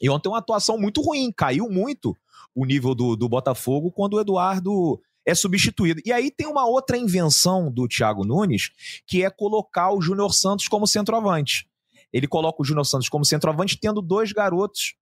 E 0.00 0.08
ontem 0.10 0.28
uma 0.28 0.38
atuação 0.38 0.78
muito 0.78 1.00
ruim, 1.00 1.32
caiu 1.32 1.68
muito 1.68 2.16
o 2.54 2.64
nível 2.64 2.94
do, 2.94 3.16
do 3.16 3.28
Botafogo 3.28 3.90
quando 3.90 4.14
o 4.14 4.20
Eduardo 4.20 5.00
é 5.26 5.34
substituído. 5.34 6.00
E 6.04 6.12
aí 6.12 6.30
tem 6.30 6.46
uma 6.46 6.64
outra 6.66 6.96
invenção 6.96 7.70
do 7.70 7.88
Thiago 7.88 8.24
Nunes, 8.24 8.70
que 9.06 9.24
é 9.24 9.30
colocar 9.30 9.92
o 9.92 10.00
Júnior 10.00 10.32
Santos 10.32 10.68
como 10.68 10.86
centroavante. 10.86 11.68
Ele 12.16 12.26
coloca 12.26 12.62
o 12.62 12.64
Júnior 12.64 12.86
Santos 12.86 13.10
como 13.10 13.26
centroavante, 13.26 13.78
tendo 13.78 14.00
dois 14.00 14.32
garotos 14.32 14.94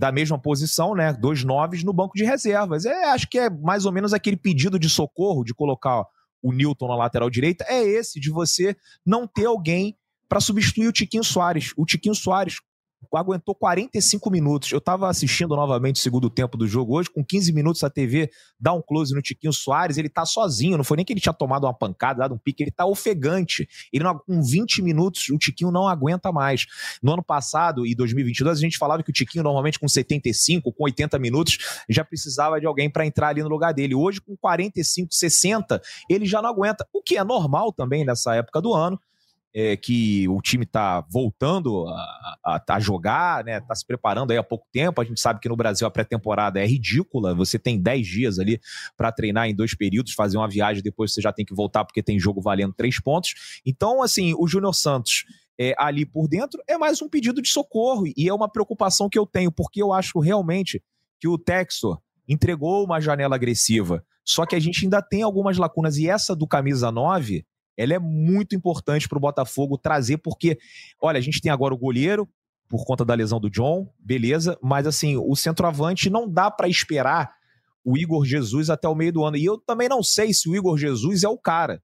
da 0.00 0.10
mesma 0.10 0.38
posição, 0.38 0.94
né? 0.94 1.12
Dois 1.12 1.44
noves 1.44 1.84
no 1.84 1.92
banco 1.92 2.16
de 2.16 2.24
reservas. 2.24 2.86
É, 2.86 3.10
acho 3.10 3.28
que 3.28 3.38
é 3.38 3.50
mais 3.50 3.84
ou 3.84 3.92
menos 3.92 4.14
aquele 4.14 4.38
pedido 4.38 4.78
de 4.78 4.88
socorro 4.88 5.44
de 5.44 5.52
colocar 5.52 6.02
o 6.42 6.50
Newton 6.50 6.88
na 6.88 6.96
lateral 6.96 7.28
direita, 7.28 7.64
é 7.68 7.82
esse 7.82 8.18
de 8.18 8.30
você 8.30 8.74
não 9.04 9.26
ter 9.26 9.44
alguém 9.44 9.98
para 10.26 10.40
substituir 10.40 10.88
o 10.88 10.92
Tiquinho 10.92 11.22
Soares. 11.22 11.74
O 11.76 11.84
Tiquinho 11.84 12.14
Soares 12.14 12.58
aguentou 13.12 13.54
45 13.54 14.30
minutos. 14.30 14.72
Eu 14.72 14.78
estava 14.78 15.08
assistindo 15.08 15.54
novamente 15.56 15.96
o 15.96 15.98
segundo 15.98 16.30
tempo 16.30 16.56
do 16.56 16.66
jogo 16.66 16.96
hoje, 16.96 17.10
com 17.10 17.24
15 17.24 17.52
minutos 17.52 17.82
a 17.84 17.90
TV 17.90 18.30
dá 18.58 18.72
um 18.72 18.80
close 18.80 19.14
no 19.14 19.20
Tiquinho 19.20 19.52
Soares, 19.52 19.98
ele 19.98 20.08
tá 20.08 20.24
sozinho, 20.24 20.76
não 20.76 20.84
foi 20.84 20.96
nem 20.96 21.04
que 21.04 21.12
ele 21.12 21.20
tinha 21.20 21.32
tomado 21.32 21.64
uma 21.64 21.74
pancada, 21.74 22.20
dado 22.20 22.34
um 22.34 22.38
pique, 22.38 22.62
ele 22.62 22.70
tá 22.70 22.86
ofegante. 22.86 23.68
Ele 23.92 24.04
não, 24.04 24.18
com 24.18 24.42
20 24.42 24.82
minutos 24.82 25.28
o 25.28 25.38
Tiquinho 25.38 25.70
não 25.70 25.88
aguenta 25.88 26.32
mais. 26.32 26.66
No 27.02 27.12
ano 27.12 27.22
passado 27.22 27.86
e 27.86 27.94
2022 27.94 28.58
a 28.58 28.60
gente 28.60 28.78
falava 28.78 29.02
que 29.02 29.10
o 29.10 29.12
Tiquinho 29.12 29.44
normalmente 29.44 29.78
com 29.78 29.88
75, 29.88 30.72
com 30.72 30.84
80 30.84 31.18
minutos 31.18 31.58
já 31.88 32.04
precisava 32.04 32.60
de 32.60 32.66
alguém 32.66 32.90
para 32.90 33.06
entrar 33.06 33.28
ali 33.28 33.42
no 33.42 33.48
lugar 33.48 33.72
dele. 33.72 33.94
Hoje 33.94 34.20
com 34.20 34.36
45, 34.36 35.12
60, 35.12 35.80
ele 36.08 36.26
já 36.26 36.40
não 36.40 36.50
aguenta, 36.50 36.86
o 36.92 37.02
que 37.02 37.16
é 37.16 37.24
normal 37.24 37.72
também 37.72 38.04
nessa 38.04 38.34
época 38.34 38.60
do 38.60 38.74
ano 38.74 38.98
é, 39.54 39.76
que 39.76 40.28
o 40.28 40.42
time 40.42 40.64
está 40.64 41.00
voltando 41.02 41.86
a, 41.86 42.36
a, 42.44 42.64
a, 42.68 42.80
jogar, 42.80 43.44
né? 43.44 43.58
Está 43.58 43.72
se 43.74 43.86
preparando 43.86 44.32
aí 44.32 44.36
há 44.36 44.42
pouco 44.42 44.66
tempo. 44.72 45.00
A 45.00 45.04
gente 45.04 45.20
sabe 45.20 45.38
que 45.38 45.48
no 45.48 45.54
Brasil 45.54 45.86
a 45.86 45.90
pré-temporada 45.90 46.60
é 46.60 46.66
ridícula. 46.66 47.34
Você 47.36 47.56
tem 47.56 47.80
10 47.80 48.06
dias 48.06 48.38
ali 48.40 48.60
para 48.96 49.12
treinar 49.12 49.48
em 49.48 49.54
dois 49.54 49.72
períodos, 49.76 50.12
fazer 50.12 50.36
uma 50.36 50.48
viagem, 50.48 50.82
depois 50.82 51.14
você 51.14 51.20
já 51.20 51.32
tem 51.32 51.44
que 51.44 51.54
voltar 51.54 51.84
porque 51.84 52.02
tem 52.02 52.18
jogo 52.18 52.40
valendo 52.40 52.74
três 52.74 53.00
pontos. 53.00 53.60
Então, 53.64 54.02
assim, 54.02 54.34
o 54.36 54.46
Júnior 54.48 54.74
Santos. 54.74 55.24
É, 55.56 55.72
ali 55.78 56.04
por 56.04 56.26
dentro 56.26 56.60
é 56.66 56.76
mais 56.76 57.00
um 57.00 57.08
pedido 57.08 57.40
de 57.40 57.48
socorro 57.48 58.08
e 58.16 58.28
é 58.28 58.34
uma 58.34 58.50
preocupação 58.50 59.08
que 59.08 59.16
eu 59.16 59.24
tenho, 59.24 59.52
porque 59.52 59.80
eu 59.80 59.92
acho 59.92 60.18
realmente 60.18 60.82
que 61.20 61.28
o 61.28 61.38
Texor 61.38 62.00
entregou 62.28 62.84
uma 62.84 63.00
janela 63.00 63.36
agressiva, 63.36 64.04
só 64.24 64.44
que 64.46 64.56
a 64.56 64.58
gente 64.58 64.84
ainda 64.84 65.00
tem 65.00 65.22
algumas 65.22 65.56
lacunas 65.56 65.96
e 65.96 66.10
essa 66.10 66.34
do 66.34 66.44
camisa 66.44 66.90
9 66.90 67.46
ela 67.76 67.94
é 67.94 67.98
muito 67.98 68.54
importante 68.54 69.08
para 69.08 69.18
o 69.18 69.20
Botafogo 69.20 69.78
trazer, 69.78 70.18
porque, 70.18 70.58
olha, 71.00 71.18
a 71.18 71.22
gente 71.22 71.40
tem 71.40 71.50
agora 71.50 71.74
o 71.74 71.78
goleiro, 71.78 72.28
por 72.68 72.84
conta 72.84 73.04
da 73.04 73.14
lesão 73.14 73.38
do 73.38 73.50
John, 73.50 73.88
beleza, 73.98 74.58
mas 74.62 74.86
assim, 74.86 75.16
o 75.16 75.36
centroavante 75.36 76.08
não 76.08 76.28
dá 76.28 76.50
para 76.50 76.68
esperar 76.68 77.32
o 77.84 77.98
Igor 77.98 78.24
Jesus 78.24 78.70
até 78.70 78.88
o 78.88 78.94
meio 78.94 79.12
do 79.12 79.24
ano. 79.24 79.36
E 79.36 79.44
eu 79.44 79.58
também 79.58 79.88
não 79.88 80.02
sei 80.02 80.32
se 80.32 80.48
o 80.48 80.56
Igor 80.56 80.78
Jesus 80.78 81.22
é 81.22 81.28
o 81.28 81.38
cara 81.38 81.82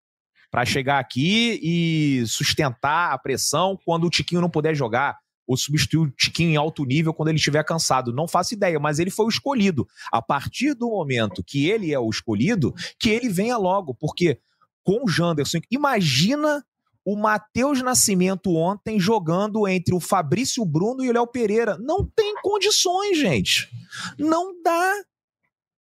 para 0.51 0.65
chegar 0.65 0.99
aqui 0.99 1.61
e 1.63 2.27
sustentar 2.27 3.13
a 3.13 3.19
pressão 3.19 3.79
quando 3.85 4.07
o 4.07 4.11
Tiquinho 4.11 4.41
não 4.41 4.51
puder 4.51 4.75
jogar 4.75 5.19
ou 5.47 5.57
substituir 5.57 6.09
o 6.09 6.11
Tiquinho 6.11 6.51
em 6.51 6.57
alto 6.57 6.85
nível 6.85 7.13
quando 7.13 7.29
ele 7.29 7.39
estiver 7.39 7.65
cansado. 7.65 8.13
Não 8.13 8.27
faço 8.27 8.55
ideia, 8.55 8.79
mas 8.81 8.99
ele 8.99 9.11
foi 9.11 9.27
o 9.27 9.29
escolhido. 9.29 9.87
A 10.11 10.23
partir 10.23 10.75
do 10.75 10.89
momento 10.89 11.45
que 11.45 11.69
ele 11.69 11.93
é 11.93 11.99
o 11.99 12.09
escolhido, 12.09 12.73
que 12.99 13.11
ele 13.11 13.29
venha 13.29 13.57
logo, 13.57 13.95
porque 13.95 14.39
com 14.85 15.05
o 15.05 15.09
Janderson. 15.09 15.59
Imagina 15.71 16.65
o 17.05 17.17
Matheus 17.17 17.83
Nascimento 17.83 18.55
ontem 18.55 19.01
jogando 19.01 19.67
entre 19.67 19.95
o 19.95 20.01
Fabrício 20.01 20.65
Bruno 20.65 21.03
e 21.03 21.09
o 21.09 21.13
Léo 21.13 21.27
Pereira. 21.27 21.77
Não 21.79 22.05
tem 22.05 22.35
condições, 22.43 23.19
gente. 23.19 23.69
Não 24.19 24.53
dá. 24.63 24.95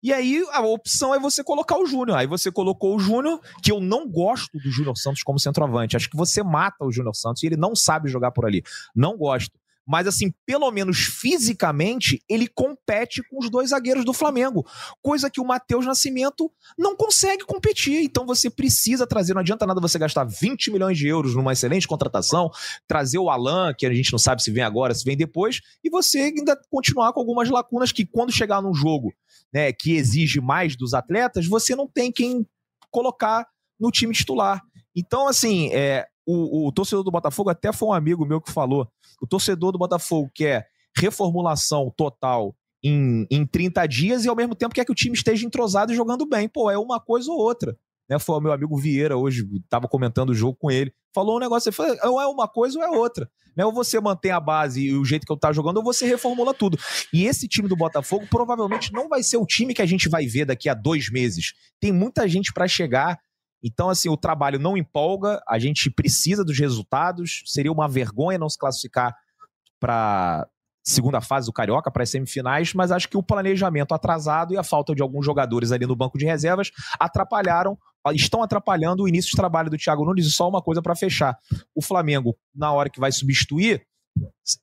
E 0.03 0.13
aí 0.13 0.45
a 0.53 0.61
opção 0.61 1.15
é 1.15 1.19
você 1.19 1.43
colocar 1.43 1.79
o 1.79 1.87
Júnior. 1.87 2.19
Aí 2.19 2.27
você 2.27 2.53
colocou 2.53 2.95
o 2.95 2.99
Júnior, 2.99 3.41
que 3.63 3.73
eu 3.73 3.81
não 3.81 4.09
gosto 4.09 4.59
do 4.59 4.71
Júnior 4.71 4.97
Santos 4.97 5.23
como 5.23 5.39
centroavante. 5.39 5.97
Acho 5.97 6.09
que 6.09 6.17
você 6.17 6.43
mata 6.43 6.85
o 6.85 6.93
Júnior 6.93 7.15
Santos 7.15 7.43
e 7.43 7.47
ele 7.47 7.57
não 7.57 7.75
sabe 7.75 8.09
jogar 8.09 8.31
por 8.31 8.47
ali. 8.47 8.63
Não 8.95 9.17
gosto 9.17 9.59
mas 9.87 10.07
assim, 10.09 10.33
pelo 10.44 10.70
menos 10.72 10.99
fisicamente, 10.99 12.20
ele 12.29 12.49
compete 12.49 13.22
com 13.31 13.38
os 13.38 13.49
dois 13.49 13.70
zagueiros 13.70 14.05
do 14.05 14.12
Flamengo, 14.12 14.66
coisa 15.01 15.31
que 15.31 15.40
o 15.40 15.44
Matheus 15.44 15.87
Nascimento 15.87 16.51
não 16.77 16.96
consegue 16.96 17.44
competir. 17.44 18.03
Então 18.03 18.27
você 18.27 18.51
precisa 18.51 19.07
trazer, 19.07 19.35
não 19.35 19.40
adianta 19.40 19.64
nada 19.64 19.81
você 19.81 19.99
gastar 19.99 20.25
20 20.25 20.72
milhões 20.72 20.99
de 20.99 21.07
euros 21.07 21.35
numa 21.37 21.53
excelente 21.53 21.87
contratação, 21.87 22.51
trazer 22.88 23.18
o 23.18 23.31
Alan, 23.31 23.72
que 23.72 23.87
a 23.87 23.94
gente 23.94 24.11
não 24.11 24.18
sabe 24.18 24.42
se 24.42 24.51
vem 24.51 24.64
agora, 24.64 24.92
se 24.92 25.05
vem 25.05 25.16
depois, 25.16 25.61
e 25.85 25.88
você 25.88 26.18
ainda 26.18 26.59
continuar 26.68 27.12
com 27.12 27.20
algumas 27.20 27.49
lacunas 27.49 27.92
que 27.92 28.05
quando 28.05 28.33
chegar 28.33 28.61
num 28.61 28.75
jogo, 28.75 29.14
né, 29.53 29.72
que 29.72 29.94
exige 29.94 30.40
mais 30.40 30.75
dos 30.75 30.94
atletas, 30.94 31.46
você 31.46 31.77
não 31.77 31.87
tem 31.87 32.11
quem 32.11 32.44
colocar 32.90 33.46
no 33.79 33.90
time 33.90 34.12
titular. 34.12 34.61
Então, 34.94 35.29
assim, 35.29 35.68
é, 35.72 36.07
o, 36.27 36.66
o 36.66 36.72
torcedor 36.72 37.05
do 37.05 37.11
Botafogo, 37.11 37.51
até 37.51 37.72
foi 37.72 37.88
um 37.88 37.92
amigo 37.92 38.27
meu 38.27 38.40
que 38.40 38.51
falou, 38.51 38.88
o 39.20 39.26
torcedor 39.26 39.72
do 39.72 39.79
Botafogo 39.79 40.31
quer 40.35 40.68
reformulação 40.96 41.92
total 41.96 42.55
em, 42.83 43.26
em 43.31 43.46
30 43.46 43.87
dias 43.87 44.24
e 44.24 44.29
ao 44.29 44.37
mesmo 44.37 44.55
tempo 44.55 44.74
quer 44.74 44.85
que 44.85 44.92
o 44.92 44.94
time 44.94 45.14
esteja 45.14 45.46
entrosado 45.46 45.92
e 45.92 45.96
jogando 45.96 46.26
bem. 46.26 46.48
Pô, 46.48 46.70
é 46.70 46.79
uma 46.79 47.00
coisa 47.00 47.31
ou 47.31 47.38
outra. 47.38 47.76
Né, 48.09 48.20
foi 48.20 48.37
o 48.37 48.40
meu 48.40 48.52
amigo 48.52 48.76
Vieira 48.76 49.16
hoje, 49.16 49.44
estava 49.64 49.88
comentando 49.88 50.31
o 50.31 50.35
jogo 50.35 50.57
com 50.57 50.70
ele, 50.70 50.92
falou 51.12 51.37
um 51.37 51.40
negócio, 51.40 51.68
ele 51.68 51.74
falou, 51.74 51.96
ou 52.05 52.20
é 52.20 52.26
uma 52.29 52.46
coisa 52.46 52.79
ou 52.79 52.85
é 52.85 52.88
outra. 52.88 53.29
Né, 53.57 53.64
ou 53.64 53.72
você 53.72 53.98
mantém 53.98 54.31
a 54.31 54.38
base 54.38 54.85
e 54.87 54.94
o 54.94 55.05
jeito 55.05 55.26
que 55.26 55.33
eu 55.33 55.37
tá 55.37 55.52
jogando, 55.52 55.79
ou 55.79 55.83
você 55.83 56.07
reformula 56.07 56.55
tudo. 56.55 56.79
E 57.12 57.24
esse 57.24 57.48
time 57.48 57.68
do 57.68 57.74
Botafogo 57.74 58.26
provavelmente 58.31 58.92
não 58.92 59.09
vai 59.09 59.24
ser 59.24 59.38
o 59.38 59.46
time 59.46 59.74
que 59.74 59.83
a 59.83 59.87
gente 59.87 60.09
vai 60.09 60.26
ver 60.26 60.44
daqui 60.44 60.68
a 60.68 60.74
dois 60.74 61.11
meses. 61.11 61.52
Tem 61.81 61.90
muita 61.90 62.29
gente 62.29 62.52
para 62.52 62.68
chegar, 62.68 63.18
então, 63.66 63.90
assim, 63.90 64.09
o 64.09 64.16
trabalho 64.16 64.61
não 64.61 64.76
empolga, 64.76 65.42
a 65.48 65.59
gente 65.59 65.90
precisa 65.90 66.44
dos 66.44 66.57
resultados. 66.57 67.42
Seria 67.44 67.72
uma 67.72 67.88
vergonha 67.88 68.38
não 68.38 68.48
se 68.48 68.57
classificar 68.57 69.12
para 69.81 70.46
segunda 70.85 71.20
fase 71.20 71.46
do 71.46 71.52
Carioca, 71.52 71.90
para 71.90 72.05
as 72.05 72.11
semifinais, 72.11 72.72
mas 72.72 72.92
acho 72.92 73.09
que 73.09 73.16
o 73.16 73.22
planejamento 73.24 73.92
atrasado 73.92 74.55
e 74.55 74.57
a 74.57 74.62
falta 74.62 74.94
de 74.94 75.02
alguns 75.02 75.26
jogadores 75.26 75.72
ali 75.72 75.85
no 75.85 75.96
banco 75.96 76.16
de 76.16 76.24
reservas 76.24 76.70
atrapalharam, 77.00 77.76
estão 78.14 78.40
atrapalhando 78.40 79.02
o 79.02 79.09
início 79.09 79.33
de 79.33 79.37
trabalho 79.37 79.68
do 79.68 79.76
Thiago 79.76 80.05
Nunes. 80.05 80.26
E 80.26 80.31
só 80.31 80.48
uma 80.48 80.62
coisa 80.62 80.81
para 80.81 80.94
fechar: 80.94 81.37
o 81.74 81.83
Flamengo, 81.83 82.37
na 82.55 82.72
hora 82.72 82.88
que 82.88 83.00
vai 83.00 83.11
substituir, 83.11 83.85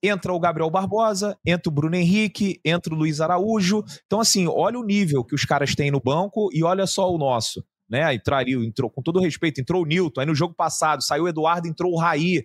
entra 0.01 0.31
o 0.31 0.39
Gabriel 0.39 0.69
Barbosa, 0.69 1.37
entra 1.45 1.69
o 1.69 1.73
Bruno 1.73 1.97
Henrique, 1.97 2.61
entra 2.63 2.93
o 2.93 2.97
Luiz 2.97 3.19
Araújo. 3.19 3.83
Então, 4.05 4.21
assim, 4.21 4.47
olha 4.47 4.79
o 4.79 4.85
nível 4.85 5.25
que 5.25 5.35
os 5.35 5.43
caras 5.43 5.75
têm 5.75 5.91
no 5.91 5.99
banco 5.99 6.47
e 6.53 6.63
olha 6.63 6.87
só 6.87 7.13
o 7.13 7.17
nosso 7.17 7.61
né? 7.93 8.11
Entraria, 8.11 8.55
entrou, 8.55 8.89
com 8.89 9.03
todo 9.03 9.19
respeito, 9.19 9.61
entrou 9.61 9.83
o 9.83 9.85
Nilton. 9.85 10.21
Aí 10.21 10.25
no 10.25 10.33
jogo 10.33 10.55
passado 10.55 11.03
saiu 11.03 11.25
o 11.25 11.27
Eduardo, 11.27 11.67
entrou 11.67 11.93
o 11.93 11.99
Raí. 11.99 12.43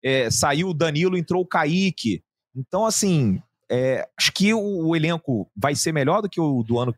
É, 0.00 0.30
saiu 0.30 0.68
o 0.68 0.74
Danilo, 0.74 1.18
entrou 1.18 1.42
o 1.42 1.46
Kaique. 1.46 2.22
Então, 2.54 2.86
assim, 2.86 3.42
é, 3.68 4.08
acho 4.16 4.30
que 4.32 4.54
o, 4.54 4.86
o, 4.86 4.94
elenco 4.94 5.50
vai 5.56 5.74
ser 5.74 5.90
melhor 5.90 6.22
do 6.22 6.28
que 6.28 6.40
o 6.40 6.62
do 6.62 6.78
ano 6.78 6.94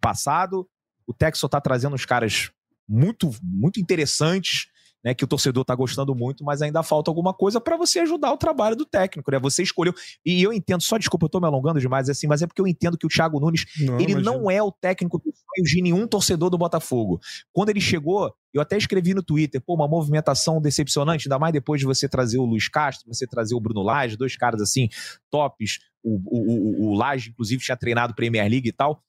passado. 0.00 0.64
O 1.04 1.12
Texo 1.12 1.46
está 1.46 1.60
trazendo 1.60 1.94
uns 1.94 2.04
caras 2.04 2.52
muito, 2.88 3.32
muito 3.42 3.80
interessantes 3.80 4.68
né, 5.04 5.14
que 5.14 5.24
o 5.24 5.26
torcedor 5.26 5.62
está 5.62 5.74
gostando 5.74 6.14
muito, 6.14 6.44
mas 6.44 6.62
ainda 6.62 6.82
falta 6.82 7.10
alguma 7.10 7.32
coisa 7.32 7.60
para 7.60 7.76
você 7.76 8.00
ajudar 8.00 8.32
o 8.32 8.36
trabalho 8.36 8.76
do 8.76 8.84
técnico, 8.84 9.30
né? 9.30 9.38
Você 9.38 9.62
escolheu. 9.62 9.94
E 10.24 10.42
eu 10.42 10.52
entendo, 10.52 10.82
só 10.82 10.98
desculpa, 10.98 11.24
eu 11.24 11.28
estou 11.28 11.40
me 11.40 11.46
alongando 11.46 11.80
demais 11.80 12.08
assim, 12.08 12.26
mas 12.26 12.42
é 12.42 12.46
porque 12.46 12.60
eu 12.60 12.66
entendo 12.66 12.98
que 12.98 13.06
o 13.06 13.08
Thiago 13.08 13.40
Nunes, 13.40 13.64
não, 13.80 14.00
ele 14.00 14.12
imagina. 14.12 14.32
não 14.32 14.50
é 14.50 14.62
o 14.62 14.70
técnico 14.70 15.18
dos 15.18 15.34
sonhos 15.34 15.70
de 15.70 15.82
nenhum 15.82 16.06
torcedor 16.06 16.50
do 16.50 16.58
Botafogo. 16.58 17.20
Quando 17.52 17.70
ele 17.70 17.80
chegou, 17.80 18.32
eu 18.52 18.60
até 18.60 18.76
escrevi 18.76 19.14
no 19.14 19.22
Twitter, 19.22 19.60
pô, 19.60 19.74
uma 19.74 19.88
movimentação 19.88 20.60
decepcionante, 20.60 21.26
ainda 21.26 21.38
mais 21.38 21.52
depois 21.52 21.80
de 21.80 21.86
você 21.86 22.08
trazer 22.08 22.38
o 22.38 22.44
Luiz 22.44 22.68
Castro, 22.68 23.08
você 23.08 23.26
trazer 23.26 23.54
o 23.54 23.60
Bruno 23.60 23.82
Lage, 23.82 24.16
dois 24.16 24.36
caras 24.36 24.60
assim, 24.60 24.88
tops. 25.30 25.78
O, 26.02 26.14
o, 26.14 26.88
o, 26.88 26.90
o 26.90 26.94
Lage, 26.94 27.30
inclusive, 27.30 27.62
tinha 27.62 27.76
treinado 27.76 28.14
Premier 28.14 28.48
League 28.50 28.68
e 28.68 28.72
tal. 28.72 29.02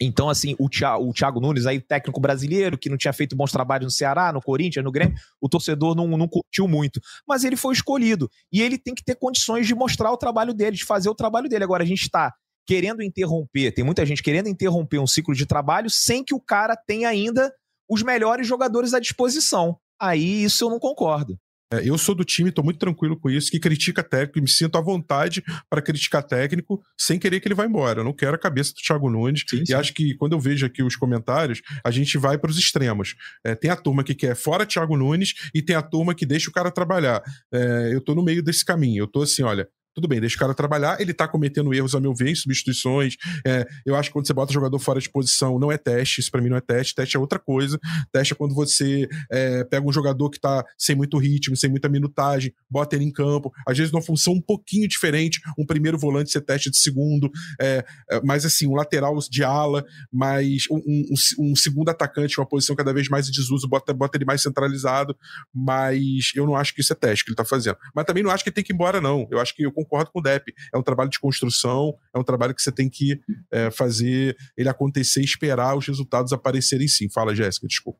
Então, 0.00 0.30
assim, 0.30 0.56
o 0.58 0.68
Thiago, 0.68 1.08
o 1.08 1.12
Thiago 1.12 1.40
Nunes, 1.40 1.66
aí, 1.66 1.78
técnico 1.78 2.20
brasileiro, 2.20 2.78
que 2.78 2.88
não 2.88 2.96
tinha 2.96 3.12
feito 3.12 3.36
bons 3.36 3.52
trabalhos 3.52 3.84
no 3.84 3.90
Ceará, 3.90 4.32
no 4.32 4.40
Corinthians, 4.40 4.82
no 4.82 4.90
Grêmio, 4.90 5.14
o 5.40 5.48
torcedor 5.48 5.94
não, 5.94 6.06
não 6.06 6.26
curtiu 6.26 6.66
muito. 6.66 7.00
Mas 7.28 7.44
ele 7.44 7.56
foi 7.56 7.74
escolhido. 7.74 8.30
E 8.50 8.62
ele 8.62 8.78
tem 8.78 8.94
que 8.94 9.04
ter 9.04 9.16
condições 9.16 9.66
de 9.66 9.74
mostrar 9.74 10.10
o 10.10 10.16
trabalho 10.16 10.54
dele, 10.54 10.76
de 10.76 10.84
fazer 10.84 11.10
o 11.10 11.14
trabalho 11.14 11.48
dele. 11.48 11.64
Agora, 11.64 11.82
a 11.82 11.86
gente 11.86 12.02
está 12.02 12.32
querendo 12.66 13.02
interromper, 13.02 13.72
tem 13.72 13.84
muita 13.84 14.06
gente 14.06 14.22
querendo 14.22 14.48
interromper 14.48 15.00
um 15.00 15.06
ciclo 15.06 15.34
de 15.34 15.44
trabalho 15.44 15.90
sem 15.90 16.22
que 16.22 16.34
o 16.34 16.40
cara 16.40 16.76
tenha 16.76 17.08
ainda 17.08 17.52
os 17.88 18.02
melhores 18.02 18.46
jogadores 18.46 18.94
à 18.94 19.00
disposição. 19.00 19.76
Aí 20.00 20.44
isso 20.44 20.64
eu 20.64 20.70
não 20.70 20.78
concordo. 20.78 21.36
É, 21.72 21.88
eu 21.88 21.96
sou 21.96 22.14
do 22.14 22.24
time, 22.24 22.48
estou 22.48 22.64
muito 22.64 22.78
tranquilo 22.78 23.16
com 23.16 23.30
isso, 23.30 23.50
que 23.50 23.60
critica 23.60 24.02
técnico 24.02 24.40
me 24.40 24.50
sinto 24.50 24.76
à 24.76 24.80
vontade 24.80 25.42
para 25.68 25.80
criticar 25.80 26.22
técnico 26.22 26.82
sem 26.98 27.18
querer 27.18 27.38
que 27.38 27.46
ele 27.46 27.54
vá 27.54 27.64
embora. 27.64 28.00
Eu 28.00 28.04
não 28.04 28.12
quero 28.12 28.34
a 28.34 28.38
cabeça 28.38 28.72
do 28.72 28.80
Thiago 28.80 29.08
Nunes. 29.08 29.44
Sim, 29.48 29.64
sim. 29.64 29.72
E 29.72 29.74
acho 29.74 29.94
que 29.94 30.14
quando 30.14 30.32
eu 30.32 30.40
vejo 30.40 30.66
aqui 30.66 30.82
os 30.82 30.96
comentários, 30.96 31.62
a 31.84 31.90
gente 31.90 32.18
vai 32.18 32.36
para 32.36 32.50
os 32.50 32.58
extremos. 32.58 33.14
É, 33.44 33.54
tem 33.54 33.70
a 33.70 33.76
turma 33.76 34.02
que 34.02 34.14
quer 34.14 34.34
fora 34.34 34.66
Thiago 34.66 34.96
Nunes 34.96 35.34
e 35.54 35.62
tem 35.62 35.76
a 35.76 35.82
turma 35.82 36.14
que 36.14 36.26
deixa 36.26 36.50
o 36.50 36.52
cara 36.52 36.70
trabalhar. 36.72 37.22
É, 37.52 37.90
eu 37.92 37.98
estou 37.98 38.14
no 38.14 38.22
meio 38.22 38.42
desse 38.42 38.64
caminho. 38.64 39.02
Eu 39.02 39.04
estou 39.04 39.22
assim, 39.22 39.42
olha, 39.42 39.68
tudo 39.94 40.06
bem, 40.06 40.20
deixa 40.20 40.36
o 40.36 40.38
cara 40.38 40.54
trabalhar. 40.54 41.00
Ele 41.00 41.12
tá 41.12 41.26
cometendo 41.26 41.74
erros, 41.74 41.94
a 41.94 42.00
meu 42.00 42.14
ver, 42.14 42.30
em 42.30 42.34
substituições. 42.34 43.16
É, 43.46 43.66
eu 43.84 43.96
acho 43.96 44.08
que 44.08 44.12
quando 44.12 44.26
você 44.26 44.32
bota 44.32 44.50
o 44.50 44.54
jogador 44.54 44.78
fora 44.78 45.00
de 45.00 45.10
posição, 45.10 45.58
não 45.58 45.70
é 45.70 45.76
teste. 45.76 46.20
Isso 46.20 46.30
pra 46.30 46.40
mim 46.40 46.48
não 46.48 46.56
é 46.56 46.60
teste. 46.60 46.94
Teste 46.94 47.16
é 47.16 47.20
outra 47.20 47.38
coisa. 47.38 47.78
Teste 48.12 48.32
é 48.32 48.36
quando 48.36 48.54
você 48.54 49.08
é, 49.30 49.64
pega 49.64 49.86
um 49.86 49.92
jogador 49.92 50.30
que 50.30 50.38
tá 50.38 50.64
sem 50.78 50.94
muito 50.94 51.18
ritmo, 51.18 51.56
sem 51.56 51.68
muita 51.68 51.88
minutagem, 51.88 52.52
bota 52.68 52.94
ele 52.94 53.04
em 53.04 53.10
campo. 53.10 53.52
Às 53.66 53.76
vezes 53.76 53.92
numa 53.92 54.02
função 54.02 54.34
um 54.34 54.40
pouquinho 54.40 54.86
diferente. 54.86 55.40
Um 55.58 55.66
primeiro 55.66 55.98
volante 55.98 56.30
você 56.30 56.40
teste 56.40 56.70
de 56.70 56.78
segundo. 56.78 57.30
É, 57.60 57.84
é, 58.10 58.20
mas 58.24 58.44
assim, 58.44 58.66
um 58.66 58.74
lateral 58.74 59.18
de 59.28 59.42
ala, 59.42 59.84
mas 60.12 60.64
um, 60.70 60.76
um, 60.76 61.50
um, 61.50 61.56
segundo 61.56 61.88
atacante, 61.88 62.38
uma 62.38 62.46
posição 62.46 62.76
cada 62.76 62.92
vez 62.92 63.08
mais 63.08 63.28
em 63.28 63.32
desuso, 63.32 63.68
bota, 63.68 63.92
bota 63.92 64.16
ele 64.16 64.24
mais 64.24 64.42
centralizado. 64.42 65.16
Mas 65.52 66.30
eu 66.34 66.46
não 66.46 66.54
acho 66.54 66.74
que 66.74 66.80
isso 66.80 66.92
é 66.92 66.96
teste 66.96 67.24
que 67.24 67.30
ele 67.30 67.36
tá 67.36 67.44
fazendo. 67.44 67.76
Mas 67.94 68.04
também 68.04 68.22
não 68.22 68.30
acho 68.30 68.44
que 68.44 68.50
ele 68.50 68.54
tem 68.54 68.64
que 68.64 68.72
ir 68.72 68.74
embora, 68.74 69.00
não. 69.00 69.26
Eu 69.30 69.40
acho 69.40 69.54
que 69.54 69.64
eu 69.64 69.72
concordo 69.84 70.10
com 70.12 70.20
o 70.20 70.22
Depp. 70.22 70.52
É 70.72 70.78
um 70.78 70.82
trabalho 70.82 71.10
de 71.10 71.20
construção, 71.20 71.94
é 72.14 72.18
um 72.18 72.24
trabalho 72.24 72.54
que 72.54 72.62
você 72.62 72.72
tem 72.72 72.88
que 72.88 73.20
é, 73.50 73.70
fazer 73.70 74.36
ele 74.56 74.68
acontecer 74.68 75.22
esperar 75.22 75.76
os 75.76 75.86
resultados 75.86 76.32
aparecerem 76.32 76.88
sim. 76.88 77.08
Fala, 77.10 77.34
Jéssica, 77.34 77.66
desculpa. 77.66 77.98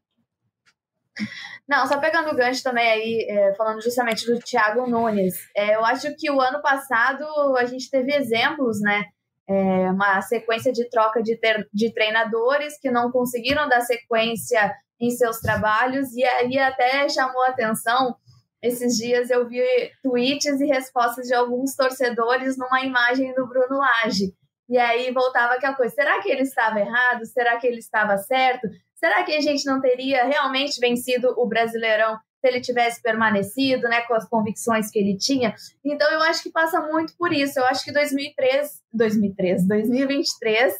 Não, 1.69 1.87
só 1.87 1.99
pegando 1.99 2.31
o 2.31 2.37
gancho 2.37 2.63
também 2.63 2.89
aí, 2.91 3.27
é, 3.29 3.55
falando 3.55 3.83
justamente 3.83 4.27
do 4.27 4.39
Thiago 4.39 4.89
Nunes. 4.89 5.35
É, 5.57 5.77
eu 5.77 5.85
acho 5.85 6.15
que 6.17 6.31
o 6.31 6.41
ano 6.41 6.61
passado 6.61 7.25
a 7.57 7.65
gente 7.65 7.91
teve 7.91 8.13
exemplos, 8.13 8.81
né? 8.81 9.05
É, 9.49 9.91
uma 9.91 10.23
sequência 10.23 10.73
de 10.73 10.89
troca 10.89 11.23
de, 11.23 11.37
ter, 11.37 11.69
de 11.73 11.93
treinadores 11.93 12.79
que 12.81 12.91
não 12.91 13.11
conseguiram 13.11 13.69
dar 13.69 13.81
sequência 13.81 14.73
em 15.01 15.11
seus 15.11 15.41
trabalhos, 15.41 16.13
e 16.13 16.23
aí 16.25 16.59
até 16.59 17.09
chamou 17.09 17.43
a 17.45 17.49
atenção 17.49 18.15
esses 18.63 18.97
dias 18.97 19.31
eu 19.31 19.49
vi 19.49 19.63
tweets 20.03 20.61
e 20.61 20.67
respostas 20.67 21.27
de 21.27 21.35
alguns 21.35 21.75
torcedores 21.75 22.57
numa 22.59 22.83
imagem 22.83 23.35
do 23.35 23.47
Bruno 23.47 23.79
Lage. 23.79 24.35
E 24.69 24.79
aí 24.79 25.11
voltava 25.13 25.55
aquela 25.55 25.75
coisa: 25.75 25.95
será 25.95 26.21
que 26.23 26.31
ele 26.31 26.43
estava 26.43 26.79
errado? 26.79 27.25
Será 27.27 27.59
que 27.59 27.67
ele 27.67 27.79
estava 27.79 28.17
certo? 28.19 28.69
Será 28.95 29.25
que 29.25 29.33
a 29.33 29.41
gente 29.41 29.65
não 29.65 29.81
teria 29.81 30.25
realmente 30.25 30.79
vencido 30.79 31.35
o 31.39 31.47
Brasileirão 31.47 32.19
se 32.41 32.49
ele 32.49 32.61
tivesse 32.61 33.03
permanecido, 33.03 33.89
né, 33.89 34.03
com 34.03 34.15
as 34.15 34.29
convicções 34.29 34.91
que 34.91 34.99
ele 34.99 35.17
tinha? 35.17 35.55
Então 35.85 36.11
eu 36.13 36.21
acho 36.23 36.43
que 36.43 36.51
passa 36.51 36.81
muito 36.81 37.15
por 37.17 37.33
isso. 37.33 37.59
Eu 37.59 37.65
acho 37.65 37.83
que 37.83 37.93
2003, 37.93 38.83
2003, 38.93 39.67
2023 39.67 40.75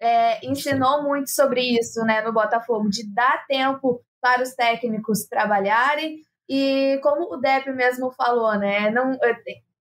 é, 0.00 0.46
ensinou 0.46 1.02
muito 1.02 1.30
sobre 1.30 1.60
isso, 1.60 2.02
né, 2.04 2.22
no 2.22 2.32
Botafogo, 2.32 2.88
de 2.88 3.06
dar 3.12 3.44
tempo 3.46 4.00
para 4.20 4.42
os 4.42 4.54
técnicos 4.54 5.24
trabalharem, 5.24 6.20
e 6.48 6.98
como 7.02 7.32
o 7.32 7.36
Depp 7.36 7.70
mesmo 7.72 8.10
falou, 8.12 8.56
né? 8.58 8.90
Não, 8.90 9.12
é, 9.12 9.36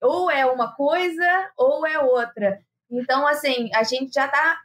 ou 0.02 0.30
é 0.30 0.46
uma 0.46 0.76
coisa 0.76 1.52
ou 1.58 1.86
é 1.86 2.00
outra. 2.00 2.60
Então, 2.90 3.28
assim, 3.28 3.70
a 3.74 3.84
gente 3.84 4.14
já 4.14 4.26
está 4.26 4.60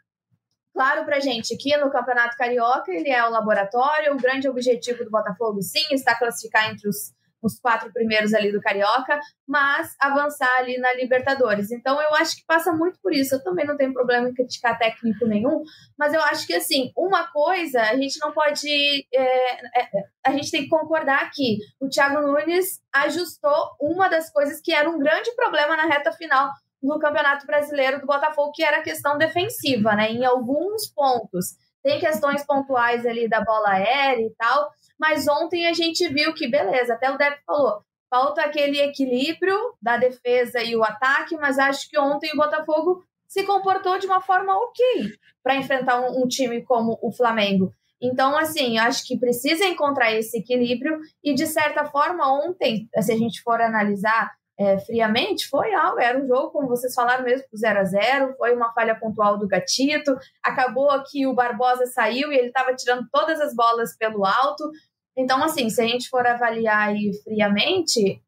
claro 0.73 1.05
para 1.05 1.21
gente 1.21 1.57
que 1.57 1.77
no 1.77 1.91
Campeonato 1.91 2.37
Carioca 2.37 2.91
ele 2.91 3.11
é 3.11 3.25
o 3.25 3.31
laboratório, 3.31 4.13
o 4.13 4.21
grande 4.21 4.49
objetivo 4.49 5.05
do 5.05 5.11
Botafogo, 5.11 5.63
sim, 5.63 5.87
está 5.93 6.17
classificar 6.17 6.71
entre 6.71 6.89
os 6.89 7.13
os 7.47 7.61
quatro 7.61 7.93
primeiros 7.93 8.33
ali 8.33 8.51
do 8.51 8.61
Carioca, 8.61 9.21
mas 9.47 9.95
avançar 10.01 10.51
ali 10.59 10.79
na 10.79 10.93
Libertadores. 10.95 11.71
Então 11.71 12.01
eu 12.01 12.15
acho 12.15 12.37
que 12.37 12.47
passa 12.47 12.73
muito 12.73 12.99
por 13.03 13.13
isso. 13.13 13.35
Eu 13.35 13.43
também 13.43 13.67
não 13.67 13.77
tenho 13.77 13.93
problema 13.93 14.29
em 14.29 14.35
criticar 14.35 14.79
técnico 14.79 15.27
nenhum, 15.27 15.63
mas 15.99 16.15
eu 16.15 16.21
acho 16.23 16.47
que 16.47 16.55
assim, 16.55 16.93
uma 16.97 17.31
coisa 17.31 17.83
a 17.83 17.97
gente 17.97 18.19
não 18.21 18.33
pode. 18.33 18.69
É, 19.15 19.81
é, 19.81 19.89
a 20.27 20.33
gente 20.33 20.51
tem 20.51 20.63
que 20.63 20.69
concordar 20.69 21.23
aqui. 21.23 21.59
O 21.81 21.89
Thiago 21.89 22.21
Nunes 22.21 22.81
ajustou 22.93 23.77
uma 23.81 24.09
das 24.09 24.31
coisas 24.31 24.61
que 24.61 24.73
era 24.73 24.89
um 24.89 24.99
grande 24.99 25.35
problema 25.35 25.77
na 25.77 25.87
reta 25.87 26.13
final 26.13 26.51
no 26.83 26.99
Campeonato 26.99 27.47
Brasileiro 27.47 28.01
do 28.01 28.07
Botafogo, 28.07 28.53
que 28.53 28.63
era 28.63 28.79
a 28.79 28.83
questão 28.83 29.17
defensiva, 29.17 29.95
né? 29.95 30.11
Em 30.11 30.25
alguns 30.25 30.87
pontos. 30.89 31.57
Tem 31.83 31.99
questões 31.99 32.45
pontuais 32.47 33.07
ali 33.07 33.29
da 33.29 33.43
bola 33.43 33.71
aérea 33.71 34.25
e 34.25 34.35
tal, 34.39 34.71
mas 35.05 35.29
ontem 35.29 35.67
a 35.67 35.75
gente 35.75 36.09
viu 36.09 36.33
que, 36.33 36.49
beleza, 36.49 36.95
até 36.95 37.11
o 37.11 37.19
Depp 37.19 37.43
falou, 37.47 37.83
falta 38.09 38.41
aquele 38.41 38.81
equilíbrio 38.81 39.55
da 39.81 39.99
defesa 39.99 40.63
e 40.63 40.75
o 40.75 40.83
ataque, 40.83 41.37
mas 41.37 41.59
acho 41.59 41.91
que 41.91 41.99
ontem 41.99 42.33
o 42.33 42.39
Botafogo 42.39 43.05
se 43.29 43.43
comportou 43.43 43.99
de 43.99 44.07
uma 44.07 44.23
forma 44.23 44.57
ok 44.57 45.13
para 45.43 45.57
enfrentar 45.57 46.01
um, 46.01 46.23
um, 46.23 46.27
time 46.27 46.63
como 46.63 46.99
o 47.03 47.13
Flamengo. 47.13 47.71
Então, 48.01 48.35
assim, 48.35 48.79
acho 48.79 49.07
que 49.07 49.19
precisa 49.19 49.67
encontrar 49.67 50.11
esse 50.11 50.39
equilíbrio 50.39 50.99
e, 51.23 51.35
de 51.35 51.47
certa 51.47 51.85
forma, 51.85 52.27
ontem, 52.33 52.89
se 53.03 53.13
a 53.13 53.17
gente 53.19 53.43
for 53.43 53.61
analisar 53.61 54.33
é, 54.59 54.79
friamente, 54.79 55.49
foi 55.49 55.75
algo, 55.75 56.01
era 56.01 56.19
um 56.19 56.27
jogo, 56.27 56.51
como 56.51 56.69
vocês 56.69 56.95
falaram 56.95 57.25
mesmo, 57.25 57.47
0 57.55 57.79
a 57.79 57.85
0 57.85 58.35
foi 58.39 58.55
uma 58.55 58.73
falha 58.73 58.95
pontual 58.95 59.37
do 59.37 59.49
Gatito, 59.49 60.17
acabou 60.43 60.89
que 61.11 61.27
o 61.27 61.35
Barbosa 61.35 61.87
saiu 61.87 62.33
e 62.33 62.37
ele 62.37 62.49
estava 62.49 62.75
tirando 62.75 63.07
todas 63.13 63.41
as 63.41 63.55
bolas 63.55 63.97
pelo 63.97 64.25
alto. 64.25 64.71
Então, 65.17 65.43
assim, 65.43 65.71
se 65.71 65.81
a 65.81 65.87
gente 65.87 66.09
for 66.09 66.27
avaliar 66.27 66.89
aí 66.89 67.13
friamente, 67.23 68.21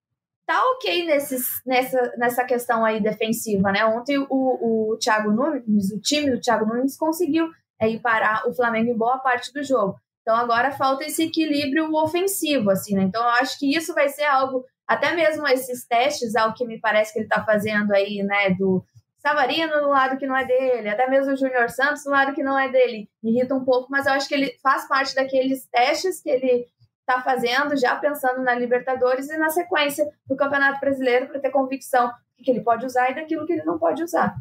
tá 0.47 0.62
ok 0.70 1.05
nesses, 1.05 1.61
nessa, 1.66 2.12
nessa 2.16 2.45
questão 2.45 2.84
aí 2.84 3.01
defensiva, 3.01 3.72
né? 3.72 3.84
Ontem 3.84 4.18
o, 4.18 4.26
o 4.30 4.97
Thiago 4.99 5.32
Nunes, 5.32 5.91
o 5.91 6.01
time 6.01 6.30
do 6.30 6.41
Thiago 6.41 6.66
Nunes 6.66 6.97
conseguiu 6.97 7.49
aí 7.80 7.99
parar 7.99 8.49
o 8.49 8.55
Flamengo 8.55 8.91
em 8.91 8.97
boa 8.97 9.18
parte 9.18 9.53
do 9.53 9.62
jogo. 9.62 9.97
Então 10.22 10.37
agora 10.37 10.72
falta 10.72 11.05
esse 11.05 11.24
equilíbrio 11.24 11.93
ofensivo, 11.95 12.70
assim, 12.70 12.95
né? 12.95 13.03
Então 13.03 13.22
eu 13.22 13.30
acho 13.30 13.59
que 13.59 13.76
isso 13.76 13.93
vai 13.93 14.09
ser 14.09 14.24
algo 14.24 14.64
até 14.87 15.14
mesmo 15.14 15.47
esses 15.49 15.84
testes, 15.84 16.37
ao 16.37 16.55
que 16.55 16.64
me 16.64 16.80
parece 16.80 17.12
que 17.12 17.18
ele 17.18 17.26
está 17.26 17.45
fazendo 17.45 17.93
aí, 17.93 18.22
né, 18.22 18.51
do 18.51 18.84
Savarino 19.18 19.80
no 19.80 19.89
lado 19.89 20.16
que 20.16 20.26
não 20.26 20.37
é 20.37 20.45
dele, 20.45 20.89
até 20.89 21.09
mesmo 21.09 21.32
o 21.32 21.37
Júnior 21.37 21.68
Santos 21.70 22.05
no 22.05 22.12
lado 22.12 22.32
que 22.32 22.43
não 22.43 22.57
é 22.57 22.68
dele, 22.68 23.09
me 23.20 23.32
irrita 23.32 23.55
um 23.55 23.64
pouco, 23.64 23.91
mas 23.91 24.07
eu 24.07 24.12
acho 24.12 24.28
que 24.28 24.34
ele 24.34 24.57
faz 24.62 24.87
parte 24.87 25.14
daqueles 25.14 25.66
testes 25.66 26.20
que 26.20 26.30
ele 26.30 26.66
está 27.09 27.22
fazendo, 27.22 27.76
já 27.76 27.94
pensando 27.94 28.42
na 28.42 28.54
Libertadores 28.54 29.30
e 29.30 29.38
na 29.38 29.48
sequência 29.48 30.04
do 30.26 30.36
Campeonato 30.36 30.80
Brasileiro, 30.80 31.28
para 31.28 31.40
ter 31.40 31.50
convicção 31.50 32.09
do 32.36 32.44
que 32.44 32.50
ele 32.50 32.61
pode 32.61 32.84
usar 32.84 33.11
e 33.11 33.14
daquilo 33.14 33.46
que 33.46 33.52
ele 33.52 33.62
não 33.62 33.78
pode 33.78 34.02
usar. 34.02 34.36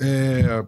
É, 0.00 0.64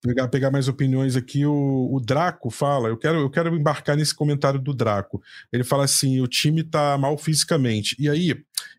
pegar, 0.00 0.28
pegar 0.28 0.50
mais 0.50 0.66
opiniões 0.66 1.14
aqui, 1.14 1.44
o, 1.44 1.90
o 1.92 2.00
Draco 2.00 2.50
fala, 2.50 2.88
eu 2.88 2.96
quero, 2.96 3.18
eu 3.18 3.30
quero 3.30 3.54
embarcar 3.54 3.96
nesse 3.96 4.14
comentário 4.14 4.58
do 4.58 4.74
Draco. 4.74 5.22
Ele 5.52 5.62
fala 5.62 5.84
assim: 5.84 6.20
o 6.20 6.26
time 6.26 6.64
tá 6.64 6.96
mal 6.96 7.18
fisicamente. 7.18 7.94
E 7.98 8.08
aí, 8.08 8.34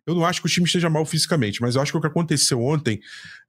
eu 0.05 0.13
não 0.13 0.25
acho 0.25 0.39
que 0.41 0.47
o 0.47 0.49
time 0.49 0.65
esteja 0.65 0.89
mal 0.89 1.05
fisicamente, 1.05 1.61
mas 1.61 1.75
eu 1.75 1.81
acho 1.81 1.91
que 1.91 1.97
o 1.97 2.01
que 2.01 2.07
aconteceu 2.07 2.61
ontem 2.61 2.99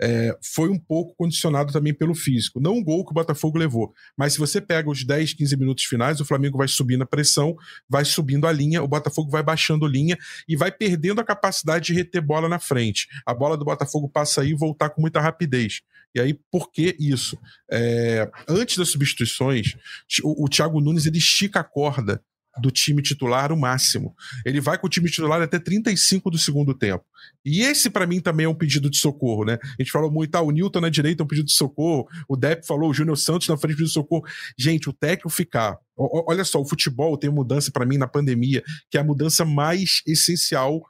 é, 0.01 0.37
foi 0.43 0.68
um 0.68 0.79
pouco 0.79 1.14
condicionado 1.14 1.72
também 1.72 1.93
pelo 1.93 2.14
físico. 2.14 2.61
Não 2.61 2.79
o 2.79 2.85
gol 2.85 3.05
que 3.05 3.11
o 3.11 3.14
Botafogo 3.14 3.59
levou, 3.59 3.93
mas 4.16 4.33
se 4.33 4.39
você 4.39 4.61
pega 4.61 4.89
os 4.89 5.05
10, 5.05 5.35
15 5.35 5.57
minutos 5.57 5.85
finais, 5.85 6.20
o 6.20 6.24
Flamengo 6.24 6.57
vai 6.57 6.68
subindo 6.68 7.03
a 7.03 7.07
pressão, 7.07 7.57
vai 7.89 8.05
subindo 8.05 8.47
a 8.47 8.53
linha, 8.53 8.83
o 8.83 8.89
Botafogo 8.89 9.31
vai 9.31 9.43
baixando 9.43 9.87
linha 9.87 10.16
e 10.49 10.57
vai 10.57 10.72
perdendo 10.72 11.20
a 11.20 11.24
capacidade 11.24 11.87
de 11.87 11.95
reter 11.95 12.22
bola 12.22 12.49
na 12.49 12.59
frente. 12.59 13.07
A 13.27 13.35
bola 13.35 13.57
do 13.57 13.64
Botafogo 13.64 14.09
passa 14.09 14.41
aí 14.41 14.51
e 14.51 14.55
voltar 14.55 14.91
com 14.91 15.01
muita 15.01 15.20
rapidez. 15.20 15.83
E 16.14 16.20
aí, 16.20 16.33
por 16.51 16.72
que 16.72 16.97
isso? 16.99 17.39
É, 17.70 18.31
antes 18.49 18.79
das 18.79 18.89
substituições, 18.89 19.77
o, 20.22 20.45
o 20.45 20.49
Thiago 20.49 20.81
Nunes 20.81 21.05
ele 21.05 21.18
estica 21.18 21.61
a 21.61 21.64
corda 21.64 22.22
do 22.61 22.70
time 22.70 23.02
titular 23.02 23.52
o 23.52 23.57
máximo. 23.57 24.14
Ele 24.44 24.61
vai 24.61 24.78
com 24.78 24.86
o 24.86 24.90
time 24.90 25.11
titular 25.11 25.40
até 25.42 25.59
35 25.59 26.30
do 26.30 26.38
segundo 26.38 26.74
tempo. 26.74 27.04
E 27.44 27.62
esse, 27.62 27.90
para 27.90 28.07
mim, 28.07 28.20
também 28.20 28.46
é 28.46 28.48
um 28.48 28.54
pedido 28.54 28.90
de 28.90 28.98
socorro, 28.98 29.44
né? 29.44 29.59
A 29.62 29.82
gente 29.82 29.92
falou 29.92 30.11
muito, 30.11 30.34
ah, 30.34 30.42
o 30.42 30.50
Newton 30.50 30.80
na 30.80 30.88
direita 30.88 31.22
é 31.22 31.24
um 31.24 31.28
pedido 31.28 31.46
de 31.46 31.54
socorro, 31.54 32.09
o 32.28 32.36
Depp 32.36 32.66
falou, 32.66 32.90
o 32.90 32.94
Júnior 32.94 33.16
Santos 33.16 33.48
na 33.48 33.57
frente 33.57 33.76
pedido 33.76 33.88
de 33.88 33.92
socorro. 33.92 34.24
Gente, 34.59 34.88
o 34.88 34.92
técnico 34.92 35.28
ficar. 35.28 35.78
Olha 35.96 36.44
só, 36.44 36.61
o 36.61 36.66
futebol 36.66 37.16
tem 37.16 37.30
mudança 37.30 37.70
para 37.70 37.86
mim 37.86 37.96
na 37.96 38.07
pandemia, 38.07 38.62
que 38.90 38.98
é 38.98 39.00
a 39.00 39.04
mudança 39.04 39.44
mais 39.44 40.02
essencial 40.07 40.82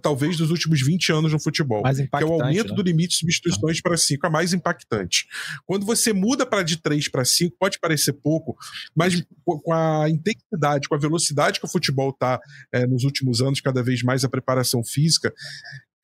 talvez 0.00 0.36
dos 0.36 0.50
últimos 0.50 0.80
20 0.80 1.12
anos 1.12 1.32
no 1.32 1.40
futebol, 1.40 1.82
que 1.82 2.22
é 2.22 2.24
o 2.24 2.32
aumento 2.32 2.70
né? 2.70 2.74
do 2.74 2.82
limite 2.82 3.10
de 3.10 3.16
substituições 3.16 3.80
para 3.80 3.96
5, 3.96 4.26
a 4.26 4.30
mais 4.30 4.52
impactante. 4.52 5.26
Quando 5.66 5.84
você 5.84 6.12
muda 6.12 6.46
para 6.46 6.62
de 6.62 6.78
3 6.78 7.08
para 7.10 7.24
5, 7.24 7.56
pode 7.58 7.78
parecer 7.78 8.14
pouco, 8.14 8.56
mas 8.94 9.22
com 9.44 9.72
a 9.72 10.08
intensidade, 10.08 10.88
com 10.88 10.94
a 10.94 10.98
velocidade 10.98 11.60
que 11.60 11.66
o 11.66 11.70
futebol 11.70 12.10
está 12.10 12.40
é, 12.72 12.86
nos 12.86 13.04
últimos 13.04 13.42
anos, 13.42 13.60
cada 13.60 13.82
vez 13.82 14.02
mais 14.02 14.24
a 14.24 14.28
preparação 14.28 14.82
física, 14.82 15.32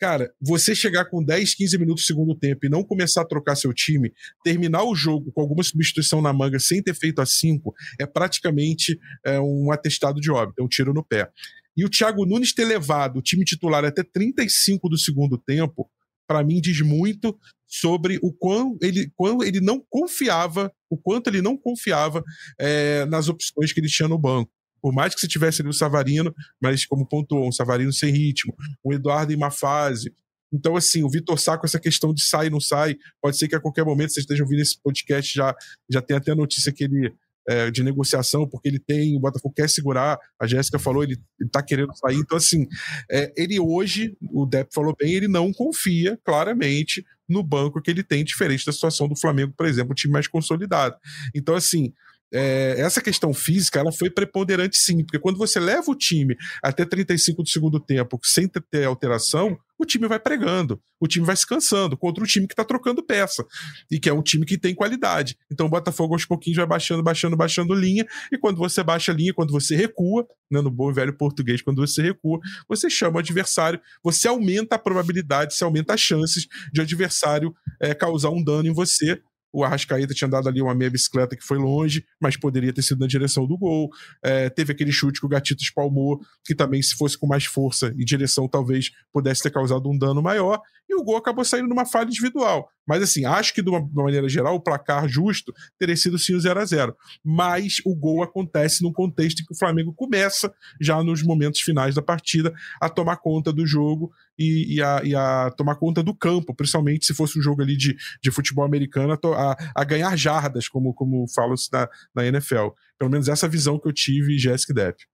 Cara, 0.02 0.34
você 0.40 0.74
chegar 0.74 1.04
com 1.04 1.22
10, 1.22 1.54
15 1.54 1.78
minutos 1.78 2.02
do 2.02 2.06
segundo 2.08 2.34
tempo 2.34 2.66
e 2.66 2.68
não 2.68 2.82
começar 2.82 3.22
a 3.22 3.24
trocar 3.24 3.54
seu 3.54 3.72
time, 3.72 4.12
terminar 4.42 4.82
o 4.82 4.96
jogo 4.96 5.30
com 5.30 5.40
alguma 5.40 5.62
substituição 5.62 6.20
na 6.20 6.32
manga 6.32 6.58
sem 6.58 6.82
ter 6.82 6.92
feito 6.92 7.22
a 7.22 7.24
5, 7.24 7.72
é 8.00 8.04
praticamente 8.04 8.98
é, 9.24 9.38
um 9.38 9.70
atestado 9.70 10.20
de 10.20 10.28
óbito, 10.28 10.60
é 10.60 10.64
um 10.64 10.66
tiro 10.66 10.92
no 10.92 11.04
pé. 11.04 11.30
E 11.76 11.84
o 11.84 11.90
Thiago 11.90 12.26
Nunes 12.26 12.52
ter 12.52 12.64
levado 12.64 13.18
o 13.18 13.22
time 13.22 13.44
titular 13.44 13.84
até 13.84 14.02
35 14.02 14.88
do 14.88 14.98
segundo 14.98 15.38
tempo, 15.38 15.90
para 16.26 16.44
mim 16.44 16.60
diz 16.60 16.80
muito 16.80 17.38
sobre 17.66 18.18
o 18.22 18.32
quão 18.32 18.76
ele, 18.82 19.10
quão 19.16 19.42
ele 19.42 19.60
não 19.60 19.82
confiava, 19.88 20.70
o 20.90 20.96
quanto 20.96 21.28
ele 21.28 21.40
não 21.40 21.56
confiava 21.56 22.22
é, 22.58 23.06
nas 23.06 23.28
opções 23.28 23.72
que 23.72 23.80
ele 23.80 23.88
tinha 23.88 24.08
no 24.08 24.18
banco. 24.18 24.50
Por 24.80 24.92
mais 24.92 25.14
que 25.14 25.20
você 25.20 25.28
tivesse 25.28 25.62
ali 25.62 25.70
o 25.70 25.72
Savarino, 25.72 26.34
mas 26.60 26.84
como 26.84 27.06
pontuou, 27.06 27.48
um 27.48 27.52
Savarino 27.52 27.92
sem 27.92 28.12
ritmo, 28.12 28.54
um 28.84 28.92
Eduardo 28.92 29.32
em 29.32 29.36
má 29.36 29.50
fase. 29.50 30.12
Então, 30.52 30.76
assim, 30.76 31.02
o 31.02 31.08
Vitor 31.08 31.38
Sá 31.38 31.56
com 31.56 31.64
essa 31.64 31.80
questão 31.80 32.12
de 32.12 32.22
sai 32.22 32.50
não 32.50 32.60
sai, 32.60 32.96
pode 33.22 33.38
ser 33.38 33.48
que 33.48 33.54
a 33.54 33.60
qualquer 33.60 33.84
momento 33.84 34.12
vocês 34.12 34.24
estejam 34.24 34.44
ouvindo 34.44 34.60
esse 34.60 34.78
podcast, 34.82 35.32
já, 35.34 35.54
já 35.88 36.02
tem 36.02 36.16
até 36.16 36.32
a 36.32 36.36
notícia 36.36 36.72
que 36.72 36.84
ele 36.84 37.14
é, 37.48 37.70
de 37.70 37.82
negociação, 37.82 38.48
porque 38.48 38.68
ele 38.68 38.78
tem, 38.78 39.16
o 39.16 39.20
Botafogo 39.20 39.54
quer 39.54 39.68
segurar, 39.68 40.18
a 40.40 40.46
Jéssica 40.46 40.78
falou, 40.78 41.02
ele, 41.02 41.18
está 41.40 41.62
querendo 41.62 41.94
sair. 41.96 42.16
Então, 42.16 42.36
assim, 42.36 42.66
é, 43.10 43.32
ele 43.36 43.58
hoje, 43.58 44.16
o 44.20 44.46
Depp 44.46 44.72
falou 44.72 44.94
bem, 44.98 45.12
ele 45.12 45.28
não 45.28 45.52
confia 45.52 46.18
claramente 46.24 47.04
no 47.28 47.42
banco 47.42 47.80
que 47.80 47.90
ele 47.90 48.02
tem, 48.02 48.24
diferente 48.24 48.66
da 48.66 48.72
situação 48.72 49.08
do 49.08 49.16
Flamengo, 49.16 49.54
por 49.56 49.66
exemplo, 49.66 49.92
um 49.92 49.94
time 49.94 50.12
mais 50.12 50.28
consolidado. 50.28 50.96
Então, 51.34 51.54
assim, 51.54 51.92
é, 52.32 52.76
essa 52.78 53.02
questão 53.02 53.34
física 53.34 53.78
ela 53.78 53.92
foi 53.92 54.08
preponderante 54.08 54.78
sim, 54.78 55.04
porque 55.04 55.18
quando 55.18 55.36
você 55.36 55.60
leva 55.60 55.90
o 55.90 55.94
time 55.94 56.34
até 56.62 56.84
35 56.84 57.42
do 57.42 57.48
segundo 57.48 57.78
tempo 57.78 58.18
sem 58.22 58.48
ter 58.48 58.84
alteração, 58.84 59.58
o 59.82 59.86
time 59.86 60.06
vai 60.06 60.18
pregando, 60.18 60.80
o 61.00 61.06
time 61.06 61.26
vai 61.26 61.36
se 61.36 61.46
cansando 61.46 61.96
contra 61.96 62.22
um 62.22 62.26
time 62.26 62.46
que 62.46 62.52
está 62.52 62.64
trocando 62.64 63.02
peça 63.02 63.44
e 63.90 63.98
que 63.98 64.08
é 64.08 64.12
um 64.12 64.22
time 64.22 64.46
que 64.46 64.56
tem 64.56 64.74
qualidade. 64.74 65.36
Então 65.50 65.66
o 65.66 65.68
Botafogo 65.68 66.14
aos 66.14 66.24
pouquinhos 66.24 66.56
vai 66.56 66.66
baixando, 66.66 67.02
baixando, 67.02 67.36
baixando 67.36 67.74
linha 67.74 68.06
e 68.30 68.38
quando 68.38 68.58
você 68.58 68.82
baixa 68.82 69.12
a 69.12 69.14
linha, 69.14 69.34
quando 69.34 69.52
você 69.52 69.74
recua, 69.74 70.26
né, 70.50 70.60
no 70.60 70.70
bom 70.70 70.90
e 70.90 70.94
velho 70.94 71.16
português, 71.16 71.62
quando 71.62 71.86
você 71.86 72.02
recua, 72.02 72.38
você 72.68 72.88
chama 72.88 73.16
o 73.16 73.18
adversário, 73.18 73.80
você 74.02 74.28
aumenta 74.28 74.76
a 74.76 74.78
probabilidade, 74.78 75.54
você 75.54 75.64
aumenta 75.64 75.94
as 75.94 76.00
chances 76.00 76.46
de 76.72 76.80
o 76.80 76.82
adversário 76.82 77.54
é, 77.80 77.94
causar 77.94 78.30
um 78.30 78.42
dano 78.42 78.68
em 78.68 78.72
você 78.72 79.20
o 79.52 79.62
Arrascaeta 79.64 80.14
tinha 80.14 80.28
dado 80.28 80.48
ali 80.48 80.62
uma 80.62 80.74
meia 80.74 80.90
bicicleta 80.90 81.36
que 81.36 81.44
foi 81.44 81.58
longe, 81.58 82.04
mas 82.20 82.36
poderia 82.36 82.72
ter 82.72 82.82
sido 82.82 83.00
na 83.00 83.06
direção 83.06 83.46
do 83.46 83.58
gol. 83.58 83.90
É, 84.22 84.48
teve 84.48 84.72
aquele 84.72 84.90
chute 84.90 85.20
que 85.20 85.26
o 85.26 85.28
Gatito 85.28 85.62
espalmou, 85.62 86.20
que 86.44 86.54
também, 86.54 86.80
se 86.82 86.96
fosse 86.96 87.18
com 87.18 87.26
mais 87.26 87.44
força 87.44 87.92
e 87.96 88.04
direção, 88.04 88.48
talvez 88.48 88.90
pudesse 89.12 89.42
ter 89.42 89.50
causado 89.50 89.88
um 89.90 89.98
dano 89.98 90.22
maior. 90.22 90.60
E 90.88 90.94
o 90.94 91.04
gol 91.04 91.16
acabou 91.16 91.44
saindo 91.44 91.68
numa 91.68 91.84
falha 91.84 92.08
individual. 92.08 92.68
Mas, 92.86 93.02
assim, 93.02 93.24
acho 93.24 93.54
que 93.54 93.62
de 93.62 93.70
uma, 93.70 93.80
de 93.80 93.92
uma 93.92 94.04
maneira 94.04 94.28
geral, 94.28 94.54
o 94.54 94.60
placar 94.60 95.08
justo 95.08 95.52
teria 95.78 95.96
sido 95.96 96.18
sim 96.18 96.34
o 96.34 96.40
0 96.40 96.60
a 96.60 96.64
0 96.64 96.96
Mas 97.24 97.76
o 97.84 97.94
gol 97.94 98.22
acontece 98.22 98.82
num 98.82 98.92
contexto 98.92 99.40
em 99.40 99.44
que 99.44 99.52
o 99.52 99.58
Flamengo 99.58 99.92
começa, 99.94 100.52
já 100.80 101.02
nos 101.02 101.22
momentos 101.22 101.60
finais 101.60 101.94
da 101.94 102.02
partida, 102.02 102.52
a 102.80 102.88
tomar 102.88 103.16
conta 103.16 103.52
do 103.52 103.66
jogo 103.66 104.12
e, 104.38 104.76
e, 104.76 104.82
a, 104.82 105.00
e 105.04 105.14
a, 105.14 105.50
tomar 105.56 105.76
conta 105.76 106.02
do 106.02 106.14
campo, 106.14 106.54
principalmente 106.54 107.06
se 107.06 107.14
fosse 107.14 107.38
um 107.38 107.42
jogo 107.42 107.62
ali 107.62 107.76
de, 107.76 107.96
de 108.22 108.30
futebol 108.30 108.64
americano, 108.64 109.12
a, 109.12 109.56
a 109.74 109.84
ganhar 109.84 110.16
jardas, 110.16 110.68
como, 110.68 110.92
como 110.92 111.26
falam-se 111.28 111.72
na, 111.72 111.88
na 112.14 112.26
NFL. 112.26 112.68
Pelo 112.98 113.10
menos 113.10 113.28
essa 113.28 113.48
visão 113.48 113.78
que 113.78 113.88
eu 113.88 113.92
tive, 113.92 114.38
Jéssica 114.38 114.74
Depp. 114.74 115.04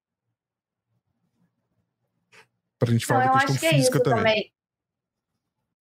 Para 2.79 2.91
a 2.91 2.93
gente 2.93 3.07
falar 3.07 3.27
Não, 3.27 3.33
da 3.33 3.41
questão 3.41 3.57
que 3.57 3.77
física 3.77 3.99
é 3.99 4.03
também. 4.03 4.19
também. 4.19 4.58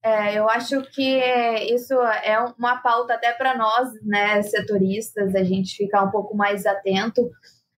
É, 0.08 0.40
eu 0.40 0.50
acho 0.50 0.82
que 0.84 1.20
isso 1.70 1.94
é 2.24 2.40
uma 2.58 2.78
pauta 2.78 3.16
até 3.16 3.34
para 3.34 3.58
nós, 3.58 3.90
né, 4.06 4.42
setoristas, 4.42 5.36
a 5.36 5.44
gente 5.44 5.76
ficar 5.76 6.02
um 6.02 6.10
pouco 6.10 6.34
mais 6.34 6.66
atento, 6.66 7.30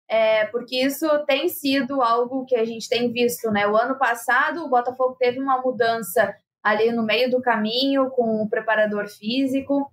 é, 0.07 0.45
porque 0.45 0.75
isso 0.80 1.07
tem 1.25 1.49
sido 1.49 2.03
algo 2.03 2.45
que 2.45 2.55
a 2.55 2.63
gente 2.63 2.88
tem 2.88 3.11
visto, 3.11 3.49
né? 3.49 3.67
O 3.67 3.75
ano 3.75 3.97
passado 3.97 4.63
o 4.63 4.69
Botafogo 4.69 5.15
teve 5.17 5.39
uma 5.39 5.59
mudança 5.59 6.36
ali 6.61 6.91
no 6.91 7.01
meio 7.01 7.32
do 7.32 7.41
caminho 7.41 8.11
com 8.11 8.43
o 8.43 8.49
preparador 8.49 9.07
físico 9.07 9.91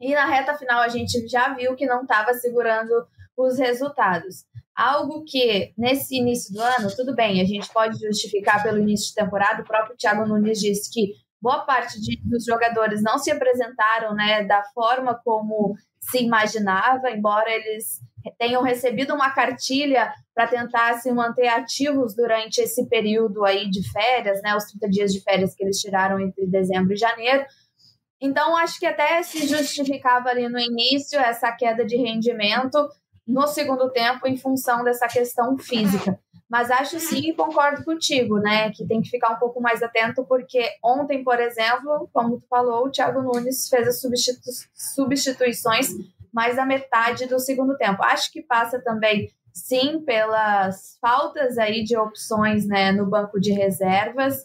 e 0.00 0.12
na 0.12 0.26
reta 0.26 0.54
final 0.54 0.80
a 0.80 0.88
gente 0.88 1.28
já 1.28 1.54
viu 1.54 1.76
que 1.76 1.86
não 1.86 2.02
estava 2.02 2.34
segurando 2.34 2.90
os 3.36 3.60
resultados. 3.60 4.44
Algo 4.74 5.24
que 5.24 5.72
nesse 5.78 6.16
início 6.16 6.52
do 6.52 6.60
ano, 6.60 6.88
tudo 6.96 7.14
bem, 7.14 7.40
a 7.40 7.44
gente 7.44 7.72
pode 7.72 7.96
justificar 8.00 8.60
pelo 8.60 8.78
início 8.78 9.08
de 9.08 9.14
temporada. 9.14 9.62
O 9.62 9.66
próprio 9.66 9.96
Thiago 9.96 10.26
Nunes 10.26 10.58
disse 10.58 10.90
que 10.92 11.12
boa 11.40 11.60
parte 11.60 12.00
de, 12.00 12.20
dos 12.24 12.44
jogadores 12.44 13.02
não 13.02 13.18
se 13.18 13.30
apresentaram 13.30 14.14
né, 14.14 14.44
da 14.44 14.62
forma 14.74 15.18
como 15.24 15.74
se 16.00 16.22
imaginava, 16.22 17.10
embora 17.10 17.50
eles 17.50 18.00
tenham 18.38 18.62
recebido 18.62 19.14
uma 19.14 19.30
cartilha 19.30 20.12
para 20.34 20.46
tentar 20.46 20.94
se 20.94 21.10
manter 21.12 21.48
ativos 21.48 22.14
durante 22.14 22.60
esse 22.60 22.86
período 22.88 23.44
aí 23.44 23.70
de 23.70 23.82
férias, 23.90 24.40
né, 24.42 24.54
os 24.54 24.64
30 24.64 24.88
dias 24.90 25.12
de 25.12 25.22
férias 25.22 25.54
que 25.54 25.64
eles 25.64 25.78
tiraram 25.78 26.20
entre 26.20 26.46
dezembro 26.46 26.92
e 26.92 26.96
janeiro. 26.96 27.44
Então, 28.20 28.56
acho 28.56 28.78
que 28.78 28.86
até 28.86 29.22
se 29.22 29.46
justificava 29.46 30.28
ali 30.28 30.48
no 30.48 30.58
início 30.58 31.18
essa 31.18 31.50
queda 31.52 31.84
de 31.84 31.96
rendimento 31.96 32.88
no 33.26 33.46
segundo 33.46 33.90
tempo 33.90 34.26
em 34.26 34.36
função 34.36 34.84
dessa 34.84 35.06
questão 35.08 35.56
física. 35.56 36.18
Mas 36.50 36.68
acho 36.68 36.98
sim 36.98 37.30
e 37.30 37.32
concordo 37.32 37.84
contigo, 37.84 38.38
né? 38.40 38.72
Que 38.72 38.84
tem 38.84 39.00
que 39.00 39.08
ficar 39.08 39.30
um 39.30 39.38
pouco 39.38 39.60
mais 39.60 39.84
atento, 39.84 40.24
porque 40.24 40.68
ontem, 40.82 41.22
por 41.22 41.38
exemplo, 41.38 42.10
como 42.12 42.40
tu 42.40 42.46
falou, 42.48 42.86
o 42.86 42.90
Thiago 42.90 43.22
Nunes 43.22 43.68
fez 43.68 43.86
as 43.86 44.00
substitu 44.00 44.50
substituições 44.74 45.90
mais 46.32 46.56
da 46.56 46.66
metade 46.66 47.26
do 47.26 47.38
segundo 47.38 47.76
tempo. 47.76 48.02
Acho 48.02 48.32
que 48.32 48.42
passa 48.42 48.80
também, 48.80 49.30
sim, 49.52 50.00
pelas 50.00 50.98
faltas 51.00 51.56
aí 51.56 51.84
de 51.84 51.96
opções 51.96 52.66
né, 52.66 52.90
no 52.90 53.06
banco 53.06 53.38
de 53.38 53.52
reservas. 53.52 54.44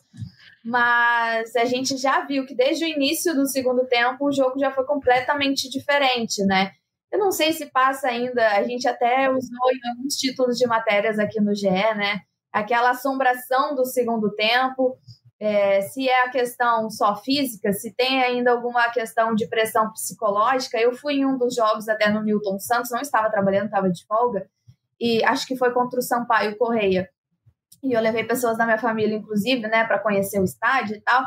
Mas 0.63 1.55
a 1.55 1.65
gente 1.65 1.97
já 1.97 2.23
viu 2.23 2.45
que 2.45 2.55
desde 2.55 2.85
o 2.85 2.87
início 2.87 3.33
do 3.33 3.47
segundo 3.47 3.85
tempo 3.87 4.25
o 4.25 4.31
jogo 4.31 4.59
já 4.59 4.71
foi 4.71 4.83
completamente 4.83 5.69
diferente, 5.69 6.43
né? 6.43 6.71
Eu 7.15 7.19
não 7.19 7.31
sei 7.31 7.53
se 7.53 7.67
passa 7.67 8.09
ainda, 8.09 8.45
a 8.57 8.63
gente 8.63 8.85
até 8.89 9.29
usou 9.29 9.71
em 9.71 9.89
alguns 9.89 10.15
títulos 10.17 10.57
de 10.57 10.67
matérias 10.67 11.17
aqui 11.17 11.39
no 11.39 11.55
GE, 11.55 11.69
né? 11.69 12.19
Aquela 12.51 12.89
assombração 12.89 13.73
do 13.73 13.85
segundo 13.85 14.35
tempo, 14.35 14.97
é, 15.39 15.79
se 15.83 16.09
é 16.09 16.25
a 16.25 16.29
questão 16.29 16.89
só 16.89 17.15
física, 17.15 17.71
se 17.71 17.95
tem 17.95 18.21
ainda 18.21 18.51
alguma 18.51 18.89
questão 18.89 19.33
de 19.33 19.47
pressão 19.47 19.89
psicológica. 19.93 20.77
Eu 20.77 20.93
fui 20.93 21.13
em 21.15 21.25
um 21.25 21.37
dos 21.37 21.55
jogos 21.55 21.87
até 21.87 22.09
no 22.09 22.21
Newton 22.21 22.59
Santos, 22.59 22.91
não 22.91 22.99
estava 22.99 23.31
trabalhando, 23.31 23.67
estava 23.67 23.89
de 23.89 24.05
folga, 24.05 24.49
e 24.99 25.23
acho 25.23 25.47
que 25.47 25.55
foi 25.55 25.71
contra 25.71 25.97
o 25.97 26.03
Sampaio 26.03 26.57
Correia. 26.57 27.09
E 27.81 27.93
eu 27.93 28.01
levei 28.01 28.25
pessoas 28.25 28.57
da 28.57 28.65
minha 28.65 28.77
família, 28.77 29.15
inclusive, 29.15 29.61
né, 29.69 29.85
para 29.85 29.99
conhecer 29.99 30.41
o 30.41 30.43
estádio 30.43 30.97
e 30.97 31.01
tal. 31.01 31.23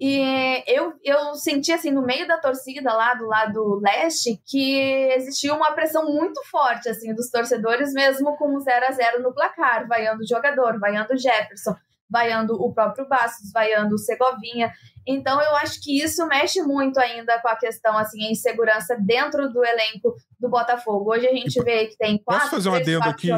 E 0.00 0.64
eu, 0.66 0.92
eu 1.04 1.34
senti, 1.36 1.72
assim, 1.72 1.90
no 1.90 2.02
meio 2.02 2.26
da 2.26 2.38
torcida 2.38 2.92
lá 2.92 3.14
do 3.14 3.26
lado 3.26 3.80
leste, 3.80 4.40
que 4.44 4.76
existia 5.16 5.54
uma 5.54 5.72
pressão 5.72 6.04
muito 6.12 6.42
forte, 6.50 6.88
assim, 6.88 7.14
dos 7.14 7.30
torcedores, 7.30 7.92
mesmo 7.92 8.36
com 8.36 8.58
0 8.58 8.86
a 8.86 8.90
0 8.90 9.22
no 9.22 9.32
placar, 9.32 9.86
vaiando 9.86 10.22
o 10.22 10.26
jogador, 10.26 10.80
vaiando 10.80 11.14
o 11.14 11.16
Jefferson, 11.16 11.76
vaiando 12.10 12.54
o 12.54 12.74
próprio 12.74 13.08
Bastos, 13.08 13.52
vaiando 13.52 13.94
o 13.94 13.98
Segovinha. 13.98 14.72
Então, 15.06 15.40
eu 15.40 15.54
acho 15.56 15.80
que 15.80 16.02
isso 16.02 16.26
mexe 16.26 16.60
muito 16.62 16.98
ainda 16.98 17.40
com 17.40 17.48
a 17.48 17.56
questão, 17.56 17.96
assim, 17.96 18.26
a 18.26 18.30
insegurança 18.32 18.96
dentro 19.00 19.48
do 19.52 19.64
elenco 19.64 20.16
do 20.40 20.48
Botafogo. 20.48 21.12
Hoje 21.12 21.28
a 21.28 21.32
gente 21.32 21.62
vê 21.62 21.86
que 21.86 21.96
tem 21.96 22.18
quatro, 22.18 22.50
Posso 22.50 22.56
fazer 22.56 22.68
um 22.68 22.74
adendo 22.74 23.08
aqui? 23.08 23.28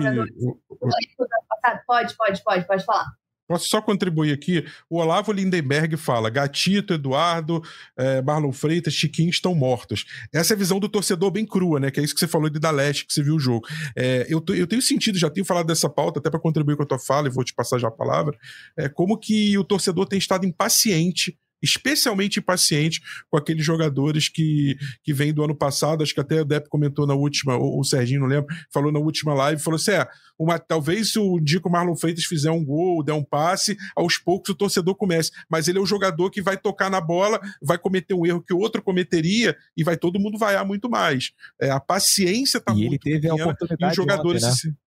Pode, 1.87 2.17
pode, 2.17 2.43
pode, 2.43 2.67
pode 2.67 2.85
falar. 2.85 3.07
Posso 3.49 3.69
só 3.69 3.81
contribuir 3.81 4.33
aqui? 4.33 4.65
O 4.91 4.99
Olavo 4.99 5.33
Lindenberg 5.33 5.97
fala: 5.97 6.29
Gatito, 6.29 6.95
Eduardo, 6.95 7.63
é, 7.97 8.21
Marlon 8.23 8.53
Freitas, 8.53 8.95
Chiquinho 8.95 9.31
estão 9.31 9.55
mortos. 9.55 10.05
Essa 10.33 10.53
é 10.53 10.57
a 10.57 10.59
visão 10.59 10.81
do 10.81 10.89
torcedor 10.89 11.31
bem 11.31 11.47
crua, 11.47 11.79
né? 11.79 11.91
Que 11.91 12.01
é 12.01 12.03
isso 12.03 12.15
que 12.15 12.21
você 12.21 12.29
falou 12.29 12.51
de 12.51 12.59
da 12.59 12.71
Leste, 12.71 13.07
que 13.07 13.13
você 13.13 13.23
viu 13.23 13.37
o 13.37 13.41
jogo. 13.41 13.67
É, 13.97 14.27
eu, 14.29 14.43
eu 14.49 14.67
tenho 14.67 14.83
sentido, 14.83 15.19
já 15.19 15.31
tenho 15.31 15.47
falado 15.47 15.67
dessa 15.67 15.89
pauta, 15.89 16.19
até 16.19 16.29
para 16.29 16.41
contribuir 16.41 16.77
com 16.77 16.83
a 16.83 16.87
tua 16.87 16.99
fala, 16.99 17.29
e 17.29 17.31
vou 17.31 17.45
te 17.45 17.55
passar 17.55 17.79
já 17.79 17.89
a 17.89 17.93
palavra. 17.93 18.37
É, 18.77 18.89
como 18.89 19.19
que 19.19 19.57
o 19.57 19.65
torcedor 19.65 20.07
tem 20.07 20.19
estado 20.19 20.45
impaciente 20.45 21.39
especialmente 21.67 22.39
impaciente 22.39 23.01
com 23.29 23.37
aqueles 23.37 23.65
jogadores 23.65 24.29
que, 24.29 24.77
que 25.03 25.13
vêm 25.13 25.33
do 25.33 25.43
ano 25.43 25.55
passado, 25.55 26.03
acho 26.03 26.15
que 26.15 26.21
até 26.21 26.41
o 26.41 26.45
Depp 26.45 26.69
comentou 26.69 27.07
na 27.07 27.15
última, 27.15 27.57
ou 27.57 27.81
o 27.81 27.85
Serginho, 27.85 28.21
não 28.21 28.27
lembro, 28.27 28.55
falou 28.73 28.93
na 28.93 28.99
última 28.99 29.35
live, 29.35 29.63
falou 29.63 29.77
assim, 29.77 29.93
é, 29.93 30.07
uma, 30.39 30.59
talvez 30.59 31.13
se 31.13 31.19
o 31.19 31.41
dia 31.41 31.61
que 31.61 31.69
o 31.69 31.71
Marlon 31.71 31.97
Freitas 31.97 32.25
fizer 32.25 32.51
um 32.51 32.65
gol, 32.65 33.03
der 33.03 33.13
um 33.13 33.25
passe, 33.25 33.77
aos 33.97 34.19
poucos 34.19 34.51
o 34.51 34.55
torcedor 34.55 34.95
comece, 34.95 35.31
mas 35.51 35.69
ele 35.69 35.79
é 35.79 35.81
o 35.81 35.87
jogador 35.87 36.31
que 36.31 36.43
vai 36.43 36.57
tocar 36.57 36.91
na 36.91 37.01
bola, 37.01 37.41
vai 37.63 37.79
cometer 37.79 38.15
um 38.15 38.27
erro 38.27 38.43
que 38.43 38.55
o 38.55 38.59
outro 38.59 38.83
cometeria 38.83 39.57
e 39.77 39.83
vai 39.83 39.97
todo 39.97 40.21
mundo 40.21 40.39
vaiar 40.39 40.65
muito 40.65 40.89
mais. 40.89 41.33
É, 41.61 41.71
a 41.71 41.81
paciência 41.81 42.61
tá 42.61 42.73
e 42.73 42.77
muito 42.77 42.93
ele 42.93 42.99
teve 42.99 43.21
pequena, 43.29 43.43
a 43.43 43.47
oportunidade 43.47 43.85
e 43.85 43.89
os 43.91 43.97
jogadores 43.97 44.43
ontem, 44.43 44.51
né? 44.51 44.57
se, 44.57 44.86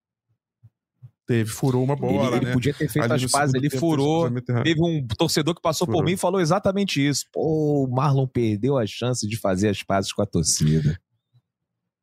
Teve, 1.30 1.48
furou 1.48 1.84
uma 1.84 1.96
bola. 1.96 2.30
Ele, 2.30 2.38
ele 2.38 2.46
né? 2.48 2.54
podia 2.54 2.74
ter 2.74 2.90
feito 2.90 3.14
Ali 3.14 3.24
as 3.24 3.32
pazes, 3.32 3.54
ele 3.54 3.70
furou. 3.70 4.32
Teve 4.64 4.82
um 4.82 5.06
torcedor 5.16 5.54
que 5.54 5.62
passou 5.62 5.86
furou. 5.86 6.02
por 6.02 6.06
mim 6.08 6.14
e 6.14 6.18
falou 6.18 6.42
exatamente 6.42 7.08
isso. 7.08 7.28
Pô, 7.32 7.84
o 7.84 7.88
Marlon 7.88 8.26
perdeu 8.26 8.80
a 8.80 8.88
chance 8.88 9.28
de 9.28 9.38
fazer 9.38 9.70
as 9.70 9.84
pazes 9.84 10.12
com 10.12 10.24
a 10.24 10.26
torcida. 10.26 11.00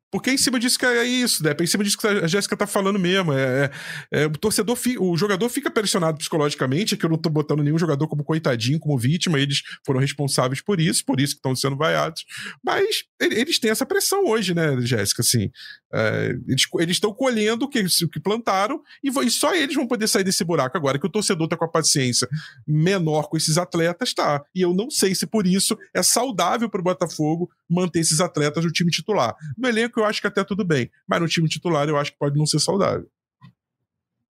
Porque 0.09 0.29
é 0.29 0.33
em 0.33 0.37
cima 0.37 0.59
disso 0.59 0.79
que 0.79 0.85
é 0.85 1.03
isso, 1.03 1.43
né? 1.43 1.53
Em 1.59 1.67
cima 1.67 1.83
disso 1.83 1.97
que 1.97 2.07
a 2.07 2.27
Jéssica 2.27 2.55
tá 2.55 2.65
falando 2.65 2.97
mesmo. 2.97 3.33
É, 3.33 3.69
é, 4.11 4.21
é 4.23 4.25
o 4.25 4.31
torcedor, 4.31 4.75
fi, 4.75 4.97
o 4.97 5.17
jogador 5.17 5.49
fica 5.49 5.69
pressionado 5.69 6.17
psicologicamente, 6.17 6.95
que 6.95 7.05
eu 7.05 7.09
não 7.09 7.17
tô 7.17 7.29
botando 7.29 7.61
nenhum 7.61 7.77
jogador 7.77 8.07
como 8.07 8.23
coitadinho, 8.23 8.79
como 8.79 8.97
vítima, 8.97 9.39
eles 9.39 9.61
foram 9.85 9.99
responsáveis 9.99 10.61
por 10.61 10.79
isso, 10.79 11.03
por 11.05 11.19
isso 11.19 11.33
que 11.33 11.39
estão 11.39 11.55
sendo 11.55 11.75
vaiados. 11.75 12.25
Mas 12.63 13.03
eles 13.19 13.59
têm 13.59 13.69
essa 13.69 13.85
pressão 13.85 14.25
hoje, 14.25 14.53
né, 14.53 14.79
Jéssica? 14.81 15.21
Assim, 15.21 15.49
é, 15.93 16.35
eles 16.79 16.97
estão 16.97 17.13
colhendo 17.13 17.65
o 17.65 17.69
que, 17.69 17.79
o 17.79 18.09
que 18.09 18.19
plantaram 18.19 18.81
e, 19.03 19.09
e, 19.09 19.31
só 19.31 19.53
eles 19.55 19.75
vão 19.75 19.87
poder 19.87 20.07
sair 20.07 20.23
desse 20.23 20.43
buraco 20.43 20.77
agora 20.77 20.99
que 20.99 21.05
o 21.05 21.09
torcedor 21.09 21.47
tá 21.47 21.57
com 21.57 21.65
a 21.65 21.69
paciência 21.69 22.27
menor 22.67 23.29
com 23.29 23.37
esses 23.37 23.57
atletas, 23.57 24.13
tá? 24.13 24.41
E 24.53 24.61
eu 24.61 24.73
não 24.73 24.89
sei 24.89 25.15
se 25.15 25.25
por 25.25 25.47
isso 25.47 25.77
é 25.93 26.03
saudável 26.03 26.69
pro 26.69 26.83
Botafogo 26.83 27.49
manter 27.69 27.99
esses 27.99 28.19
atletas 28.19 28.63
no 28.63 28.71
time 28.71 28.91
titular. 28.91 29.35
No 29.57 29.67
elenco 29.67 29.96
eu 29.99 30.05
acho 30.05 30.21
que 30.21 30.27
até 30.27 30.43
tudo 30.43 30.65
bem, 30.65 30.91
mas 31.07 31.21
no 31.21 31.27
time 31.27 31.47
titular 31.47 31.87
eu 31.87 31.97
acho 31.97 32.11
que 32.11 32.17
pode 32.17 32.37
não 32.37 32.45
ser 32.45 32.59
saudável. 32.59 33.09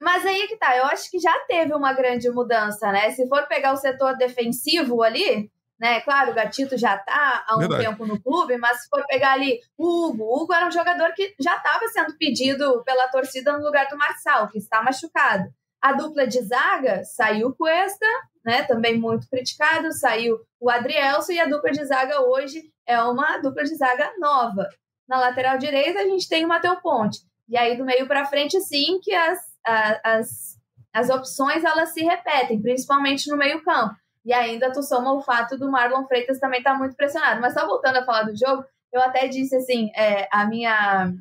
Mas 0.00 0.24
aí 0.26 0.46
que 0.46 0.56
tá, 0.56 0.76
eu 0.76 0.84
acho 0.84 1.10
que 1.10 1.18
já 1.18 1.36
teve 1.48 1.74
uma 1.74 1.92
grande 1.92 2.30
mudança, 2.30 2.92
né? 2.92 3.10
Se 3.10 3.26
for 3.28 3.46
pegar 3.48 3.72
o 3.72 3.76
setor 3.76 4.16
defensivo 4.16 5.02
ali, 5.02 5.50
né? 5.80 6.00
Claro, 6.00 6.32
o 6.32 6.34
Gatito 6.34 6.76
já 6.76 6.96
tá 6.98 7.44
há 7.46 7.56
um 7.56 7.60
Verdade. 7.60 7.84
tempo 7.84 8.06
no 8.06 8.20
clube, 8.20 8.56
mas 8.56 8.82
se 8.82 8.88
for 8.88 9.04
pegar 9.06 9.32
ali 9.32 9.60
o 9.76 10.08
Hugo, 10.08 10.24
o 10.24 10.42
Hugo 10.42 10.52
era 10.52 10.66
um 10.66 10.70
jogador 10.70 11.12
que 11.14 11.34
já 11.40 11.56
estava 11.56 11.86
sendo 11.88 12.16
pedido 12.16 12.82
pela 12.84 13.08
torcida 13.08 13.56
no 13.56 13.64
lugar 13.64 13.88
do 13.88 13.96
Marçal, 13.96 14.48
que 14.48 14.58
está 14.58 14.82
machucado. 14.82 15.44
A 15.80 15.92
dupla 15.92 16.26
de 16.26 16.42
zaga 16.42 17.04
saiu 17.04 17.54
Cuesta, 17.54 18.06
né? 18.44 18.62
Também 18.64 18.98
muito 18.98 19.28
criticado, 19.28 19.92
saiu 19.92 20.38
o 20.60 20.70
Adrielso 20.70 21.32
e 21.32 21.40
a 21.40 21.46
dupla 21.46 21.70
de 21.70 21.84
zaga 21.84 22.20
hoje 22.22 22.70
é 22.86 23.00
uma 23.02 23.38
dupla 23.38 23.64
de 23.64 23.74
zaga 23.74 24.12
nova. 24.18 24.68
Na 25.08 25.18
lateral 25.18 25.58
direita, 25.58 26.00
a 26.00 26.04
gente 26.04 26.28
tem 26.28 26.44
o 26.44 26.48
Matheus 26.48 26.80
Ponte. 26.80 27.20
E 27.48 27.56
aí, 27.56 27.76
do 27.76 27.84
meio 27.84 28.06
para 28.06 28.24
frente, 28.24 28.60
sim, 28.60 28.98
que 29.00 29.14
as, 29.14 29.38
as, 30.02 30.28
as 30.92 31.10
opções 31.10 31.64
elas 31.64 31.90
se 31.90 32.02
repetem, 32.02 32.60
principalmente 32.60 33.30
no 33.30 33.36
meio-campo. 33.36 33.94
E 34.24 34.32
ainda 34.32 34.72
tu 34.72 34.82
soma 34.82 35.12
o 35.12 35.22
fato 35.22 35.56
do 35.56 35.70
Marlon 35.70 36.04
Freitas 36.06 36.40
também 36.40 36.58
estar 36.58 36.72
tá 36.72 36.78
muito 36.78 36.96
pressionado. 36.96 37.40
Mas 37.40 37.54
só 37.54 37.64
voltando 37.64 37.98
a 37.98 38.04
falar 38.04 38.24
do 38.24 38.36
jogo, 38.36 38.64
eu 38.92 39.00
até 39.00 39.28
disse 39.28 39.54
assim: 39.54 39.90
é, 39.94 40.28
a 40.32 40.44
minha 40.46 41.12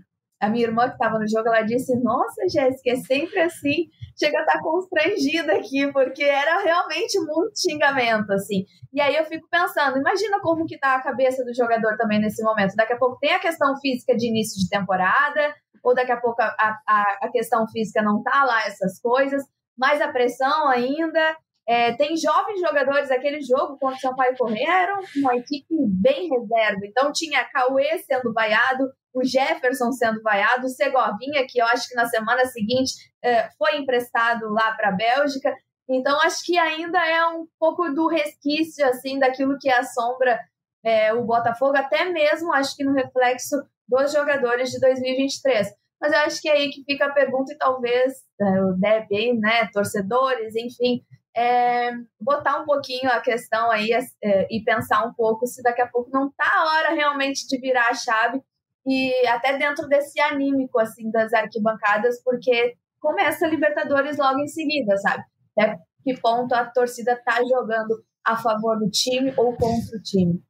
a 0.45 0.49
minha 0.49 0.65
irmã 0.65 0.87
que 0.87 0.93
estava 0.93 1.17
no 1.17 1.27
jogo, 1.27 1.47
ela 1.47 1.61
disse: 1.61 1.95
Nossa, 2.01 2.47
Jéssica, 2.47 2.91
é 2.91 2.95
sempre 2.95 3.39
assim. 3.39 3.87
Chega 4.17 4.37
a 4.37 4.41
estar 4.41 4.53
tá 4.53 4.61
constrangida 4.61 5.53
aqui, 5.53 5.91
porque 5.91 6.23
era 6.23 6.61
realmente 6.61 7.19
muito 7.19 7.59
xingamento, 7.59 8.31
assim. 8.31 8.63
E 8.93 9.01
aí 9.01 9.15
eu 9.15 9.25
fico 9.25 9.45
pensando, 9.51 9.97
imagina 9.97 10.39
como 10.39 10.65
que 10.65 10.79
tá 10.79 10.95
a 10.95 11.01
cabeça 11.01 11.43
do 11.43 11.53
jogador 11.53 11.97
também 11.97 12.19
nesse 12.19 12.41
momento. 12.41 12.75
Daqui 12.75 12.93
a 12.93 12.97
pouco 12.97 13.17
tem 13.19 13.33
a 13.33 13.39
questão 13.39 13.75
física 13.81 14.15
de 14.15 14.27
início 14.29 14.57
de 14.61 14.69
temporada, 14.69 15.53
ou 15.83 15.93
daqui 15.93 16.11
a 16.11 16.17
pouco 16.17 16.41
a, 16.41 16.55
a, 16.87 17.17
a 17.23 17.29
questão 17.29 17.67
física 17.67 18.01
não 18.01 18.23
tá 18.23 18.43
lá, 18.45 18.65
essas 18.65 18.99
coisas, 19.01 19.43
mais 19.77 19.99
a 19.99 20.07
pressão 20.07 20.67
ainda. 20.69 21.35
É, 21.67 21.93
tem 21.93 22.15
jovens 22.15 22.59
jogadores, 22.59 23.09
aquele 23.09 23.41
jogo 23.41 23.77
contra 23.79 23.97
o 23.97 23.99
Sampaio 23.99 24.37
Correia 24.37 24.99
uma 25.17 25.35
equipe 25.35 25.73
bem 25.87 26.29
reserva. 26.29 26.85
Então 26.85 27.11
tinha 27.11 27.43
Cauê 27.45 27.97
sendo 27.99 28.31
vaiado, 28.31 28.87
o 29.13 29.23
Jefferson 29.23 29.91
sendo 29.91 30.21
vaiado, 30.21 30.67
o 30.67 30.69
Segovinha, 30.69 31.45
que 31.47 31.59
eu 31.59 31.65
acho 31.65 31.89
que 31.89 31.95
na 31.95 32.05
semana 32.05 32.45
seguinte 32.45 32.93
é, 33.23 33.49
foi 33.57 33.77
emprestado 33.77 34.47
lá 34.49 34.73
para 34.73 34.89
a 34.89 34.95
Bélgica. 34.95 35.53
Então, 35.87 36.19
acho 36.21 36.43
que 36.43 36.57
ainda 36.57 36.99
é 36.99 37.25
um 37.27 37.47
pouco 37.59 37.89
do 37.89 38.07
resquício 38.07 38.85
assim 38.87 39.19
daquilo 39.19 39.57
que 39.59 39.69
assombra 39.69 40.39
é, 40.83 41.13
o 41.13 41.23
Botafogo, 41.23 41.77
até 41.77 42.05
mesmo 42.05 42.53
acho 42.53 42.75
que 42.75 42.83
no 42.83 42.93
reflexo 42.93 43.55
dos 43.87 44.11
jogadores 44.11 44.69
de 44.69 44.79
2023. 44.79 45.67
Mas 45.99 46.11
eu 46.11 46.19
acho 46.19 46.41
que 46.41 46.49
é 46.49 46.53
aí 46.53 46.69
que 46.69 46.83
fica 46.83 47.05
a 47.05 47.13
pergunta, 47.13 47.53
e 47.53 47.57
talvez 47.57 48.13
é, 48.39 48.61
o 48.63 48.73
Deb 48.73 49.39
né, 49.39 49.67
torcedores, 49.71 50.55
enfim, 50.55 51.03
é, 51.35 51.91
botar 52.19 52.61
um 52.61 52.65
pouquinho 52.65 53.09
a 53.09 53.19
questão 53.19 53.69
aí 53.69 53.89
é, 53.91 54.47
e 54.49 54.63
pensar 54.63 55.05
um 55.05 55.13
pouco 55.13 55.45
se 55.45 55.61
daqui 55.61 55.81
a 55.81 55.87
pouco 55.87 56.09
não 56.11 56.27
está 56.27 56.45
a 56.45 56.65
hora 56.65 56.95
realmente 56.95 57.45
de 57.47 57.59
virar 57.59 57.89
a 57.89 57.93
chave 57.93 58.41
e 58.85 59.27
até 59.27 59.57
dentro 59.57 59.87
desse 59.87 60.19
anímico 60.21 60.79
assim 60.79 61.09
das 61.11 61.33
arquibancadas, 61.33 62.21
porque 62.23 62.75
começa 62.99 63.45
a 63.45 63.49
Libertadores 63.49 64.17
logo 64.17 64.39
em 64.39 64.47
seguida, 64.47 64.95
sabe? 64.97 65.23
Até 65.57 65.77
que 66.03 66.19
ponto 66.21 66.53
a 66.53 66.65
torcida 66.65 67.19
tá 67.25 67.39
jogando 67.43 68.03
a 68.23 68.37
favor 68.37 68.77
do 68.77 68.89
time 68.89 69.33
ou 69.37 69.55
contra 69.55 69.97
o 69.97 70.01
time. 70.03 70.41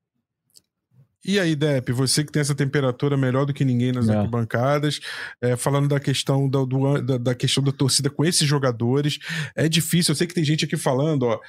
E 1.28 1.40
aí, 1.40 1.56
Depp, 1.56 1.92
você 1.92 2.24
que 2.24 2.32
tem 2.32 2.40
essa 2.40 2.54
temperatura 2.54 3.18
melhor 3.18 3.46
do 3.46 3.54
que 3.54 3.66
ninguém 3.66 3.92
nas 3.92 4.08
é. 4.08 4.16
arquibancadas, 4.16 5.00
é, 5.42 5.56
falando 5.56 5.88
da 5.88 6.00
questão 6.00 6.48
da, 6.48 6.64
do, 6.64 7.02
da, 7.02 7.18
da, 7.18 7.36
questão 7.36 7.64
da 7.64 7.72
torcida 7.72 8.12
com 8.12 8.24
esses 8.24 8.48
jogadores, 8.48 9.18
é 9.56 9.68
difícil. 9.68 10.12
Eu 10.12 10.16
sei 10.16 10.28
que 10.28 10.36
tem 10.36 10.44
gente 10.44 10.66
aqui 10.66 10.78
falando, 10.78 11.24
ó, 11.24 11.40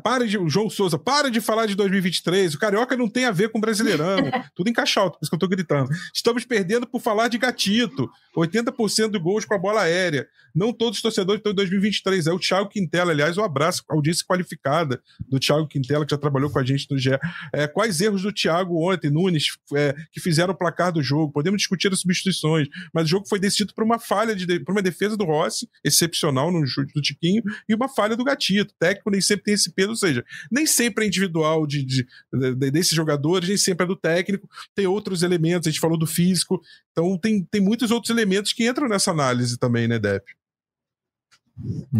para 0.00 0.26
de, 0.26 0.38
João 0.48 0.68
Souza, 0.68 0.98
para 0.98 1.30
de 1.30 1.40
falar 1.40 1.64
de 1.64 1.74
2023. 1.74 2.52
O 2.54 2.58
Carioca 2.58 2.94
não 2.94 3.08
tem 3.08 3.24
a 3.24 3.30
ver 3.30 3.48
com 3.48 3.56
o 3.56 3.60
Brasileirão. 3.60 4.18
Tudo 4.54 4.68
em 4.68 4.72
caixa 4.72 5.00
alto, 5.00 5.18
por 5.18 5.24
isso 5.24 5.30
que 5.30 5.34
eu 5.34 5.40
tô 5.40 5.48
gritando. 5.48 5.88
Estamos 6.14 6.44
perdendo 6.44 6.86
por 6.86 7.00
falar 7.00 7.28
de 7.28 7.38
gatito. 7.38 8.10
80% 8.36 9.10
de 9.10 9.18
gols 9.18 9.46
com 9.46 9.54
a 9.54 9.58
bola 9.58 9.82
aérea. 9.82 10.26
Não 10.54 10.72
todos 10.72 10.98
os 10.98 11.02
torcedores 11.02 11.38
estão 11.38 11.52
em 11.52 11.54
2023. 11.54 12.26
É 12.26 12.32
o 12.32 12.38
Thiago 12.38 12.68
Quintela, 12.68 13.12
aliás, 13.12 13.38
um 13.38 13.44
abraço, 13.44 13.82
audiência 13.88 14.24
qualificada 14.26 15.00
do 15.26 15.38
Thiago 15.38 15.66
Quintela, 15.66 16.04
que 16.04 16.10
já 16.10 16.18
trabalhou 16.18 16.50
com 16.50 16.58
a 16.58 16.64
gente 16.64 16.86
no 16.90 16.98
GE. 16.98 17.18
É, 17.52 17.66
quais 17.66 18.00
erros 18.00 18.22
do 18.22 18.32
Thiago 18.32 18.76
ontem, 18.86 19.10
no 19.10 19.21
Nunes 19.22 19.56
é, 19.74 19.94
que 20.10 20.20
fizeram 20.20 20.52
o 20.52 20.56
placar 20.56 20.92
do 20.92 21.02
jogo. 21.02 21.32
Podemos 21.32 21.58
discutir 21.58 21.92
as 21.92 22.00
substituições, 22.00 22.68
mas 22.92 23.04
o 23.04 23.08
jogo 23.08 23.28
foi 23.28 23.38
decidido 23.38 23.74
por 23.74 23.84
uma 23.84 23.98
falha, 23.98 24.34
de, 24.34 24.60
por 24.60 24.72
uma 24.72 24.82
defesa 24.82 25.16
do 25.16 25.24
Rossi, 25.24 25.68
excepcional 25.84 26.50
no 26.50 26.66
chute 26.66 26.92
do 26.92 27.00
Tiquinho, 27.00 27.42
e 27.68 27.74
uma 27.74 27.88
falha 27.88 28.16
do 28.16 28.24
Gatito. 28.24 28.72
O 28.74 28.76
técnico 28.78 29.10
nem 29.10 29.20
sempre 29.20 29.44
tem 29.44 29.54
esse 29.54 29.72
peso, 29.72 29.90
ou 29.90 29.96
seja, 29.96 30.24
nem 30.50 30.66
sempre 30.66 31.04
é 31.04 31.08
individual 31.08 31.66
de, 31.66 31.82
de, 31.82 32.06
de, 32.32 32.70
desses 32.70 32.94
jogadores, 32.94 33.48
nem 33.48 33.58
sempre 33.58 33.84
é 33.84 33.86
do 33.86 33.96
técnico, 33.96 34.48
tem 34.74 34.86
outros 34.86 35.22
elementos, 35.22 35.66
a 35.66 35.70
gente 35.70 35.80
falou 35.80 35.98
do 35.98 36.06
físico, 36.06 36.60
então 36.90 37.16
tem, 37.18 37.44
tem 37.44 37.60
muitos 37.60 37.90
outros 37.90 38.10
elementos 38.10 38.52
que 38.52 38.66
entram 38.68 38.88
nessa 38.88 39.10
análise 39.10 39.58
também, 39.58 39.88
né, 39.88 39.98
Depp? 39.98 40.24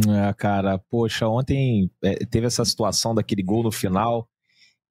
É, 0.09 0.33
cara, 0.35 0.79
poxa, 0.79 1.29
ontem 1.29 1.91
é, 2.03 2.25
teve 2.25 2.47
essa 2.47 2.65
situação 2.65 3.15
daquele 3.15 3.43
gol 3.43 3.63
no 3.63 3.71
final 3.71 4.29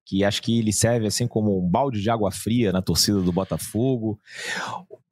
que 0.04 0.24
acho 0.24 0.42
que 0.42 0.58
ele 0.58 0.72
serve 0.72 1.06
assim 1.06 1.26
como 1.26 1.58
um 1.58 1.68
balde 1.68 2.00
de 2.00 2.10
água 2.10 2.30
fria 2.30 2.72
na 2.72 2.82
torcida 2.82 3.20
do 3.20 3.32
Botafogo. 3.32 4.20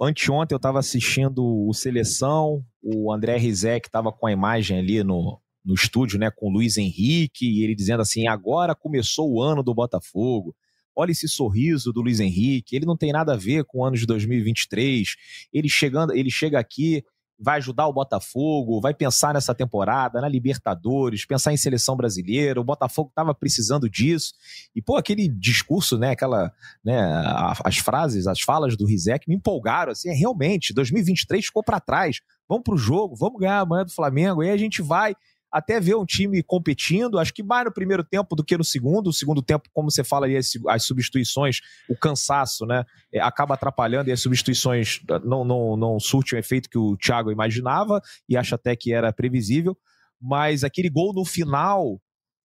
Anteontem 0.00 0.54
eu 0.54 0.58
estava 0.58 0.78
assistindo 0.78 1.44
o 1.44 1.72
Seleção, 1.72 2.64
o 2.82 3.12
André 3.12 3.36
Rizek 3.36 3.88
estava 3.88 4.10
com 4.10 4.26
a 4.26 4.32
imagem 4.32 4.78
ali 4.78 5.04
no, 5.04 5.40
no 5.64 5.74
estúdio, 5.74 6.18
né, 6.18 6.30
com 6.30 6.48
o 6.48 6.52
Luiz 6.52 6.76
Henrique, 6.76 7.46
e 7.46 7.62
ele 7.62 7.74
dizendo 7.74 8.00
assim: 8.00 8.26
agora 8.26 8.74
começou 8.74 9.30
o 9.30 9.42
ano 9.42 9.62
do 9.62 9.74
Botafogo. 9.74 10.54
Olha 10.94 11.12
esse 11.12 11.28
sorriso 11.28 11.92
do 11.92 12.02
Luiz 12.02 12.18
Henrique, 12.18 12.74
ele 12.74 12.84
não 12.84 12.96
tem 12.96 13.12
nada 13.12 13.34
a 13.34 13.36
ver 13.36 13.64
com 13.64 13.78
o 13.78 13.84
ano 13.84 13.96
de 13.96 14.04
2023. 14.06 15.16
Ele 15.52 15.68
chegando, 15.68 16.12
ele 16.12 16.30
chega 16.30 16.58
aqui 16.58 17.04
vai 17.40 17.56
ajudar 17.56 17.86
o 17.86 17.92
Botafogo, 17.92 18.80
vai 18.80 18.92
pensar 18.92 19.32
nessa 19.32 19.54
temporada, 19.54 20.20
na 20.20 20.28
Libertadores, 20.28 21.24
pensar 21.24 21.52
em 21.52 21.56
seleção 21.56 21.96
brasileira. 21.96 22.60
O 22.60 22.64
Botafogo 22.64 23.08
estava 23.08 23.34
precisando 23.34 23.88
disso. 23.88 24.34
E, 24.76 24.82
pô, 24.82 24.96
aquele 24.96 25.26
discurso, 25.26 25.96
né? 25.96 26.10
Aquela, 26.10 26.52
né? 26.84 27.00
As 27.64 27.78
frases, 27.78 28.26
as 28.26 28.40
falas 28.42 28.76
do 28.76 28.84
Rizek 28.84 29.26
me 29.26 29.36
empolgaram. 29.36 29.92
Assim, 29.92 30.10
é, 30.10 30.12
realmente, 30.12 30.74
2023 30.74 31.46
ficou 31.46 31.64
para 31.64 31.80
trás. 31.80 32.20
Vamos 32.46 32.64
para 32.64 32.74
o 32.74 32.78
jogo, 32.78 33.16
vamos 33.16 33.40
ganhar 33.40 33.60
amanhã 33.60 33.84
do 33.84 33.92
Flamengo. 33.92 34.42
Aí 34.42 34.50
a 34.50 34.56
gente 34.56 34.82
vai 34.82 35.14
até 35.50 35.80
ver 35.80 35.96
um 35.96 36.04
time 36.04 36.42
competindo, 36.42 37.18
acho 37.18 37.34
que 37.34 37.42
mais 37.42 37.64
no 37.64 37.72
primeiro 37.72 38.04
tempo 38.04 38.36
do 38.36 38.44
que 38.44 38.56
no 38.56 38.64
segundo. 38.64 39.08
O 39.08 39.12
segundo 39.12 39.42
tempo, 39.42 39.68
como 39.72 39.90
você 39.90 40.04
fala 40.04 40.26
aí, 40.26 40.36
as, 40.36 40.84
substituições, 40.84 41.60
o 41.88 41.96
cansaço, 41.96 42.64
né, 42.64 42.84
é, 43.12 43.20
acaba 43.20 43.54
atrapalhando 43.54 44.08
e 44.08 44.12
as 44.12 44.20
substituições 44.20 45.00
não, 45.24 45.44
não, 45.44 45.76
não 45.76 46.00
surtem 46.00 46.38
o 46.38 46.40
efeito 46.40 46.68
que 46.70 46.78
o 46.78 46.96
Thiago 46.96 47.32
imaginava 47.32 48.00
e 48.28 48.36
acho 48.36 48.54
até 48.54 48.76
que 48.76 48.92
era 48.92 49.12
previsível. 49.12 49.76
Mas 50.20 50.62
aquele 50.62 50.90
gol 50.90 51.12
no 51.12 51.24
final, 51.24 52.00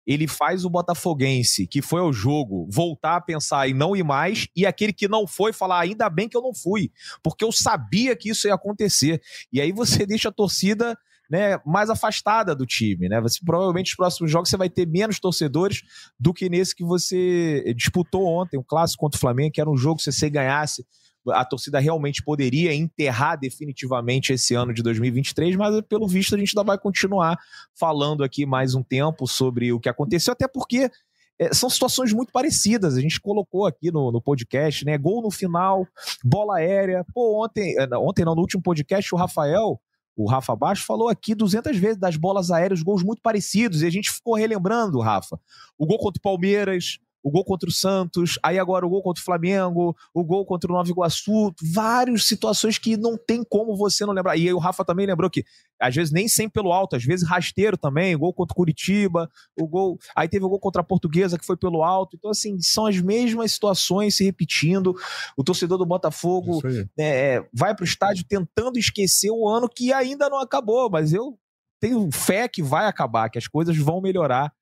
ele 0.06 0.28
faz 0.28 0.66
o 0.66 0.70
botafoguense 0.70 1.66
que 1.66 1.82
foi 1.82 2.02
ao 2.02 2.12
jogo 2.12 2.68
voltar 2.72 3.16
a 3.16 3.22
pensar 3.22 3.68
e 3.68 3.74
não 3.74 3.95
ir 3.95 4.04
mais, 4.04 4.47
e 4.56 4.66
aquele 4.66 4.93
que 4.93 5.08
não 5.08 5.26
foi 5.26 5.54
falar, 5.54 5.80
ainda 5.80 6.10
bem 6.10 6.28
que 6.28 6.36
eu 6.36 6.41
não 6.41 6.54
fui, 6.54 6.91
porque 7.24 7.43
eu 7.43 7.52
sabia 7.52 8.16
que 8.16 8.30
isso 8.30 8.47
ia 8.47 8.54
acontecer. 8.54 9.22
E 9.52 9.62
aí 9.62 9.72
você 9.72 10.06
deixa 10.08 10.30
a 10.30 10.34
torcida 10.34 10.97
né, 11.32 11.57
mais 11.65 11.89
afastada 11.89 12.53
do 12.53 12.65
time, 12.65 13.07
né? 13.07 13.21
Você 13.21 13.39
provavelmente 13.45 13.91
nos 13.91 13.95
próximos 13.95 14.29
jogos 14.29 14.49
você 14.49 14.57
vai 14.57 14.69
ter 14.69 14.86
menos 14.86 15.17
torcedores 15.17 15.82
do 16.19 16.34
que 16.34 16.49
nesse 16.49 16.75
que 16.75 16.84
você 16.84 17.73
disputou 17.73 18.27
ontem, 18.27 18.57
o 18.57 18.59
um 18.59 18.63
clássico 18.63 18.99
contra 18.99 19.17
o 19.17 19.21
Flamengo, 19.21 19.53
que 19.53 19.61
era 19.61 19.69
um 19.69 19.77
jogo 19.77 19.95
que 19.95 20.03
se 20.03 20.11
você 20.11 20.29
ganhasse, 20.29 20.86
a 21.29 21.45
torcida 21.45 21.79
realmente 21.79 22.21
poderia 22.21 22.73
enterrar 22.73 23.39
definitivamente 23.39 24.34
esse 24.34 24.53
ano 24.55 24.73
de 24.73 24.84
2023, 24.84 25.55
mas 25.55 25.79
pelo 25.88 26.05
visto 26.05 26.36
a 26.36 26.38
gente 26.38 26.51
ainda 26.57 26.67
vai 26.67 26.77
continuar 26.77 27.39
falando 27.79 28.25
aqui 28.25 28.45
mais 28.45 28.75
um 28.75 28.84
tempo 28.84 29.25
sobre 29.25 29.71
o 29.71 29.79
que 29.79 29.88
aconteceu, 29.88 30.34
até 30.34 30.49
porque 30.49 30.91
é, 31.39 31.53
são 31.53 31.69
situações 31.69 32.11
muito 32.11 32.34
parecidas. 32.34 32.97
A 32.97 33.01
gente 33.01 33.21
colocou 33.21 33.65
aqui 33.65 33.89
no, 33.89 34.11
no 34.11 34.21
podcast, 34.21 34.84
né? 34.84 34.97
Gol 34.97 35.21
no 35.21 35.32
final, 35.32 35.88
bola 36.23 36.57
aérea. 36.57 37.05
Pô, 37.13 37.41
ontem, 37.43 37.75
é, 37.77 37.97
ontem 37.97 38.25
não, 38.25 38.36
no 38.36 38.41
último 38.41 38.61
podcast, 38.61 39.15
o 39.15 39.17
Rafael, 39.17 39.79
o 40.16 40.30
Rafa 40.30 40.55
Baixo, 40.55 40.86
falou 40.86 41.09
aqui 41.09 41.34
200 41.34 41.78
vezes 41.78 41.97
das 41.97 42.16
bolas 42.16 42.51
aéreas, 42.51 42.82
gols 42.82 43.03
muito 43.03 43.22
parecidos. 43.22 43.82
E 43.82 43.88
a 43.88 43.89
gente 43.89 44.12
ficou 44.12 44.36
relembrando, 44.36 44.99
Rafa. 44.99 45.39
O 45.78 45.86
gol 45.86 45.97
contra 45.97 46.20
o 46.20 46.22
Palmeiras, 46.22 46.99
o 47.24 47.30
gol 47.30 47.43
contra 47.45 47.69
o 47.69 47.72
Santos, 47.72 48.39
aí 48.43 48.57
agora 48.57 48.86
o 48.86 48.89
gol 48.89 49.01
contra 49.01 49.22
o 49.22 49.24
Flamengo, 49.24 49.95
o 50.13 50.24
gol 50.24 50.45
contra 50.45 50.72
o 50.72 50.76
Nova 50.76 50.89
Iguaçu, 50.89 51.53
várias 51.61 52.26
situações 52.26 52.78
que 52.78 52.97
não 52.97 53.17
tem 53.17 53.43
como 53.43 53.76
você 53.76 54.05
não 54.05 54.13
lembrar. 54.13 54.38
E 54.38 54.47
aí 54.47 54.53
o 54.53 54.59
Rafa 54.59 54.84
também 54.84 55.05
lembrou 55.05 55.30
que, 55.30 55.43
às 55.80 55.95
vezes, 55.95 56.11
nem 56.11 56.28
sempre 56.28 56.53
pelo 56.53 56.72
alto, 56.72 56.95
às 56.95 57.03
vezes 57.03 57.28
rasteiro 57.28 57.78
também, 57.78 58.15
o 58.15 58.19
gol 58.19 58.34
contra 58.34 58.53
o 58.53 58.55
Curitiba, 58.55 59.30
o 59.59 59.67
gol. 59.67 59.99
Aí 60.15 60.28
teve 60.28 60.45
o 60.45 60.49
gol 60.49 60.59
contra 60.59 60.82
a 60.82 60.86
Portuguesa, 60.86 61.38
que 61.38 61.45
foi 61.45 61.57
pelo 61.57 61.84
alto. 61.84 62.15
Então, 62.15 62.32
assim, 62.32 62.59
são 62.59 62.86
as 62.86 62.99
mesmas 62.99 63.51
situações 63.53 64.15
se 64.15 64.24
repetindo. 64.24 64.95
O 65.38 65.43
torcedor 65.43 65.78
do 65.78 65.86
Botafogo 65.86 66.61
é, 66.97 67.45
vai 67.53 67.76
para 67.76 67.84
o 67.84 67.88
estádio 67.88 68.26
tentando 68.28 68.78
esquecer 68.78 69.32
o 69.32 69.47
ano 69.47 69.69
que 69.69 69.93
ainda 69.93 70.30
não 70.30 70.39
acabou, 70.39 70.89
mas 70.89 71.13
eu 71.13 71.38
tenho 71.80 72.09
fé 72.11 72.47
que 72.47 72.61
vai 72.61 72.86
acabar, 72.86 73.30
que 73.30 73.39
as 73.39 73.47
coisas 73.47 73.76
vão 73.78 73.99
melhorar 74.01 74.53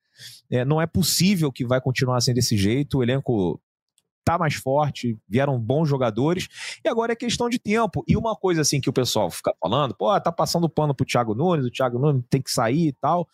é, 0.52 0.64
não 0.66 0.82
é 0.82 0.88
possível 0.88 1.52
que 1.52 1.66
vai 1.66 1.82
continuar 1.82 2.20
sendo 2.22 2.36
desse 2.36 2.58
jeito. 2.58 3.00
O 3.00 3.04
elenco 3.04 3.62
tá 4.30 4.38
mais 4.38 4.54
forte, 4.54 5.18
vieram 5.28 5.60
bons 5.60 5.90
jogadores, 5.90 6.48
e 6.86 6.88
agora 6.88 7.14
é 7.14 7.16
questão 7.16 7.50
de 7.50 7.58
tempo. 7.58 8.04
E 8.08 8.16
uma 8.16 8.36
coisa 8.36 8.62
assim 8.62 8.80
que 8.80 8.90
o 8.90 8.94
pessoal 8.94 9.32
fica 9.32 9.52
falando, 9.60 9.96
pô, 9.96 10.20
tá 10.22 10.32
passando 10.32 10.70
pano 10.70 10.94
pro 10.94 11.04
Thiago 11.04 11.34
Nunes, 11.34 11.66
o 11.66 11.72
Thiago 11.72 11.98
Nunes 11.98 12.24
tem 12.30 12.40
que 12.40 12.52
sair 12.52 12.90
e 12.90 12.94
tal. 12.94 13.28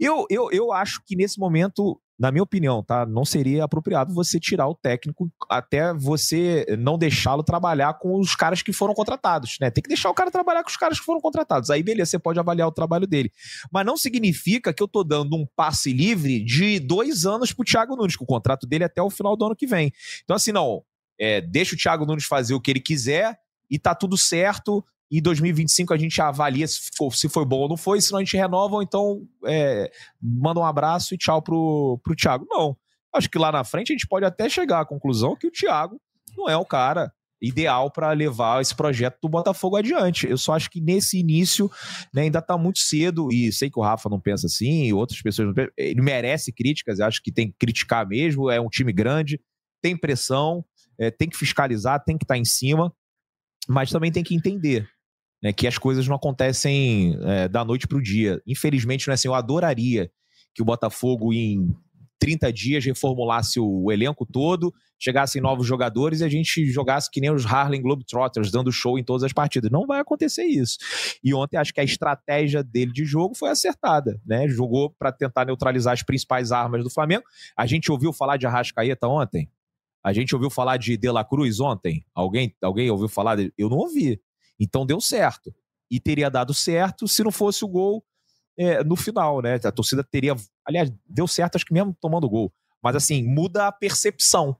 Eu, 0.00 0.24
eu, 0.30 0.50
eu 0.50 0.72
acho 0.72 1.02
que 1.04 1.14
nesse 1.14 1.38
momento 1.38 2.00
na 2.18 2.30
minha 2.30 2.42
opinião, 2.42 2.82
tá? 2.82 3.04
Não 3.04 3.24
seria 3.24 3.64
apropriado 3.64 4.14
você 4.14 4.38
tirar 4.38 4.68
o 4.68 4.74
técnico 4.74 5.30
até 5.50 5.92
você 5.92 6.64
não 6.78 6.96
deixá-lo 6.96 7.42
trabalhar 7.42 7.94
com 7.94 8.18
os 8.18 8.36
caras 8.36 8.62
que 8.62 8.72
foram 8.72 8.94
contratados, 8.94 9.56
né? 9.60 9.70
Tem 9.70 9.82
que 9.82 9.88
deixar 9.88 10.10
o 10.10 10.14
cara 10.14 10.30
trabalhar 10.30 10.62
com 10.62 10.70
os 10.70 10.76
caras 10.76 10.98
que 10.98 11.04
foram 11.04 11.20
contratados. 11.20 11.70
Aí, 11.70 11.82
beleza, 11.82 12.12
você 12.12 12.18
pode 12.18 12.38
avaliar 12.38 12.68
o 12.68 12.72
trabalho 12.72 13.06
dele. 13.06 13.32
Mas 13.72 13.84
não 13.84 13.96
significa 13.96 14.72
que 14.72 14.82
eu 14.82 14.88
tô 14.88 15.02
dando 15.02 15.36
um 15.36 15.46
passe 15.56 15.92
livre 15.92 16.42
de 16.44 16.78
dois 16.78 17.26
anos 17.26 17.52
pro 17.52 17.64
Thiago 17.64 17.96
Nunes, 17.96 18.16
que 18.16 18.22
o 18.22 18.26
contrato 18.26 18.66
dele 18.66 18.84
é 18.84 18.86
até 18.86 19.02
o 19.02 19.10
final 19.10 19.36
do 19.36 19.46
ano 19.46 19.56
que 19.56 19.66
vem. 19.66 19.92
Então, 20.22 20.36
assim, 20.36 20.52
não. 20.52 20.82
É, 21.18 21.40
deixa 21.40 21.74
o 21.74 21.78
Thiago 21.78 22.06
Nunes 22.06 22.24
fazer 22.24 22.54
o 22.54 22.60
que 22.60 22.70
ele 22.70 22.80
quiser 22.80 23.38
e 23.70 23.78
tá 23.78 23.94
tudo 23.94 24.16
certo. 24.16 24.84
E 25.10 25.20
2025 25.20 25.92
a 25.92 25.96
gente 25.98 26.20
avalia 26.20 26.66
se, 26.66 26.90
se 27.12 27.28
foi 27.28 27.44
bom 27.44 27.60
ou 27.60 27.68
não 27.68 27.76
foi, 27.76 28.00
senão 28.00 28.18
a 28.18 28.24
gente 28.24 28.36
renova, 28.36 28.76
ou 28.76 28.82
então 28.82 29.22
é, 29.46 29.90
manda 30.20 30.60
um 30.60 30.64
abraço 30.64 31.14
e 31.14 31.18
tchau 31.18 31.42
pro, 31.42 32.00
pro 32.02 32.16
Thiago. 32.16 32.46
Não. 32.48 32.76
Acho 33.14 33.30
que 33.30 33.38
lá 33.38 33.52
na 33.52 33.62
frente 33.62 33.92
a 33.92 33.94
gente 33.94 34.08
pode 34.08 34.24
até 34.24 34.48
chegar 34.48 34.80
à 34.80 34.84
conclusão 34.84 35.36
que 35.36 35.46
o 35.46 35.50
Thiago 35.50 36.00
não 36.36 36.48
é 36.48 36.56
o 36.56 36.64
cara 36.64 37.12
ideal 37.40 37.90
para 37.90 38.10
levar 38.12 38.62
esse 38.62 38.74
projeto 38.74 39.18
do 39.22 39.28
Botafogo 39.28 39.76
adiante. 39.76 40.26
Eu 40.26 40.38
só 40.38 40.54
acho 40.54 40.70
que 40.70 40.80
nesse 40.80 41.18
início 41.18 41.70
né, 42.12 42.22
ainda 42.22 42.38
está 42.38 42.56
muito 42.56 42.78
cedo, 42.78 43.28
e 43.30 43.52
sei 43.52 43.70
que 43.70 43.78
o 43.78 43.82
Rafa 43.82 44.08
não 44.08 44.18
pensa 44.18 44.46
assim, 44.46 44.92
outras 44.92 45.20
pessoas 45.20 45.48
não 45.48 45.54
pensam. 45.54 45.72
Ele 45.76 46.00
merece 46.00 46.52
críticas, 46.52 47.00
acho 47.00 47.22
que 47.22 47.30
tem 47.30 47.48
que 47.48 47.56
criticar 47.58 48.06
mesmo, 48.06 48.50
é 48.50 48.60
um 48.60 48.68
time 48.68 48.92
grande, 48.92 49.40
tem 49.82 49.96
pressão, 49.96 50.64
é, 50.98 51.10
tem 51.10 51.28
que 51.28 51.36
fiscalizar, 51.36 52.02
tem 52.02 52.16
que 52.16 52.24
estar 52.24 52.34
tá 52.34 52.38
em 52.38 52.44
cima, 52.44 52.92
mas 53.68 53.90
também 53.90 54.10
tem 54.10 54.24
que 54.24 54.34
entender 54.34 54.88
né, 55.44 55.52
que 55.52 55.66
as 55.66 55.76
coisas 55.76 56.08
não 56.08 56.16
acontecem 56.16 57.18
é, 57.20 57.46
da 57.46 57.62
noite 57.62 57.86
para 57.86 57.98
o 57.98 58.02
dia. 58.02 58.40
Infelizmente, 58.46 59.06
não 59.06 59.12
é 59.12 59.14
assim, 59.14 59.28
eu 59.28 59.34
adoraria 59.34 60.10
que 60.54 60.62
o 60.62 60.64
Botafogo 60.64 61.34
em 61.34 61.76
30 62.18 62.50
dias 62.50 62.84
reformulasse 62.86 63.60
o 63.60 63.92
elenco 63.92 64.24
todo, 64.24 64.72
chegassem 64.98 65.42
novos 65.42 65.66
jogadores 65.66 66.20
e 66.20 66.24
a 66.24 66.28
gente 66.30 66.64
jogasse 66.64 67.10
que 67.10 67.20
nem 67.20 67.30
os 67.30 67.44
Harlem 67.44 67.82
Globetrotters, 67.82 68.50
dando 68.50 68.72
show 68.72 68.98
em 68.98 69.04
todas 69.04 69.22
as 69.22 69.34
partidas. 69.34 69.70
Não 69.70 69.86
vai 69.86 70.00
acontecer 70.00 70.44
isso. 70.44 70.78
E 71.22 71.34
ontem 71.34 71.58
acho 71.58 71.74
que 71.74 71.80
a 71.80 71.84
estratégia 71.84 72.62
dele 72.64 72.92
de 72.92 73.04
jogo 73.04 73.34
foi 73.34 73.50
acertada, 73.50 74.18
né? 74.24 74.48
Jogou 74.48 74.94
para 74.98 75.12
tentar 75.12 75.44
neutralizar 75.44 75.92
as 75.92 76.02
principais 76.02 76.52
armas 76.52 76.82
do 76.82 76.88
Flamengo. 76.88 77.24
A 77.54 77.66
gente 77.66 77.92
ouviu 77.92 78.14
falar 78.14 78.38
de 78.38 78.46
Arrascaeta 78.46 79.06
ontem? 79.06 79.50
A 80.02 80.10
gente 80.14 80.34
ouviu 80.34 80.48
falar 80.48 80.78
de 80.78 80.96
De 80.96 81.10
La 81.10 81.24
Cruz 81.24 81.60
ontem? 81.60 82.02
Alguém, 82.14 82.54
alguém 82.62 82.90
ouviu 82.90 83.08
falar? 83.08 83.36
De... 83.36 83.52
Eu 83.58 83.68
não 83.68 83.76
ouvi. 83.76 84.18
Então 84.58 84.86
deu 84.86 85.00
certo. 85.00 85.54
E 85.90 86.00
teria 86.00 86.30
dado 86.30 86.54
certo 86.54 87.06
se 87.06 87.22
não 87.22 87.30
fosse 87.30 87.64
o 87.64 87.68
gol 87.68 88.04
é, 88.56 88.82
no 88.84 88.96
final, 88.96 89.40
né? 89.42 89.58
A 89.62 89.72
torcida 89.72 90.02
teria. 90.04 90.34
Aliás, 90.66 90.92
deu 91.06 91.26
certo, 91.26 91.56
acho 91.56 91.66
que 91.66 91.72
mesmo 91.72 91.96
tomando 92.00 92.24
o 92.24 92.30
gol. 92.30 92.52
Mas 92.82 92.96
assim, 92.96 93.22
muda 93.22 93.66
a 93.66 93.72
percepção. 93.72 94.56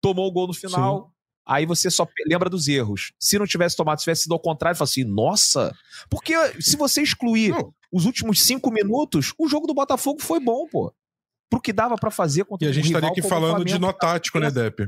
Tomou 0.00 0.28
o 0.28 0.32
gol 0.32 0.46
no 0.46 0.54
final, 0.54 1.06
Sim. 1.06 1.12
aí 1.44 1.66
você 1.66 1.90
só 1.90 2.06
lembra 2.26 2.48
dos 2.48 2.68
erros. 2.68 3.12
Se 3.18 3.36
não 3.36 3.46
tivesse 3.46 3.76
tomado, 3.76 3.98
se 3.98 4.04
tivesse 4.04 4.22
sido 4.22 4.32
ao 4.32 4.40
contrário, 4.40 4.78
fala 4.78 4.88
assim, 4.88 5.02
nossa. 5.02 5.74
Porque 6.08 6.34
se 6.60 6.76
você 6.76 7.02
excluir 7.02 7.50
não. 7.50 7.74
os 7.92 8.04
últimos 8.04 8.40
cinco 8.40 8.70
minutos, 8.70 9.34
o 9.36 9.48
jogo 9.48 9.66
do 9.66 9.74
Botafogo 9.74 10.22
foi 10.22 10.38
bom, 10.38 10.68
pô. 10.68 10.94
Pro 11.50 11.60
que 11.60 11.72
dava 11.72 11.96
para 11.96 12.10
fazer 12.10 12.44
contra 12.44 12.66
E 12.66 12.70
a 12.70 12.72
gente 12.72 12.86
estaria 12.86 13.08
aqui 13.08 13.22
falando 13.22 13.64
de 13.64 13.78
nó 13.78 13.92
tático, 13.92 14.38
né, 14.38 14.50
Depp? 14.50 14.82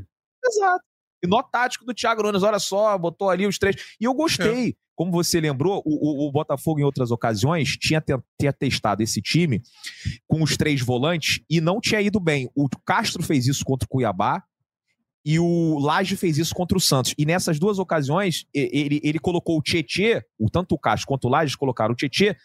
Exato. 0.44 0.84
E 1.22 1.26
nó 1.26 1.42
tático 1.42 1.84
do 1.84 1.94
Thiago 1.94 2.22
Nunes, 2.22 2.42
olha 2.42 2.58
só, 2.58 2.96
botou 2.96 3.28
ali 3.28 3.46
os 3.46 3.58
três. 3.58 3.76
E 4.00 4.04
eu 4.04 4.14
gostei. 4.14 4.70
É. 4.70 4.72
Como 4.94 5.12
você 5.12 5.40
lembrou, 5.40 5.82
o, 5.86 6.26
o, 6.26 6.28
o, 6.28 6.32
Botafogo, 6.32 6.78
em 6.78 6.82
outras 6.82 7.10
ocasiões, 7.10 7.74
tinha, 7.78 8.04
tinha 8.38 8.52
testado 8.52 9.02
esse 9.02 9.22
time 9.22 9.62
com 10.28 10.42
os 10.42 10.58
três 10.58 10.82
volantes 10.82 11.40
e 11.48 11.58
não 11.58 11.80
tinha 11.80 12.02
ido 12.02 12.20
bem. 12.20 12.50
O 12.54 12.68
Castro 12.84 13.22
fez 13.22 13.46
isso 13.46 13.64
contra 13.64 13.86
o 13.86 13.88
Cuiabá 13.88 14.42
e 15.24 15.38
o 15.38 15.78
Laje 15.78 16.16
fez 16.16 16.36
isso 16.36 16.54
contra 16.54 16.76
o 16.76 16.80
Santos. 16.80 17.14
E 17.16 17.24
nessas 17.24 17.58
duas 17.58 17.78
ocasiões, 17.78 18.44
ele, 18.52 19.00
ele 19.02 19.18
colocou 19.18 19.56
o 19.58 19.62
Tietê, 19.62 20.22
o, 20.38 20.50
tanto 20.50 20.74
o 20.74 20.78
Castro 20.78 21.06
quanto 21.08 21.28
o 21.28 21.30
Laje 21.30 21.56
colocaram 21.56 21.92
o 21.92 21.96
Tietê 21.96 22.36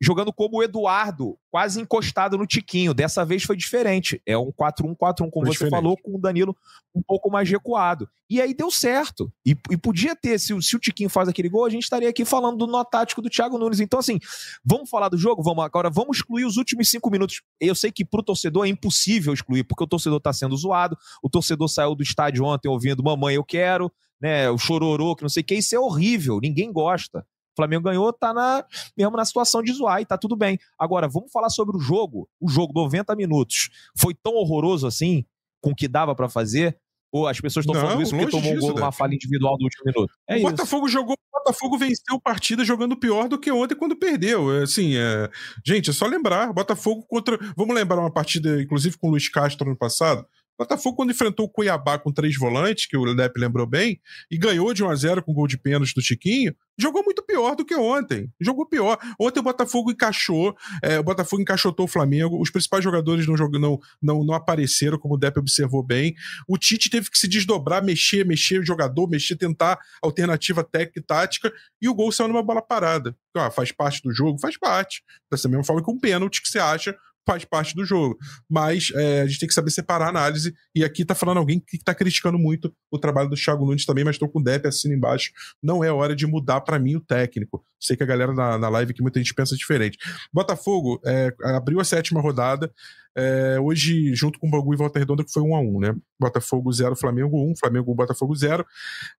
jogando 0.00 0.32
como 0.32 0.58
o 0.58 0.62
Eduardo, 0.62 1.38
quase 1.50 1.80
encostado 1.80 2.36
no 2.36 2.46
Tiquinho. 2.46 2.92
Dessa 2.92 3.24
vez 3.24 3.42
foi 3.42 3.56
diferente. 3.56 4.20
É 4.26 4.36
um 4.36 4.52
4-1-4-1, 4.52 4.96
como 5.30 5.30
foi 5.30 5.46
você 5.46 5.52
diferente. 5.52 5.70
falou, 5.70 5.96
com 5.96 6.16
o 6.16 6.20
Danilo 6.20 6.56
um 6.94 7.02
pouco 7.02 7.30
mais 7.30 7.48
recuado. 7.48 8.08
E 8.30 8.40
aí 8.40 8.54
deu 8.54 8.70
certo. 8.70 9.32
E, 9.44 9.56
e 9.70 9.76
podia 9.76 10.14
ter, 10.14 10.38
se, 10.38 10.60
se, 10.62 10.76
o 10.76 10.78
Tiquinho 10.78 11.10
faz 11.10 11.28
aquele 11.28 11.48
gol, 11.48 11.64
a 11.64 11.70
gente 11.70 11.82
estaria 11.82 12.08
aqui 12.08 12.24
falando 12.24 12.58
do 12.58 12.66
nó 12.66 12.84
tático 12.84 13.20
do 13.20 13.28
Thiago 13.28 13.58
Nunes. 13.58 13.80
Então, 13.80 13.98
assim, 13.98 14.18
vamos 14.64 14.88
falar 14.88 15.08
do 15.08 15.18
jogo? 15.18 15.42
Vamos 15.42 15.64
agora, 15.64 15.90
vamos 15.90 16.18
excluir 16.18 16.44
os 16.44 16.56
últimos 16.56 16.88
cinco 16.88 17.10
minutos. 17.10 17.42
Eu 17.60 17.74
sei 17.74 17.90
que 17.90 18.04
pro 18.04 18.22
torcedor 18.22 18.66
é 18.66 18.68
impossível 18.68 19.32
excluir, 19.32 19.64
porque 19.64 19.84
o 19.84 19.86
torcedor 19.86 20.20
tá 20.20 20.32
sendo 20.32 20.56
zoado, 20.56 20.96
o 21.22 21.28
torcedor 21.28 21.68
saiu 21.68 21.94
do 21.94 22.02
estádio 22.02 22.44
ontem 22.44 22.68
ouvindo 22.68 23.02
Mamãe, 23.02 23.34
eu 23.34 23.44
quero, 23.44 23.90
né? 24.20 24.48
O 24.50 24.58
chororô, 24.58 25.14
que 25.14 25.22
não 25.22 25.28
sei 25.28 25.42
o 25.42 25.46
que, 25.46 25.54
isso 25.56 25.74
é 25.74 25.78
horrível, 25.78 26.38
ninguém 26.40 26.72
gosta. 26.72 27.26
O 27.54 27.56
Flamengo 27.56 27.84
ganhou, 27.84 28.12
tá 28.12 28.34
na, 28.34 28.64
mesmo 28.96 29.16
na 29.16 29.24
situação 29.24 29.62
de 29.62 29.72
zoar 29.72 30.00
e 30.00 30.04
tá 30.04 30.18
tudo 30.18 30.36
bem. 30.36 30.58
Agora, 30.78 31.08
vamos 31.08 31.30
falar 31.30 31.48
sobre 31.48 31.76
o 31.76 31.80
jogo. 31.80 32.28
O 32.40 32.48
jogo, 32.48 32.72
90 32.74 33.14
minutos, 33.14 33.70
foi 33.96 34.12
tão 34.12 34.34
horroroso 34.34 34.86
assim, 34.86 35.24
com 35.60 35.70
o 35.70 35.74
que 35.74 35.86
dava 35.86 36.14
para 36.14 36.28
fazer? 36.28 36.76
Ou 37.12 37.28
as 37.28 37.40
pessoas 37.40 37.64
estão 37.64 37.80
falando 37.80 38.02
isso 38.02 38.10
porque 38.10 38.28
tomou 38.28 38.52
um 38.52 38.58
gol 38.58 38.74
numa 38.74 38.90
falha 38.90 39.14
individual 39.14 39.56
no 39.56 39.66
último 39.66 39.84
minuto? 39.86 40.12
É 40.26 40.34
o 40.34 40.38
isso. 40.38 40.50
Botafogo 40.50 40.88
jogou, 40.88 41.14
o 41.14 41.38
Botafogo 41.38 41.78
venceu 41.78 42.20
partida 42.20 42.64
jogando 42.64 42.96
pior 42.96 43.28
do 43.28 43.38
que 43.38 43.52
ontem 43.52 43.76
quando 43.76 43.94
perdeu. 43.94 44.52
É, 44.52 44.64
assim, 44.64 44.96
é... 44.96 45.30
gente, 45.64 45.90
é 45.90 45.92
só 45.92 46.06
lembrar, 46.06 46.52
Botafogo 46.52 47.04
contra, 47.06 47.38
vamos 47.56 47.72
lembrar 47.72 48.00
uma 48.00 48.10
partida 48.10 48.60
inclusive 48.60 48.98
com 48.98 49.06
o 49.06 49.10
Luiz 49.10 49.28
Castro 49.28 49.70
no 49.70 49.76
passado, 49.76 50.26
Botafogo, 50.58 50.96
quando 50.96 51.10
enfrentou 51.10 51.46
o 51.46 51.48
Cuiabá 51.48 51.98
com 51.98 52.12
três 52.12 52.36
volantes, 52.36 52.86
que 52.86 52.96
o 52.96 53.04
Lepe 53.04 53.40
lembrou 53.40 53.66
bem, 53.66 54.00
e 54.30 54.38
ganhou 54.38 54.72
de 54.72 54.84
1 54.84 54.88
a 54.88 54.94
0 54.94 55.22
com 55.22 55.32
gol 55.32 55.48
de 55.48 55.58
pênalti 55.58 55.92
do 55.94 56.00
Chiquinho, 56.00 56.54
jogou 56.78 57.02
muito 57.02 57.22
pior 57.22 57.56
do 57.56 57.64
que 57.64 57.74
ontem. 57.74 58.30
Jogou 58.40 58.66
pior. 58.66 58.98
Ontem 59.20 59.40
o 59.40 59.42
Botafogo 59.42 59.90
encaixou, 59.90 60.56
é, 60.82 60.98
o 60.98 61.02
Botafogo 61.02 61.42
encaixotou 61.42 61.86
o 61.86 61.88
Flamengo, 61.88 62.40
os 62.40 62.50
principais 62.50 62.84
jogadores 62.84 63.26
não, 63.26 63.34
não, 63.34 63.78
não, 64.00 64.24
não 64.24 64.34
apareceram, 64.34 64.98
como 64.98 65.14
o 65.14 65.18
Depp 65.18 65.38
observou 65.40 65.82
bem. 65.82 66.14
O 66.46 66.56
Tite 66.56 66.88
teve 66.88 67.10
que 67.10 67.18
se 67.18 67.26
desdobrar, 67.26 67.84
mexer, 67.84 68.24
mexer 68.24 68.60
o 68.60 68.64
jogador, 68.66 69.08
mexer, 69.08 69.36
tentar 69.36 69.78
alternativa 70.02 70.62
técnica 70.62 71.00
e 71.00 71.02
tática, 71.02 71.52
e 71.82 71.88
o 71.88 71.94
gol 71.94 72.12
saiu 72.12 72.28
numa 72.28 72.42
bola 72.42 72.62
parada. 72.62 73.16
Ah, 73.36 73.50
faz 73.50 73.72
parte 73.72 74.00
do 74.02 74.12
jogo? 74.12 74.38
Faz 74.38 74.56
parte. 74.56 75.02
Da 75.30 75.36
mesma 75.48 75.64
forma 75.64 75.82
que 75.82 75.90
um 75.90 75.98
pênalti 75.98 76.40
que 76.40 76.48
você 76.48 76.60
acha 76.60 76.96
faz 77.26 77.44
parte 77.44 77.74
do 77.74 77.84
jogo. 77.84 78.16
Mas 78.48 78.90
é, 78.94 79.22
a 79.22 79.26
gente 79.26 79.40
tem 79.40 79.48
que 79.48 79.54
saber 79.54 79.70
separar 79.70 80.06
a 80.06 80.08
análise. 80.08 80.54
E 80.74 80.84
aqui 80.84 81.04
tá 81.04 81.14
falando 81.14 81.38
alguém 81.38 81.60
que 81.60 81.78
tá 81.78 81.94
criticando 81.94 82.38
muito 82.38 82.74
o 82.90 82.98
trabalho 82.98 83.28
do 83.28 83.36
Thiago 83.36 83.64
Nunes 83.64 83.86
também, 83.86 84.04
mas 84.04 84.18
tô 84.18 84.28
com 84.28 84.40
o 84.40 84.42
Depp 84.42 84.68
assim 84.68 84.92
embaixo. 84.92 85.30
Não 85.62 85.82
é 85.82 85.90
hora 85.90 86.14
de 86.14 86.26
mudar 86.26 86.60
para 86.60 86.78
mim 86.78 86.96
o 86.96 87.00
técnico. 87.00 87.64
Sei 87.80 87.96
que 87.96 88.02
a 88.02 88.06
galera 88.06 88.32
na, 88.32 88.58
na 88.58 88.68
live 88.68 88.92
aqui 88.92 89.02
muita 89.02 89.18
gente 89.18 89.34
pensa 89.34 89.56
diferente. 89.56 89.98
Botafogo 90.32 91.00
é, 91.04 91.34
abriu 91.44 91.80
a 91.80 91.84
sétima 91.84 92.20
rodada. 92.20 92.72
É, 93.16 93.58
hoje, 93.60 94.12
junto 94.14 94.38
com 94.38 94.48
o 94.48 94.50
Bangu 94.50 94.74
e 94.74 94.76
Volta 94.76 94.98
Redonda, 94.98 95.24
que 95.24 95.32
foi 95.32 95.42
1 95.42 95.54
a 95.54 95.60
1 95.60 95.80
né? 95.80 95.94
Botafogo 96.18 96.72
0, 96.72 96.96
Flamengo 96.96 97.50
1, 97.50 97.56
Flamengo 97.56 97.92
1, 97.92 97.94
Botafogo 97.94 98.34
0. 98.34 98.66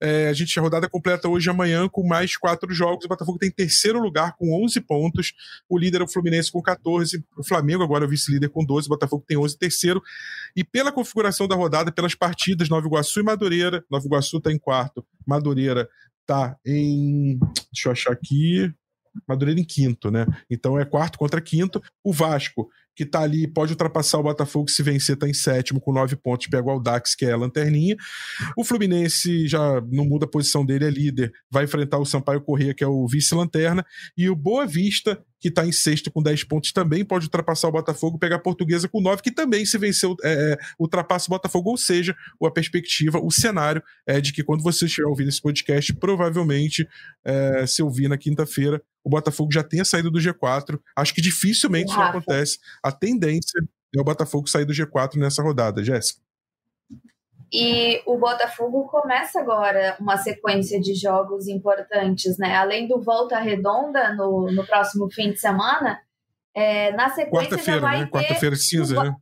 É, 0.01 0.27
a 0.27 0.33
gente 0.33 0.57
a 0.59 0.61
rodada 0.61 0.89
completa 0.89 1.29
hoje 1.29 1.49
amanhã 1.49 1.87
com 1.87 2.05
mais 2.05 2.35
quatro 2.35 2.73
jogos. 2.73 3.05
O 3.05 3.07
Botafogo 3.07 3.37
tem 3.37 3.49
terceiro 3.49 3.99
lugar 3.99 4.35
com 4.35 4.63
11 4.63 4.81
pontos. 4.81 5.33
O 5.69 5.77
líder 5.77 6.01
é 6.01 6.03
o 6.03 6.07
Fluminense 6.07 6.51
com 6.51 6.61
14. 6.61 7.23
O 7.37 7.43
Flamengo 7.43 7.83
agora 7.83 8.03
é 8.03 8.07
o 8.07 8.09
vice-líder 8.09 8.49
com 8.49 8.65
12. 8.65 8.87
O 8.87 8.89
Botafogo 8.89 9.23
tem 9.25 9.37
11 9.37 9.57
terceiro. 9.57 10.01
E 10.55 10.63
pela 10.63 10.91
configuração 10.91 11.47
da 11.47 11.55
rodada, 11.55 11.91
pelas 11.91 12.15
partidas, 12.15 12.69
Nova 12.69 12.85
Iguaçu 12.85 13.19
e 13.19 13.23
Madureira. 13.23 13.83
Nova 13.89 14.05
Iguaçu 14.05 14.37
está 14.37 14.51
em 14.51 14.57
quarto, 14.57 15.05
Madureira 15.25 15.87
está 16.21 16.57
em. 16.65 17.37
Deixa 17.71 17.87
eu 17.87 17.91
achar 17.91 18.11
aqui. 18.11 18.73
Madureira 19.27 19.59
em 19.59 19.63
quinto, 19.63 20.11
né? 20.11 20.25
Então 20.49 20.77
é 20.77 20.83
quarto 20.83 21.17
contra 21.17 21.39
quinto. 21.39 21.81
O 22.03 22.11
Vasco 22.11 22.69
que 22.95 23.03
está 23.03 23.21
ali, 23.21 23.47
pode 23.47 23.73
ultrapassar 23.73 24.19
o 24.19 24.23
Botafogo 24.23 24.69
se 24.69 24.81
vencer, 24.81 25.15
está 25.15 25.27
em 25.27 25.33
sétimo 25.33 25.81
com 25.81 25.91
nove 25.91 26.15
pontos, 26.15 26.47
pega 26.47 26.65
o 26.65 26.69
Aldax, 26.69 27.15
que 27.15 27.25
é 27.25 27.31
a 27.31 27.37
lanterninha. 27.37 27.95
O 28.55 28.63
Fluminense 28.63 29.47
já 29.47 29.81
não 29.91 30.05
muda 30.05 30.25
a 30.25 30.29
posição 30.29 30.65
dele, 30.65 30.85
é 30.85 30.89
líder, 30.89 31.31
vai 31.51 31.65
enfrentar 31.65 31.99
o 31.99 32.05
Sampaio 32.05 32.41
Corrêa, 32.41 32.73
que 32.73 32.83
é 32.83 32.87
o 32.87 33.07
vice-lanterna, 33.07 33.85
e 34.17 34.29
o 34.29 34.35
Boa 34.35 34.65
Vista, 34.65 35.21
que 35.39 35.49
está 35.49 35.65
em 35.65 35.71
sexto 35.71 36.11
com 36.11 36.21
10 36.21 36.43
pontos, 36.45 36.71
também 36.71 37.03
pode 37.03 37.25
ultrapassar 37.25 37.67
o 37.67 37.71
Botafogo, 37.71 38.17
pegar 38.17 38.38
a 38.38 38.39
Portuguesa 38.39 38.88
com 38.88 39.01
9, 39.01 39.21
que 39.21 39.31
também 39.31 39.65
se 39.65 39.77
venceu, 39.77 40.15
é, 40.23 40.53
é, 40.53 40.57
ultrapassa 40.79 41.27
o 41.27 41.29
Botafogo, 41.29 41.69
ou 41.71 41.77
seja, 41.77 42.15
a 42.43 42.51
perspectiva, 42.51 43.19
o 43.19 43.31
cenário 43.31 43.81
é 44.05 44.21
de 44.21 44.31
que 44.31 44.43
quando 44.43 44.63
você 44.63 44.86
estiver 44.86 45.07
ouvindo 45.07 45.29
esse 45.29 45.41
podcast, 45.41 45.93
provavelmente, 45.95 46.88
é, 47.23 47.65
se 47.67 47.81
ouvir 47.83 48.07
na 48.07 48.17
quinta-feira, 48.17 48.81
o 49.03 49.09
Botafogo 49.09 49.51
já 49.51 49.63
tenha 49.63 49.86
saído 49.86 50.09
do 50.09 50.19
G4. 50.19 50.79
Acho 50.95 51.13
que 51.13 51.21
dificilmente 51.21 51.91
isso 51.91 52.01
acontece. 52.01 52.57
A 52.81 52.91
tendência 52.91 53.61
é 53.95 54.01
o 54.01 54.03
Botafogo 54.03 54.49
sair 54.49 54.65
do 54.65 54.73
G4 54.73 55.15
nessa 55.17 55.43
rodada, 55.43 55.83
Jéssica. 55.83 56.24
E 57.53 58.01
o 58.05 58.17
Botafogo 58.17 58.87
começa 58.87 59.39
agora 59.39 59.95
uma 59.99 60.17
sequência 60.17 60.79
de 60.79 60.95
jogos 60.95 61.47
importantes, 61.47 62.37
né? 62.37 62.55
Além 62.55 62.87
do 62.87 63.01
Volta 63.01 63.39
Redonda 63.39 64.13
no, 64.13 64.51
no 64.51 64.65
próximo 64.65 65.09
fim 65.11 65.31
de 65.31 65.39
semana, 65.39 65.99
é, 66.55 66.91
na 66.93 67.09
sequência 67.09 67.49
Quarta-feira, 67.49 67.89
né? 67.89 68.05
Quarta-feira 68.07 68.55
cinza, 68.55 69.03
né? 69.03 69.15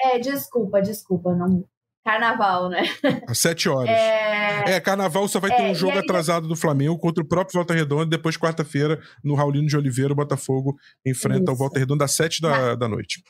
É, 0.00 0.18
desculpa, 0.18 0.80
desculpa, 0.80 1.34
não, 1.34 1.64
Carnaval, 2.08 2.70
né? 2.70 2.82
Às 3.28 3.38
sete 3.38 3.68
horas. 3.68 3.90
É... 3.90 4.76
é, 4.76 4.80
Carnaval 4.80 5.28
só 5.28 5.38
vai 5.38 5.50
ter 5.50 5.64
é, 5.64 5.70
um 5.70 5.74
jogo 5.74 5.92
aí... 5.92 5.98
atrasado 5.98 6.48
do 6.48 6.56
Flamengo 6.56 6.98
contra 6.98 7.22
o 7.22 7.26
próprio 7.26 7.54
Volta 7.54 7.74
Redonda. 7.74 8.06
Depois, 8.06 8.36
quarta-feira, 8.36 8.98
no 9.22 9.34
Raulino 9.34 9.66
de 9.66 9.76
Oliveira, 9.76 10.12
o 10.12 10.16
Botafogo 10.16 10.74
enfrenta 11.04 11.44
Isso. 11.44 11.52
o 11.52 11.56
Volta 11.56 11.78
Redonda 11.78 12.06
às 12.06 12.12
sete 12.12 12.40
da, 12.40 12.74
da 12.74 12.88
noite. 12.88 13.22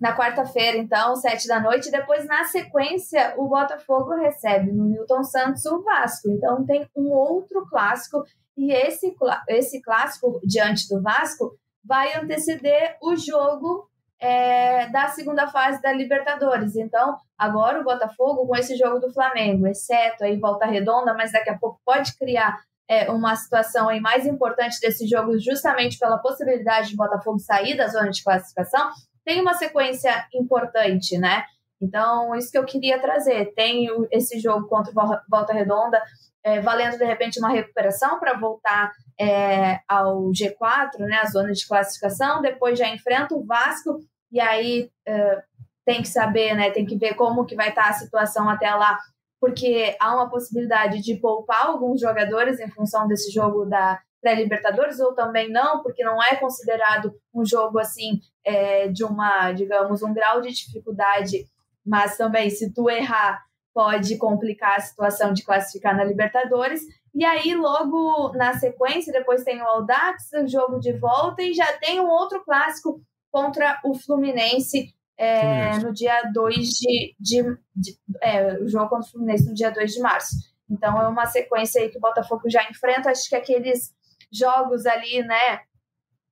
Na 0.00 0.16
quarta-feira, 0.16 0.78
então, 0.78 1.14
sete 1.16 1.46
da 1.46 1.60
noite. 1.60 1.90
Depois, 1.90 2.24
na 2.26 2.44
sequência, 2.44 3.34
o 3.36 3.48
Botafogo 3.48 4.14
recebe 4.14 4.72
no 4.72 4.86
Newton 4.86 5.22
Santos 5.22 5.64
o 5.66 5.82
Vasco. 5.82 6.30
Então, 6.30 6.64
tem 6.64 6.88
um 6.96 7.10
outro 7.10 7.66
clássico. 7.68 8.24
E 8.56 8.72
esse, 8.72 9.14
esse 9.48 9.82
clássico, 9.82 10.40
diante 10.42 10.88
do 10.88 11.02
Vasco, 11.02 11.54
vai 11.84 12.14
anteceder 12.16 12.96
o 13.02 13.14
jogo 13.14 13.90
é, 14.20 14.86
da 14.88 15.08
segunda 15.08 15.48
fase 15.48 15.80
da 15.80 15.92
Libertadores. 15.92 16.76
Então, 16.76 17.16
agora 17.38 17.80
o 17.80 17.84
Botafogo, 17.84 18.46
com 18.46 18.54
esse 18.56 18.76
jogo 18.76 19.00
do 19.00 19.12
Flamengo, 19.12 19.66
exceto 19.66 20.24
aí 20.24 20.38
volta 20.38 20.66
redonda, 20.66 21.14
mas 21.14 21.32
daqui 21.32 21.50
a 21.50 21.58
pouco 21.58 21.80
pode 21.84 22.16
criar 22.16 22.58
é, 22.88 23.10
uma 23.10 23.34
situação 23.36 23.88
aí 23.88 24.00
mais 24.00 24.26
importante 24.26 24.78
desse 24.80 25.06
jogo, 25.06 25.38
justamente 25.38 25.98
pela 25.98 26.18
possibilidade 26.18 26.90
de 26.90 26.96
Botafogo 26.96 27.38
sair 27.38 27.76
da 27.76 27.86
zona 27.86 28.10
de 28.10 28.22
classificação, 28.22 28.90
tem 29.30 29.40
uma 29.40 29.54
sequência 29.54 30.26
importante, 30.34 31.16
né? 31.16 31.44
Então, 31.80 32.34
isso 32.34 32.50
que 32.50 32.58
eu 32.58 32.64
queria 32.64 33.00
trazer. 33.00 33.54
Tem 33.54 33.86
esse 34.10 34.40
jogo 34.40 34.66
contra 34.66 34.90
o 34.90 35.20
Volta 35.30 35.52
Redonda, 35.52 36.02
é, 36.42 36.60
valendo 36.60 36.98
de 36.98 37.04
repente 37.04 37.38
uma 37.38 37.48
recuperação 37.48 38.18
para 38.18 38.36
voltar 38.36 38.90
é, 39.20 39.78
ao 39.86 40.32
G4, 40.32 40.98
né, 40.98 41.20
a 41.22 41.26
zona 41.26 41.52
de 41.52 41.64
classificação. 41.64 42.42
Depois 42.42 42.76
já 42.76 42.88
enfrenta 42.88 43.36
o 43.36 43.46
Vasco 43.46 44.00
e 44.32 44.40
aí 44.40 44.90
uh, 45.08 45.42
tem 45.84 46.02
que 46.02 46.08
saber, 46.08 46.56
né? 46.56 46.72
Tem 46.72 46.84
que 46.84 46.96
ver 46.96 47.14
como 47.14 47.46
que 47.46 47.54
vai 47.54 47.68
estar 47.68 47.88
a 47.88 47.92
situação 47.92 48.48
até 48.48 48.74
lá, 48.74 48.98
porque 49.40 49.96
há 50.00 50.12
uma 50.12 50.28
possibilidade 50.28 51.00
de 51.00 51.14
poupar 51.16 51.66
alguns 51.66 52.00
jogadores 52.00 52.58
em 52.58 52.68
função 52.68 53.06
desse 53.06 53.32
jogo 53.32 53.64
da 53.64 54.00
pré-libertadores 54.20 55.00
ou 55.00 55.14
também 55.14 55.50
não, 55.50 55.82
porque 55.82 56.04
não 56.04 56.22
é 56.22 56.36
considerado 56.36 57.14
um 57.34 57.44
jogo 57.44 57.78
assim 57.78 58.20
é, 58.44 58.88
de 58.88 59.04
uma, 59.04 59.52
digamos, 59.52 60.02
um 60.02 60.12
grau 60.12 60.40
de 60.40 60.52
dificuldade, 60.52 61.46
mas 61.84 62.16
também 62.16 62.50
se 62.50 62.72
tu 62.72 62.88
errar 62.88 63.42
pode 63.72 64.16
complicar 64.18 64.76
a 64.76 64.80
situação 64.80 65.32
de 65.32 65.44
classificar 65.44 65.96
na 65.96 66.04
Libertadores. 66.04 66.82
E 67.14 67.24
aí, 67.24 67.54
logo 67.54 68.32
na 68.34 68.52
sequência, 68.54 69.12
depois 69.12 69.44
tem 69.44 69.60
o 69.60 69.66
Audax, 69.66 70.32
o 70.32 70.46
jogo 70.46 70.78
de 70.78 70.92
volta, 70.92 71.42
e 71.42 71.52
já 71.54 71.72
tem 71.78 72.00
um 72.00 72.08
outro 72.08 72.44
clássico 72.44 73.00
contra 73.30 73.80
o 73.84 73.94
Fluminense 73.94 74.92
é, 75.16 75.78
no 75.78 75.92
dia 75.92 76.22
2 76.32 76.68
de. 76.68 77.14
de, 77.18 77.42
de 77.74 77.96
é, 78.22 78.54
o 78.54 78.68
jogo 78.68 78.88
contra 78.88 79.06
o 79.06 79.10
Fluminense 79.10 79.48
no 79.48 79.54
dia 79.54 79.70
2 79.70 79.92
de 79.92 80.00
março. 80.00 80.36
Então 80.68 81.00
é 81.00 81.08
uma 81.08 81.26
sequência 81.26 81.82
aí 81.82 81.88
que 81.88 81.98
o 81.98 82.00
Botafogo 82.00 82.48
já 82.48 82.62
enfrenta. 82.70 83.10
Acho 83.10 83.28
que 83.28 83.34
aqueles 83.34 83.92
jogos 84.32 84.86
ali, 84.86 85.22
né? 85.22 85.60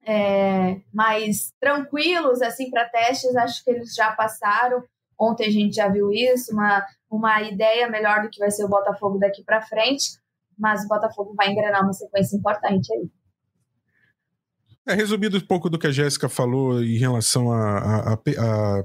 É, 0.07 0.81
mais 0.93 1.53
tranquilos 1.61 2.41
assim 2.41 2.71
para 2.71 2.89
testes, 2.89 3.37
acho 3.37 3.63
que 3.63 3.71
eles 3.71 3.95
já 3.95 4.13
passaram. 4.13 4.83
Ontem 5.19 5.47
a 5.47 5.51
gente 5.51 5.75
já 5.75 5.89
viu 5.89 6.13
isso, 6.13 6.53
uma, 6.53 6.87
uma 7.11 7.43
ideia 7.43 7.89
melhor 7.89 8.23
do 8.23 8.31
que 8.31 8.39
vai 8.39 8.51
ser 8.51 8.65
o 8.65 8.69
Botafogo 8.69 9.19
daqui 9.19 9.43
para 9.43 9.61
frente, 9.61 10.19
mas 10.57 10.85
o 10.85 10.89
Botafogo 10.89 11.35
vai 11.37 11.51
engrenar 11.51 11.83
uma 11.83 11.93
sequência 11.93 12.37
importante 12.37 12.93
aí. 12.93 13.11
É, 14.87 14.95
resumido 14.95 15.37
um 15.37 15.47
pouco 15.47 15.69
do 15.69 15.79
que 15.79 15.87
a 15.87 15.91
Jéssica 15.91 16.29
falou 16.29 16.83
em 16.83 16.97
relação 16.97 17.53
a, 17.53 17.79
a, 17.79 18.13
a, 18.13 18.15
a 18.15 18.85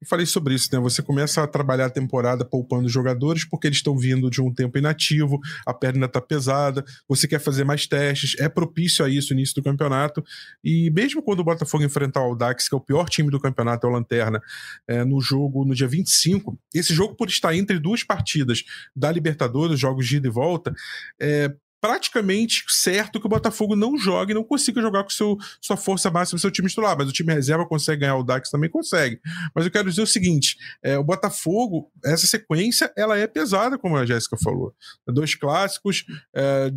eu 0.00 0.06
falei 0.06 0.26
sobre 0.26 0.54
isso, 0.54 0.68
né? 0.72 0.78
Você 0.80 1.02
começa 1.02 1.42
a 1.42 1.46
trabalhar 1.46 1.86
a 1.86 1.90
temporada 1.90 2.44
poupando 2.44 2.88
jogadores 2.88 3.44
porque 3.44 3.66
eles 3.66 3.78
estão 3.78 3.96
vindo 3.96 4.30
de 4.30 4.40
um 4.40 4.52
tempo 4.52 4.78
inativo, 4.78 5.38
a 5.66 5.74
perna 5.74 6.06
está 6.06 6.20
pesada, 6.20 6.84
você 7.08 7.26
quer 7.26 7.40
fazer 7.40 7.64
mais 7.64 7.86
testes, 7.86 8.38
é 8.38 8.48
propício 8.48 9.04
a 9.04 9.08
isso 9.08 9.32
no 9.32 9.40
início 9.40 9.54
do 9.54 9.62
campeonato. 9.62 10.24
E 10.62 10.90
mesmo 10.90 11.22
quando 11.22 11.40
o 11.40 11.44
Botafogo 11.44 11.84
enfrentar 11.84 12.20
o 12.20 12.24
Aldax, 12.24 12.68
que 12.68 12.74
é 12.74 12.78
o 12.78 12.80
pior 12.80 13.08
time 13.08 13.30
do 13.30 13.40
campeonato, 13.40 13.86
é 13.86 13.90
o 13.90 13.92
Lanterna, 13.92 14.40
é, 14.86 15.04
no 15.04 15.20
jogo 15.20 15.64
no 15.64 15.74
dia 15.74 15.88
25, 15.88 16.58
esse 16.74 16.94
jogo, 16.94 17.14
por 17.14 17.28
estar 17.28 17.54
entre 17.54 17.78
duas 17.78 18.02
partidas 18.02 18.64
da 18.94 19.10
Libertadores, 19.10 19.78
jogos 19.78 20.06
de 20.06 20.16
ida 20.16 20.28
e 20.28 20.30
volta, 20.30 20.74
é, 21.20 21.54
praticamente 21.80 22.64
certo 22.68 23.20
que 23.20 23.26
o 23.26 23.30
Botafogo 23.30 23.76
não 23.76 23.96
jogue, 23.96 24.34
não 24.34 24.44
consiga 24.44 24.80
jogar 24.80 25.04
com 25.04 25.10
seu, 25.10 25.36
sua 25.60 25.76
força 25.76 26.10
máxima, 26.10 26.38
seu 26.38 26.50
time 26.50 26.68
titular, 26.68 26.96
mas 26.98 27.08
o 27.08 27.12
time 27.12 27.32
reserva 27.32 27.66
consegue 27.66 28.00
ganhar, 28.00 28.16
o 28.16 28.24
Dax 28.24 28.50
também 28.50 28.68
consegue. 28.68 29.20
Mas 29.54 29.64
eu 29.64 29.70
quero 29.70 29.88
dizer 29.88 30.02
o 30.02 30.06
seguinte, 30.06 30.56
é, 30.82 30.98
o 30.98 31.04
Botafogo, 31.04 31.90
essa 32.04 32.26
sequência, 32.26 32.92
ela 32.96 33.16
é 33.16 33.26
pesada, 33.26 33.78
como 33.78 33.96
a 33.96 34.04
Jéssica 34.04 34.36
falou. 34.42 34.74
Dois 35.06 35.34
clássicos, 35.34 36.04
é, 36.34 36.70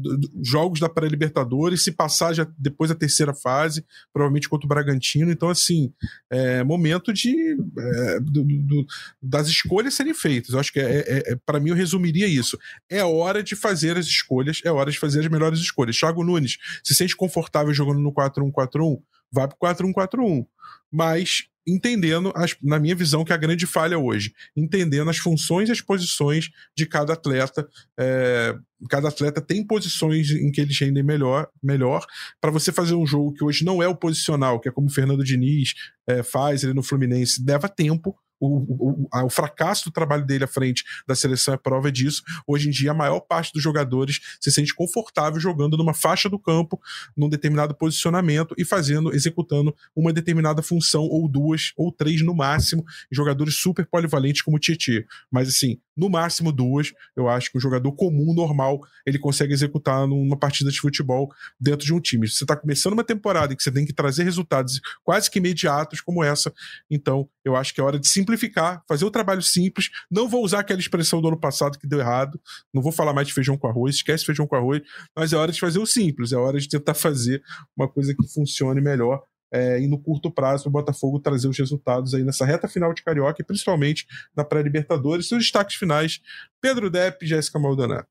jogos 0.43 0.79
da 0.79 0.89
pré-libertadores, 0.89 1.83
se 1.83 1.91
passar 1.91 2.33
já 2.33 2.47
depois 2.57 2.89
da 2.89 2.95
terceira 2.95 3.33
fase, 3.33 3.85
provavelmente 4.13 4.47
contra 4.47 4.65
o 4.65 4.69
Bragantino, 4.69 5.31
então 5.31 5.49
assim, 5.49 5.91
é 6.29 6.63
momento 6.63 7.11
de 7.11 7.57
é, 7.77 8.19
do, 8.19 8.43
do, 8.43 8.85
das 9.21 9.47
escolhas 9.47 9.93
serem 9.93 10.13
feitas. 10.13 10.53
Eu 10.53 10.59
acho 10.59 10.71
que 10.71 10.79
é, 10.79 10.99
é, 10.99 11.31
é 11.31 11.35
para 11.45 11.59
mim 11.59 11.69
eu 11.69 11.75
resumiria 11.75 12.27
isso. 12.27 12.57
É 12.89 13.03
hora 13.03 13.41
de 13.41 13.55
fazer 13.55 13.97
as 13.97 14.05
escolhas, 14.05 14.61
é 14.63 14.71
hora 14.71 14.90
de 14.93 14.99
fazer 14.99 15.19
as 15.19 15.27
melhores 15.27 15.59
escolhas. 15.59 15.97
Thiago 15.97 16.23
Nunes 16.23 16.57
se 16.83 16.93
sente 16.93 17.15
confortável 17.15 17.73
jogando 17.73 17.99
no 17.99 18.13
4-1-4-1, 18.13 19.01
vai 19.31 19.47
pro 19.47 19.57
4-1-4-1. 19.57 20.45
Mas 20.91 21.45
entendendo, 21.67 22.31
as, 22.35 22.55
na 22.61 22.79
minha 22.79 22.95
visão, 22.95 23.23
que 23.23 23.31
é 23.31 23.35
a 23.35 23.37
grande 23.37 23.67
falha 23.67 23.97
hoje, 23.97 24.33
entendendo 24.55 25.09
as 25.09 25.17
funções 25.17 25.69
e 25.69 25.71
as 25.71 25.81
posições 25.81 26.49
de 26.75 26.85
cada 26.85 27.13
atleta. 27.13 27.67
É, 27.99 28.55
cada 28.89 29.09
atleta 29.09 29.41
tem 29.41 29.65
posições 29.65 30.31
em 30.31 30.51
que 30.51 30.61
eles 30.61 30.77
rendem 30.79 31.03
melhor, 31.03 31.47
melhor. 31.61 32.05
Para 32.39 32.51
você 32.51 32.71
fazer 32.71 32.95
um 32.95 33.05
jogo 33.05 33.33
que 33.33 33.43
hoje 33.43 33.63
não 33.63 33.81
é 33.81 33.87
o 33.87 33.95
posicional, 33.95 34.59
que 34.59 34.69
é 34.69 34.71
como 34.71 34.87
o 34.87 34.91
Fernando 34.91 35.23
Diniz 35.23 35.73
é, 36.07 36.23
faz 36.23 36.63
ele 36.63 36.73
no 36.73 36.83
Fluminense, 36.83 37.43
leva 37.45 37.69
tempo. 37.69 38.15
O, 38.41 39.07
o, 39.11 39.25
o, 39.25 39.29
fracasso 39.29 39.85
do 39.85 39.91
trabalho 39.91 40.25
dele 40.25 40.43
à 40.43 40.47
frente 40.47 40.83
da 41.07 41.13
seleção 41.13 41.53
é 41.53 41.57
prova 41.57 41.91
disso. 41.91 42.23
Hoje 42.47 42.67
em 42.67 42.71
dia, 42.71 42.89
a 42.89 42.93
maior 42.93 43.19
parte 43.19 43.53
dos 43.53 43.61
jogadores 43.61 44.19
se 44.41 44.51
sente 44.51 44.73
confortável 44.73 45.39
jogando 45.39 45.77
numa 45.77 45.93
faixa 45.93 46.27
do 46.27 46.39
campo, 46.39 46.81
num 47.15 47.29
determinado 47.29 47.75
posicionamento 47.75 48.55
e 48.57 48.65
fazendo, 48.65 49.13
executando 49.13 49.75
uma 49.95 50.11
determinada 50.11 50.63
função, 50.63 51.03
ou 51.03 51.29
duas, 51.29 51.71
ou 51.77 51.91
três 51.91 52.23
no 52.23 52.33
máximo, 52.33 52.83
jogadores 53.11 53.55
super 53.55 53.85
polivalentes 53.85 54.41
como 54.41 54.57
o 54.57 54.59
Tietchan. 54.59 55.03
Mas 55.29 55.47
assim, 55.47 55.79
no 55.95 56.09
máximo 56.09 56.51
duas, 56.51 56.93
eu 57.15 57.29
acho 57.29 57.51
que 57.51 57.57
um 57.57 57.61
jogador 57.61 57.91
comum, 57.91 58.33
normal, 58.33 58.81
ele 59.05 59.19
consegue 59.19 59.53
executar 59.53 60.07
numa 60.07 60.35
partida 60.37 60.71
de 60.71 60.79
futebol 60.79 61.31
dentro 61.59 61.85
de 61.85 61.93
um 61.93 61.99
time. 61.99 62.27
Você 62.27 62.43
está 62.43 62.55
começando 62.55 62.93
uma 62.93 63.03
temporada 63.03 63.53
em 63.53 63.55
que 63.55 63.61
você 63.61 63.71
tem 63.71 63.85
que 63.85 63.93
trazer 63.93 64.23
resultados 64.23 64.81
quase 65.03 65.29
que 65.29 65.37
imediatos 65.37 66.01
como 66.01 66.23
essa, 66.23 66.51
então 66.89 67.29
eu 67.43 67.55
acho 67.55 67.73
que 67.73 67.81
é 67.81 67.83
hora 67.83 67.99
de 67.99 68.07
simplificar, 68.31 68.83
fazer 68.87 69.05
o 69.05 69.11
trabalho 69.11 69.41
simples. 69.41 69.89
Não 70.09 70.27
vou 70.27 70.43
usar 70.43 70.59
aquela 70.59 70.79
expressão 70.79 71.21
do 71.21 71.27
ano 71.27 71.39
passado 71.39 71.77
que 71.77 71.87
deu 71.87 71.99
errado, 71.99 72.39
não 72.73 72.81
vou 72.81 72.91
falar 72.91 73.13
mais 73.13 73.27
de 73.27 73.33
feijão 73.33 73.57
com 73.57 73.67
arroz, 73.67 73.95
esquece 73.95 74.25
feijão 74.25 74.47
com 74.47 74.55
arroz, 74.55 74.81
mas 75.15 75.33
é 75.33 75.37
hora 75.37 75.51
de 75.51 75.59
fazer 75.59 75.79
o 75.79 75.85
simples, 75.85 76.31
é 76.31 76.37
hora 76.37 76.59
de 76.59 76.67
tentar 76.67 76.93
fazer 76.93 77.41
uma 77.75 77.87
coisa 77.87 78.15
que 78.15 78.27
funcione 78.27 78.81
melhor 78.81 79.21
é, 79.53 79.81
e 79.81 79.87
no 79.87 79.99
curto 79.99 80.31
prazo 80.31 80.69
o 80.69 80.71
Botafogo 80.71 81.19
trazer 81.19 81.47
os 81.47 81.57
resultados 81.57 82.13
aí 82.13 82.23
nessa 82.23 82.45
reta 82.45 82.67
final 82.67 82.93
de 82.93 83.03
Carioca 83.03 83.41
e 83.41 83.45
principalmente 83.45 84.07
na 84.35 84.45
pré-Libertadores. 84.45 85.27
Seus 85.27 85.43
destaques 85.43 85.75
finais, 85.75 86.21
Pedro 86.61 86.89
Depp 86.89 87.25
e 87.25 87.27
Jéssica 87.27 87.59
Maldonado. 87.59 88.07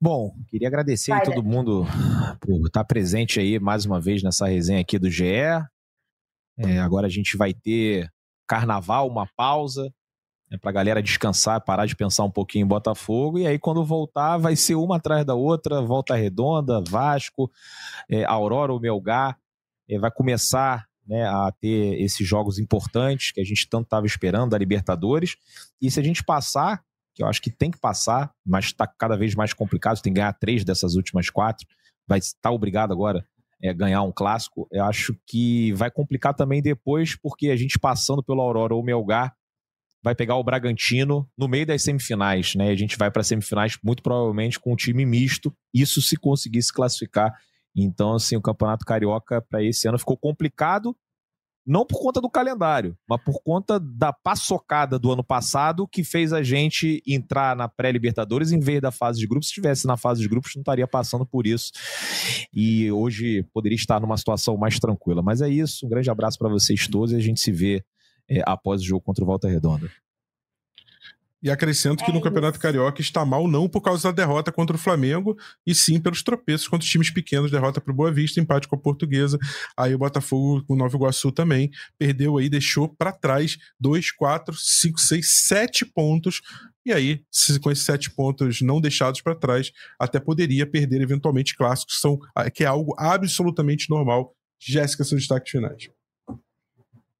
Bom, 0.00 0.32
queria 0.48 0.68
agradecer 0.68 1.10
a 1.10 1.20
todo 1.20 1.42
mundo 1.42 1.84
por 2.40 2.66
estar 2.66 2.84
presente 2.84 3.40
aí 3.40 3.58
mais 3.58 3.84
uma 3.84 4.00
vez 4.00 4.22
nessa 4.22 4.46
resenha 4.46 4.80
aqui 4.80 4.96
do 4.96 5.10
GE. 5.10 5.24
É, 6.58 6.78
agora 6.78 7.06
a 7.06 7.10
gente 7.10 7.36
vai 7.36 7.54
ter 7.54 8.10
carnaval, 8.46 9.06
uma 9.06 9.26
pausa 9.36 9.92
né, 10.50 10.58
para 10.58 10.70
a 10.70 10.72
galera 10.72 11.02
descansar, 11.02 11.64
parar 11.64 11.86
de 11.86 11.94
pensar 11.94 12.24
um 12.24 12.30
pouquinho 12.30 12.64
em 12.64 12.68
Botafogo, 12.68 13.38
e 13.38 13.46
aí 13.46 13.58
quando 13.58 13.84
voltar 13.84 14.38
vai 14.38 14.56
ser 14.56 14.74
uma 14.74 14.96
atrás 14.96 15.24
da 15.24 15.34
outra, 15.34 15.82
Volta 15.82 16.16
Redonda, 16.16 16.82
Vasco, 16.88 17.50
é, 18.10 18.24
Aurora 18.24 18.72
ou 18.72 18.80
Melgar, 18.80 19.38
é, 19.88 19.98
vai 19.98 20.10
começar 20.10 20.86
né, 21.06 21.24
a 21.26 21.52
ter 21.60 22.00
esses 22.00 22.26
jogos 22.26 22.58
importantes 22.58 23.32
que 23.32 23.40
a 23.40 23.44
gente 23.44 23.68
tanto 23.68 23.84
estava 23.84 24.06
esperando, 24.06 24.50
da 24.50 24.58
Libertadores, 24.58 25.36
e 25.80 25.90
se 25.90 26.00
a 26.00 26.02
gente 26.02 26.24
passar, 26.24 26.82
que 27.14 27.22
eu 27.22 27.26
acho 27.26 27.40
que 27.40 27.50
tem 27.50 27.70
que 27.70 27.78
passar, 27.78 28.32
mas 28.44 28.66
está 28.66 28.86
cada 28.86 29.16
vez 29.16 29.34
mais 29.34 29.52
complicado, 29.52 30.00
tem 30.00 30.12
que 30.12 30.20
ganhar 30.20 30.32
três 30.34 30.64
dessas 30.64 30.94
últimas 30.94 31.30
quatro, 31.30 31.66
vai 32.06 32.18
estar 32.18 32.38
tá 32.42 32.50
obrigado 32.50 32.92
agora 32.92 33.24
é, 33.62 33.72
ganhar 33.72 34.02
um 34.02 34.12
clássico, 34.12 34.68
eu 34.70 34.84
acho 34.84 35.16
que 35.26 35.72
vai 35.72 35.90
complicar 35.90 36.34
também 36.34 36.62
depois, 36.62 37.16
porque 37.16 37.50
a 37.50 37.56
gente 37.56 37.78
passando 37.78 38.22
pelo 38.22 38.40
Aurora 38.40 38.74
ou 38.74 38.82
Melgar, 38.82 39.34
vai 40.02 40.14
pegar 40.14 40.36
o 40.36 40.44
Bragantino 40.44 41.28
no 41.36 41.48
meio 41.48 41.66
das 41.66 41.82
semifinais, 41.82 42.54
né? 42.54 42.70
A 42.70 42.76
gente 42.76 42.96
vai 42.96 43.10
para 43.10 43.22
semifinais 43.22 43.76
muito 43.82 44.02
provavelmente 44.02 44.58
com 44.58 44.72
um 44.72 44.76
time 44.76 45.04
misto, 45.04 45.54
isso 45.74 46.00
se 46.00 46.16
conseguir 46.16 46.62
se 46.62 46.72
classificar. 46.72 47.34
Então, 47.74 48.14
assim, 48.14 48.36
o 48.36 48.40
Campeonato 48.40 48.84
Carioca 48.84 49.42
para 49.42 49.62
esse 49.62 49.88
ano 49.88 49.98
ficou 49.98 50.16
complicado, 50.16 50.96
não 51.68 51.84
por 51.84 52.00
conta 52.00 52.18
do 52.18 52.30
calendário, 52.30 52.96
mas 53.06 53.20
por 53.22 53.42
conta 53.42 53.78
da 53.78 54.10
paçocada 54.10 54.98
do 54.98 55.12
ano 55.12 55.22
passado 55.22 55.86
que 55.86 56.02
fez 56.02 56.32
a 56.32 56.42
gente 56.42 57.02
entrar 57.06 57.54
na 57.54 57.68
pré-Libertadores 57.68 58.50
em 58.52 58.58
vez 58.58 58.80
da 58.80 58.90
fase 58.90 59.18
de 59.20 59.26
grupos. 59.26 59.48
Se 59.48 59.52
estivesse 59.52 59.86
na 59.86 59.98
fase 59.98 60.22
de 60.22 60.28
grupos, 60.28 60.52
não 60.56 60.62
estaria 60.62 60.88
passando 60.88 61.26
por 61.26 61.46
isso. 61.46 61.70
E 62.54 62.90
hoje 62.90 63.44
poderia 63.52 63.76
estar 63.76 64.00
numa 64.00 64.16
situação 64.16 64.56
mais 64.56 64.78
tranquila. 64.78 65.22
Mas 65.22 65.42
é 65.42 65.48
isso. 65.50 65.84
Um 65.84 65.90
grande 65.90 66.10
abraço 66.10 66.38
para 66.38 66.48
vocês 66.48 66.88
todos 66.88 67.12
e 67.12 67.16
a 67.16 67.20
gente 67.20 67.38
se 67.38 67.52
vê 67.52 67.84
é, 68.30 68.42
após 68.46 68.80
o 68.80 68.84
jogo 68.84 69.02
contra 69.02 69.22
o 69.22 69.26
Volta 69.26 69.46
Redonda. 69.46 69.90
E 71.42 71.50
acrescento 71.50 72.04
que 72.04 72.10
é 72.10 72.14
no 72.14 72.20
Campeonato 72.20 72.58
Carioca 72.58 73.00
está 73.00 73.24
mal 73.24 73.46
não 73.46 73.68
por 73.68 73.80
causa 73.80 74.08
da 74.08 74.22
derrota 74.22 74.50
contra 74.50 74.74
o 74.74 74.78
Flamengo, 74.78 75.36
e 75.64 75.74
sim 75.74 76.00
pelos 76.00 76.22
tropeços 76.22 76.66
contra 76.66 76.84
os 76.84 76.90
times 76.90 77.10
pequenos, 77.10 77.50
derrota 77.50 77.80
para 77.80 77.92
o 77.92 77.94
Boa 77.94 78.12
Vista, 78.12 78.40
empate 78.40 78.66
com 78.66 78.74
a 78.74 78.78
Portuguesa. 78.78 79.38
Aí 79.76 79.94
o 79.94 79.98
Botafogo, 79.98 80.64
o 80.68 80.74
Nova 80.74 80.96
Iguaçu 80.96 81.30
também, 81.30 81.70
perdeu 81.96 82.38
aí, 82.38 82.48
deixou 82.48 82.88
para 82.88 83.12
trás 83.12 83.56
dois, 83.78 84.10
quatro, 84.10 84.54
cinco, 84.56 84.98
seis, 84.98 85.30
sete 85.46 85.84
pontos. 85.84 86.40
E 86.84 86.92
aí, 86.92 87.22
com 87.62 87.70
esses 87.70 87.84
sete 87.84 88.10
pontos 88.10 88.60
não 88.60 88.80
deixados 88.80 89.20
para 89.20 89.34
trás, 89.34 89.70
até 90.00 90.18
poderia 90.18 90.66
perder 90.66 91.00
eventualmente 91.02 91.54
clássicos, 91.54 92.00
são, 92.00 92.18
que 92.52 92.64
é 92.64 92.66
algo 92.66 92.94
absolutamente 92.98 93.88
normal. 93.90 94.34
Jéssica, 94.60 95.04
seus 95.04 95.20
destaques 95.20 95.52
finais 95.52 95.88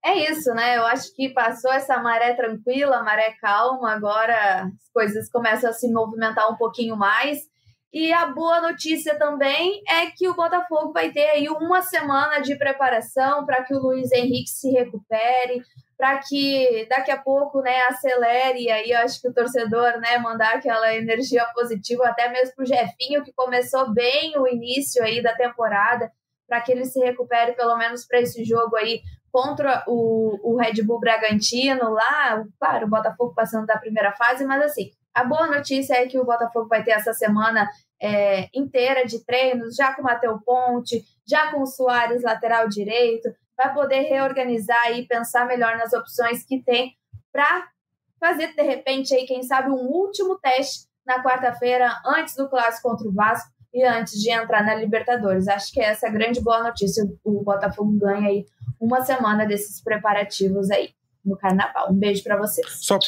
é 0.04 0.30
isso, 0.30 0.52
né? 0.54 0.76
Eu 0.76 0.86
acho 0.86 1.14
que 1.14 1.28
passou 1.30 1.72
essa 1.72 1.98
maré 1.98 2.34
tranquila, 2.34 3.02
maré 3.02 3.32
calma, 3.40 3.92
agora 3.92 4.64
as 4.64 4.90
coisas 4.92 5.30
começam 5.30 5.70
a 5.70 5.72
se 5.72 5.90
movimentar 5.92 6.50
um 6.50 6.56
pouquinho 6.56 6.96
mais. 6.96 7.40
E 7.92 8.12
a 8.12 8.26
boa 8.26 8.60
notícia 8.60 9.18
também 9.18 9.82
é 9.88 10.06
que 10.10 10.28
o 10.28 10.34
Botafogo 10.34 10.92
vai 10.92 11.10
ter 11.10 11.30
aí 11.30 11.48
uma 11.48 11.80
semana 11.80 12.38
de 12.40 12.56
preparação 12.56 13.46
para 13.46 13.64
que 13.64 13.74
o 13.74 13.80
Luiz 13.80 14.12
Henrique 14.12 14.50
se 14.50 14.70
recupere, 14.70 15.62
para 15.96 16.18
que 16.18 16.86
daqui 16.88 17.10
a 17.10 17.16
pouco, 17.16 17.60
né, 17.62 17.80
acelere 17.88 18.60
e 18.60 18.70
aí 18.70 18.90
eu 18.90 18.98
acho 18.98 19.20
que 19.20 19.28
o 19.28 19.32
torcedor, 19.32 19.98
né, 20.00 20.18
mandar 20.18 20.56
aquela 20.56 20.94
energia 20.94 21.44
positiva 21.54 22.06
até 22.06 22.28
mesmo 22.28 22.54
pro 22.54 22.66
Jefinho 22.66 23.24
que 23.24 23.32
começou 23.32 23.92
bem 23.92 24.38
o 24.38 24.46
início 24.46 25.02
aí 25.02 25.22
da 25.22 25.34
temporada, 25.34 26.12
para 26.46 26.60
que 26.60 26.72
ele 26.72 26.84
se 26.84 27.00
recupere 27.00 27.52
pelo 27.52 27.76
menos 27.76 28.06
para 28.06 28.20
esse 28.20 28.44
jogo 28.44 28.76
aí 28.76 29.00
contra 29.32 29.84
o, 29.86 30.38
o 30.42 30.56
Red 30.56 30.82
Bull 30.82 31.00
Bragantino 31.00 31.90
lá, 31.90 32.44
claro, 32.58 32.86
o 32.86 32.90
Botafogo 32.90 33.34
passando 33.34 33.66
da 33.66 33.78
primeira 33.78 34.12
fase, 34.12 34.44
mas 34.44 34.62
assim, 34.62 34.90
a 35.14 35.24
boa 35.24 35.46
notícia 35.46 35.94
é 35.94 36.06
que 36.06 36.18
o 36.18 36.24
Botafogo 36.24 36.68
vai 36.68 36.82
ter 36.82 36.92
essa 36.92 37.12
semana 37.12 37.68
é, 38.00 38.48
inteira 38.54 39.04
de 39.04 39.24
treinos, 39.24 39.74
já 39.74 39.92
com 39.92 40.02
o 40.02 40.04
Mateu 40.04 40.38
Ponte, 40.44 41.02
já 41.26 41.50
com 41.50 41.62
o 41.62 41.66
Soares 41.66 42.22
lateral 42.22 42.68
direito, 42.68 43.28
vai 43.56 43.74
poder 43.74 44.02
reorganizar 44.02 44.92
e 44.92 45.06
pensar 45.06 45.46
melhor 45.46 45.76
nas 45.76 45.92
opções 45.92 46.44
que 46.44 46.62
tem 46.62 46.94
para 47.32 47.68
fazer, 48.20 48.54
de 48.54 48.62
repente, 48.62 49.14
aí, 49.14 49.26
quem 49.26 49.42
sabe, 49.42 49.70
um 49.70 49.88
último 49.88 50.38
teste 50.38 50.86
na 51.06 51.22
quarta-feira, 51.22 51.90
antes 52.06 52.36
do 52.36 52.48
clássico 52.48 52.88
contra 52.88 53.08
o 53.08 53.12
Vasco 53.12 53.50
e 53.72 53.82
antes 53.84 54.20
de 54.20 54.30
entrar 54.30 54.64
na 54.64 54.74
Libertadores. 54.74 55.48
Acho 55.48 55.72
que 55.72 55.80
essa 55.80 56.06
é 56.06 56.08
a 56.08 56.12
grande 56.12 56.40
boa 56.40 56.62
notícia. 56.62 57.04
O 57.24 57.42
Botafogo 57.42 57.92
ganha 57.98 58.28
aí 58.28 58.46
uma 58.80 59.04
semana 59.04 59.46
desses 59.46 59.80
preparativos 59.80 60.70
aí 60.70 60.90
no 61.24 61.36
carnaval. 61.36 61.92
Um 61.92 61.98
beijo 61.98 62.22
para 62.22 62.36
vocês. 62.36 62.66
Só. 62.80 62.98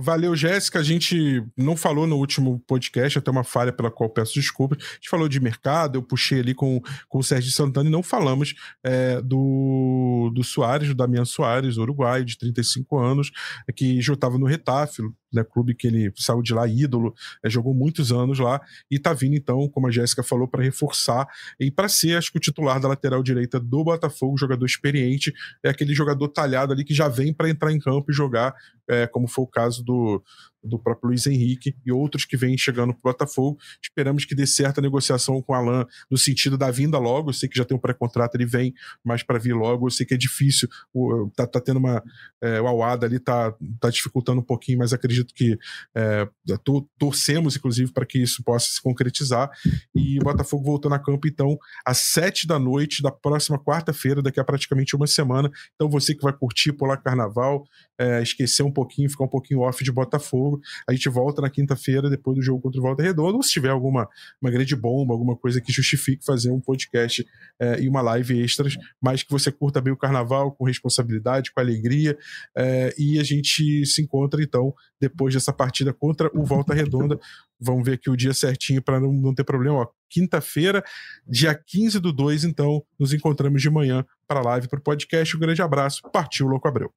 Valeu, 0.00 0.36
Jéssica. 0.36 0.78
A 0.78 0.82
gente 0.84 1.44
não 1.56 1.76
falou 1.76 2.06
no 2.06 2.18
último 2.18 2.62
podcast, 2.68 3.18
até 3.18 3.32
uma 3.32 3.42
falha 3.42 3.72
pela 3.72 3.90
qual 3.90 4.08
peço 4.08 4.34
desculpas. 4.34 4.78
A 4.80 4.94
gente 4.94 5.08
falou 5.08 5.28
de 5.28 5.40
mercado, 5.40 5.98
eu 5.98 6.02
puxei 6.04 6.38
ali 6.38 6.54
com, 6.54 6.80
com 7.08 7.18
o 7.18 7.22
Sérgio 7.22 7.50
Santana 7.50 7.88
e 7.88 7.92
não 7.92 8.00
falamos 8.00 8.54
é, 8.84 9.20
do, 9.20 10.30
do 10.32 10.44
Soares, 10.44 10.86
do 10.86 10.94
Damian 10.94 11.24
Soares, 11.24 11.78
uruguaio, 11.78 12.24
de 12.24 12.38
35 12.38 12.96
anos, 12.96 13.32
que 13.74 14.00
já 14.00 14.12
estava 14.12 14.38
no 14.38 14.46
Retafe, 14.46 15.02
né, 15.32 15.44
clube 15.44 15.74
que 15.74 15.86
ele 15.86 16.12
saiu 16.16 16.42
de 16.42 16.54
lá 16.54 16.66
ídolo, 16.66 17.14
é, 17.42 17.50
jogou 17.50 17.74
muitos 17.74 18.12
anos 18.12 18.38
lá 18.38 18.60
e 18.90 18.98
tá 18.98 19.12
vindo 19.12 19.34
então, 19.36 19.68
como 19.68 19.86
a 19.86 19.90
Jéssica 19.90 20.22
falou, 20.22 20.48
para 20.48 20.62
reforçar 20.62 21.26
e 21.58 21.70
para 21.70 21.88
ser, 21.88 22.16
acho 22.16 22.30
que 22.32 22.38
o 22.38 22.40
titular 22.40 22.80
da 22.80 22.88
lateral 22.88 23.22
direita 23.22 23.60
do 23.60 23.84
Botafogo, 23.84 24.38
jogador 24.38 24.64
experiente, 24.64 25.32
é 25.62 25.68
aquele 25.68 25.94
jogador 25.94 26.28
talhado 26.28 26.72
ali 26.72 26.84
que 26.84 26.94
já 26.94 27.08
vem 27.08 27.32
para 27.32 27.50
entrar 27.50 27.72
em 27.72 27.78
campo 27.78 28.10
e 28.10 28.14
jogar, 28.14 28.54
é, 28.88 29.06
como 29.06 29.28
foi 29.28 29.44
o 29.44 29.48
caso 29.48 29.84
do, 29.84 30.22
do 30.62 30.78
próprio 30.78 31.08
Luiz 31.08 31.26
Henrique 31.26 31.76
e 31.84 31.92
outros 31.92 32.24
que 32.24 32.36
vêm 32.36 32.56
chegando 32.58 32.92
para 32.92 33.10
o 33.10 33.12
Botafogo. 33.12 33.58
Esperamos 33.82 34.24
que 34.24 34.34
dê 34.34 34.46
certa 34.46 34.80
negociação 34.80 35.40
com 35.42 35.52
o 35.52 35.56
Alain 35.56 35.84
no 36.10 36.18
sentido 36.18 36.58
da 36.58 36.70
vinda 36.70 36.98
logo. 36.98 37.30
Eu 37.30 37.34
sei 37.34 37.48
que 37.48 37.56
já 37.56 37.64
tem 37.64 37.76
um 37.76 37.80
pré-contrato, 37.80 38.34
ele 38.34 38.46
vem, 38.46 38.74
mas 39.04 39.22
para 39.22 39.38
vir 39.38 39.54
logo, 39.54 39.86
eu 39.86 39.90
sei 39.90 40.04
que 40.04 40.14
é 40.14 40.16
difícil. 40.16 40.68
O, 40.92 41.30
tá, 41.34 41.46
tendo 41.60 41.78
uma. 41.78 42.02
É, 42.42 42.60
o 42.60 42.66
Awada 42.66 43.06
ali 43.06 43.18
tá, 43.18 43.54
tá 43.80 43.90
dificultando 43.90 44.40
um 44.40 44.44
pouquinho, 44.44 44.78
mas 44.78 44.92
acredito 44.92 45.32
que 45.34 45.58
é, 45.94 46.28
to, 46.64 46.88
torcemos, 46.98 47.56
inclusive, 47.56 47.92
para 47.92 48.06
que 48.06 48.18
isso 48.18 48.42
possa 48.42 48.66
se 48.66 48.82
concretizar. 48.82 49.50
E 49.94 50.18
o 50.18 50.24
Botafogo 50.24 50.64
voltando 50.64 50.94
a 50.94 50.98
campo, 50.98 51.26
então, 51.28 51.56
às 51.84 51.98
sete 51.98 52.46
da 52.46 52.58
noite 52.58 53.02
da 53.02 53.10
próxima 53.10 53.58
quarta-feira, 53.58 54.22
daqui 54.22 54.40
a 54.40 54.44
praticamente 54.44 54.96
uma 54.96 55.06
semana. 55.06 55.50
Então, 55.74 55.88
você 55.88 56.14
que 56.14 56.22
vai 56.22 56.32
curtir 56.32 56.72
pular 56.72 56.96
carnaval, 56.96 57.64
é, 57.98 58.22
esquecer 58.22 58.62
um 58.62 58.72
pouquinho, 58.72 59.10
ficar 59.10 59.24
um 59.24 59.28
pouquinho 59.28 59.60
off 59.60 59.82
de 59.82 59.92
Botafogo 59.92 60.57
A 60.88 60.92
gente 60.92 61.08
volta 61.08 61.42
na 61.42 61.50
quinta-feira, 61.50 62.08
depois 62.08 62.36
do 62.36 62.42
jogo 62.42 62.60
contra 62.60 62.80
o 62.80 62.82
Volta 62.82 63.02
Redonda, 63.02 63.36
ou 63.36 63.42
se 63.42 63.50
tiver 63.50 63.70
alguma 63.70 64.08
uma 64.40 64.50
grande 64.50 64.74
bomba, 64.76 65.14
alguma 65.14 65.36
coisa 65.36 65.60
que 65.60 65.72
justifique 65.72 66.24
fazer 66.24 66.50
um 66.50 66.60
podcast 66.60 67.26
é, 67.60 67.80
e 67.80 67.88
uma 67.88 68.00
live 68.00 68.40
extras, 68.40 68.76
mas 69.00 69.22
que 69.22 69.30
você 69.30 69.50
curta 69.50 69.80
bem 69.80 69.92
o 69.92 69.96
carnaval 69.96 70.52
com 70.52 70.64
responsabilidade, 70.64 71.52
com 71.52 71.60
alegria. 71.60 72.16
É, 72.56 72.94
e 72.98 73.18
a 73.18 73.24
gente 73.24 73.84
se 73.86 74.02
encontra, 74.02 74.42
então, 74.42 74.74
depois 75.00 75.34
dessa 75.34 75.52
partida 75.52 75.92
contra 75.92 76.30
o 76.34 76.44
Volta 76.44 76.74
Redonda. 76.74 77.18
Vamos 77.60 77.84
ver 77.84 77.94
aqui 77.94 78.08
o 78.08 78.16
dia 78.16 78.32
certinho 78.32 78.80
para 78.80 79.00
não, 79.00 79.12
não 79.12 79.34
ter 79.34 79.44
problema. 79.44 79.88
Quinta-feira, 80.08 80.82
dia 81.26 81.54
15 81.54 81.98
do 81.98 82.12
2, 82.12 82.44
então, 82.44 82.84
nos 82.98 83.12
encontramos 83.12 83.60
de 83.60 83.68
manhã 83.68 84.04
para 84.26 84.40
a 84.40 84.42
live, 84.42 84.68
para 84.68 84.78
o 84.78 84.82
podcast. 84.82 85.36
Um 85.36 85.40
grande 85.40 85.60
abraço. 85.60 86.02
Partiu, 86.12 86.46
Louco 86.46 86.68
Abreu. 86.68 86.92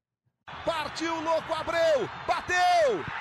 Partiu, 0.65 1.21
Louco 1.21 1.53
Abreu! 1.53 2.07
Bateu! 2.27 3.20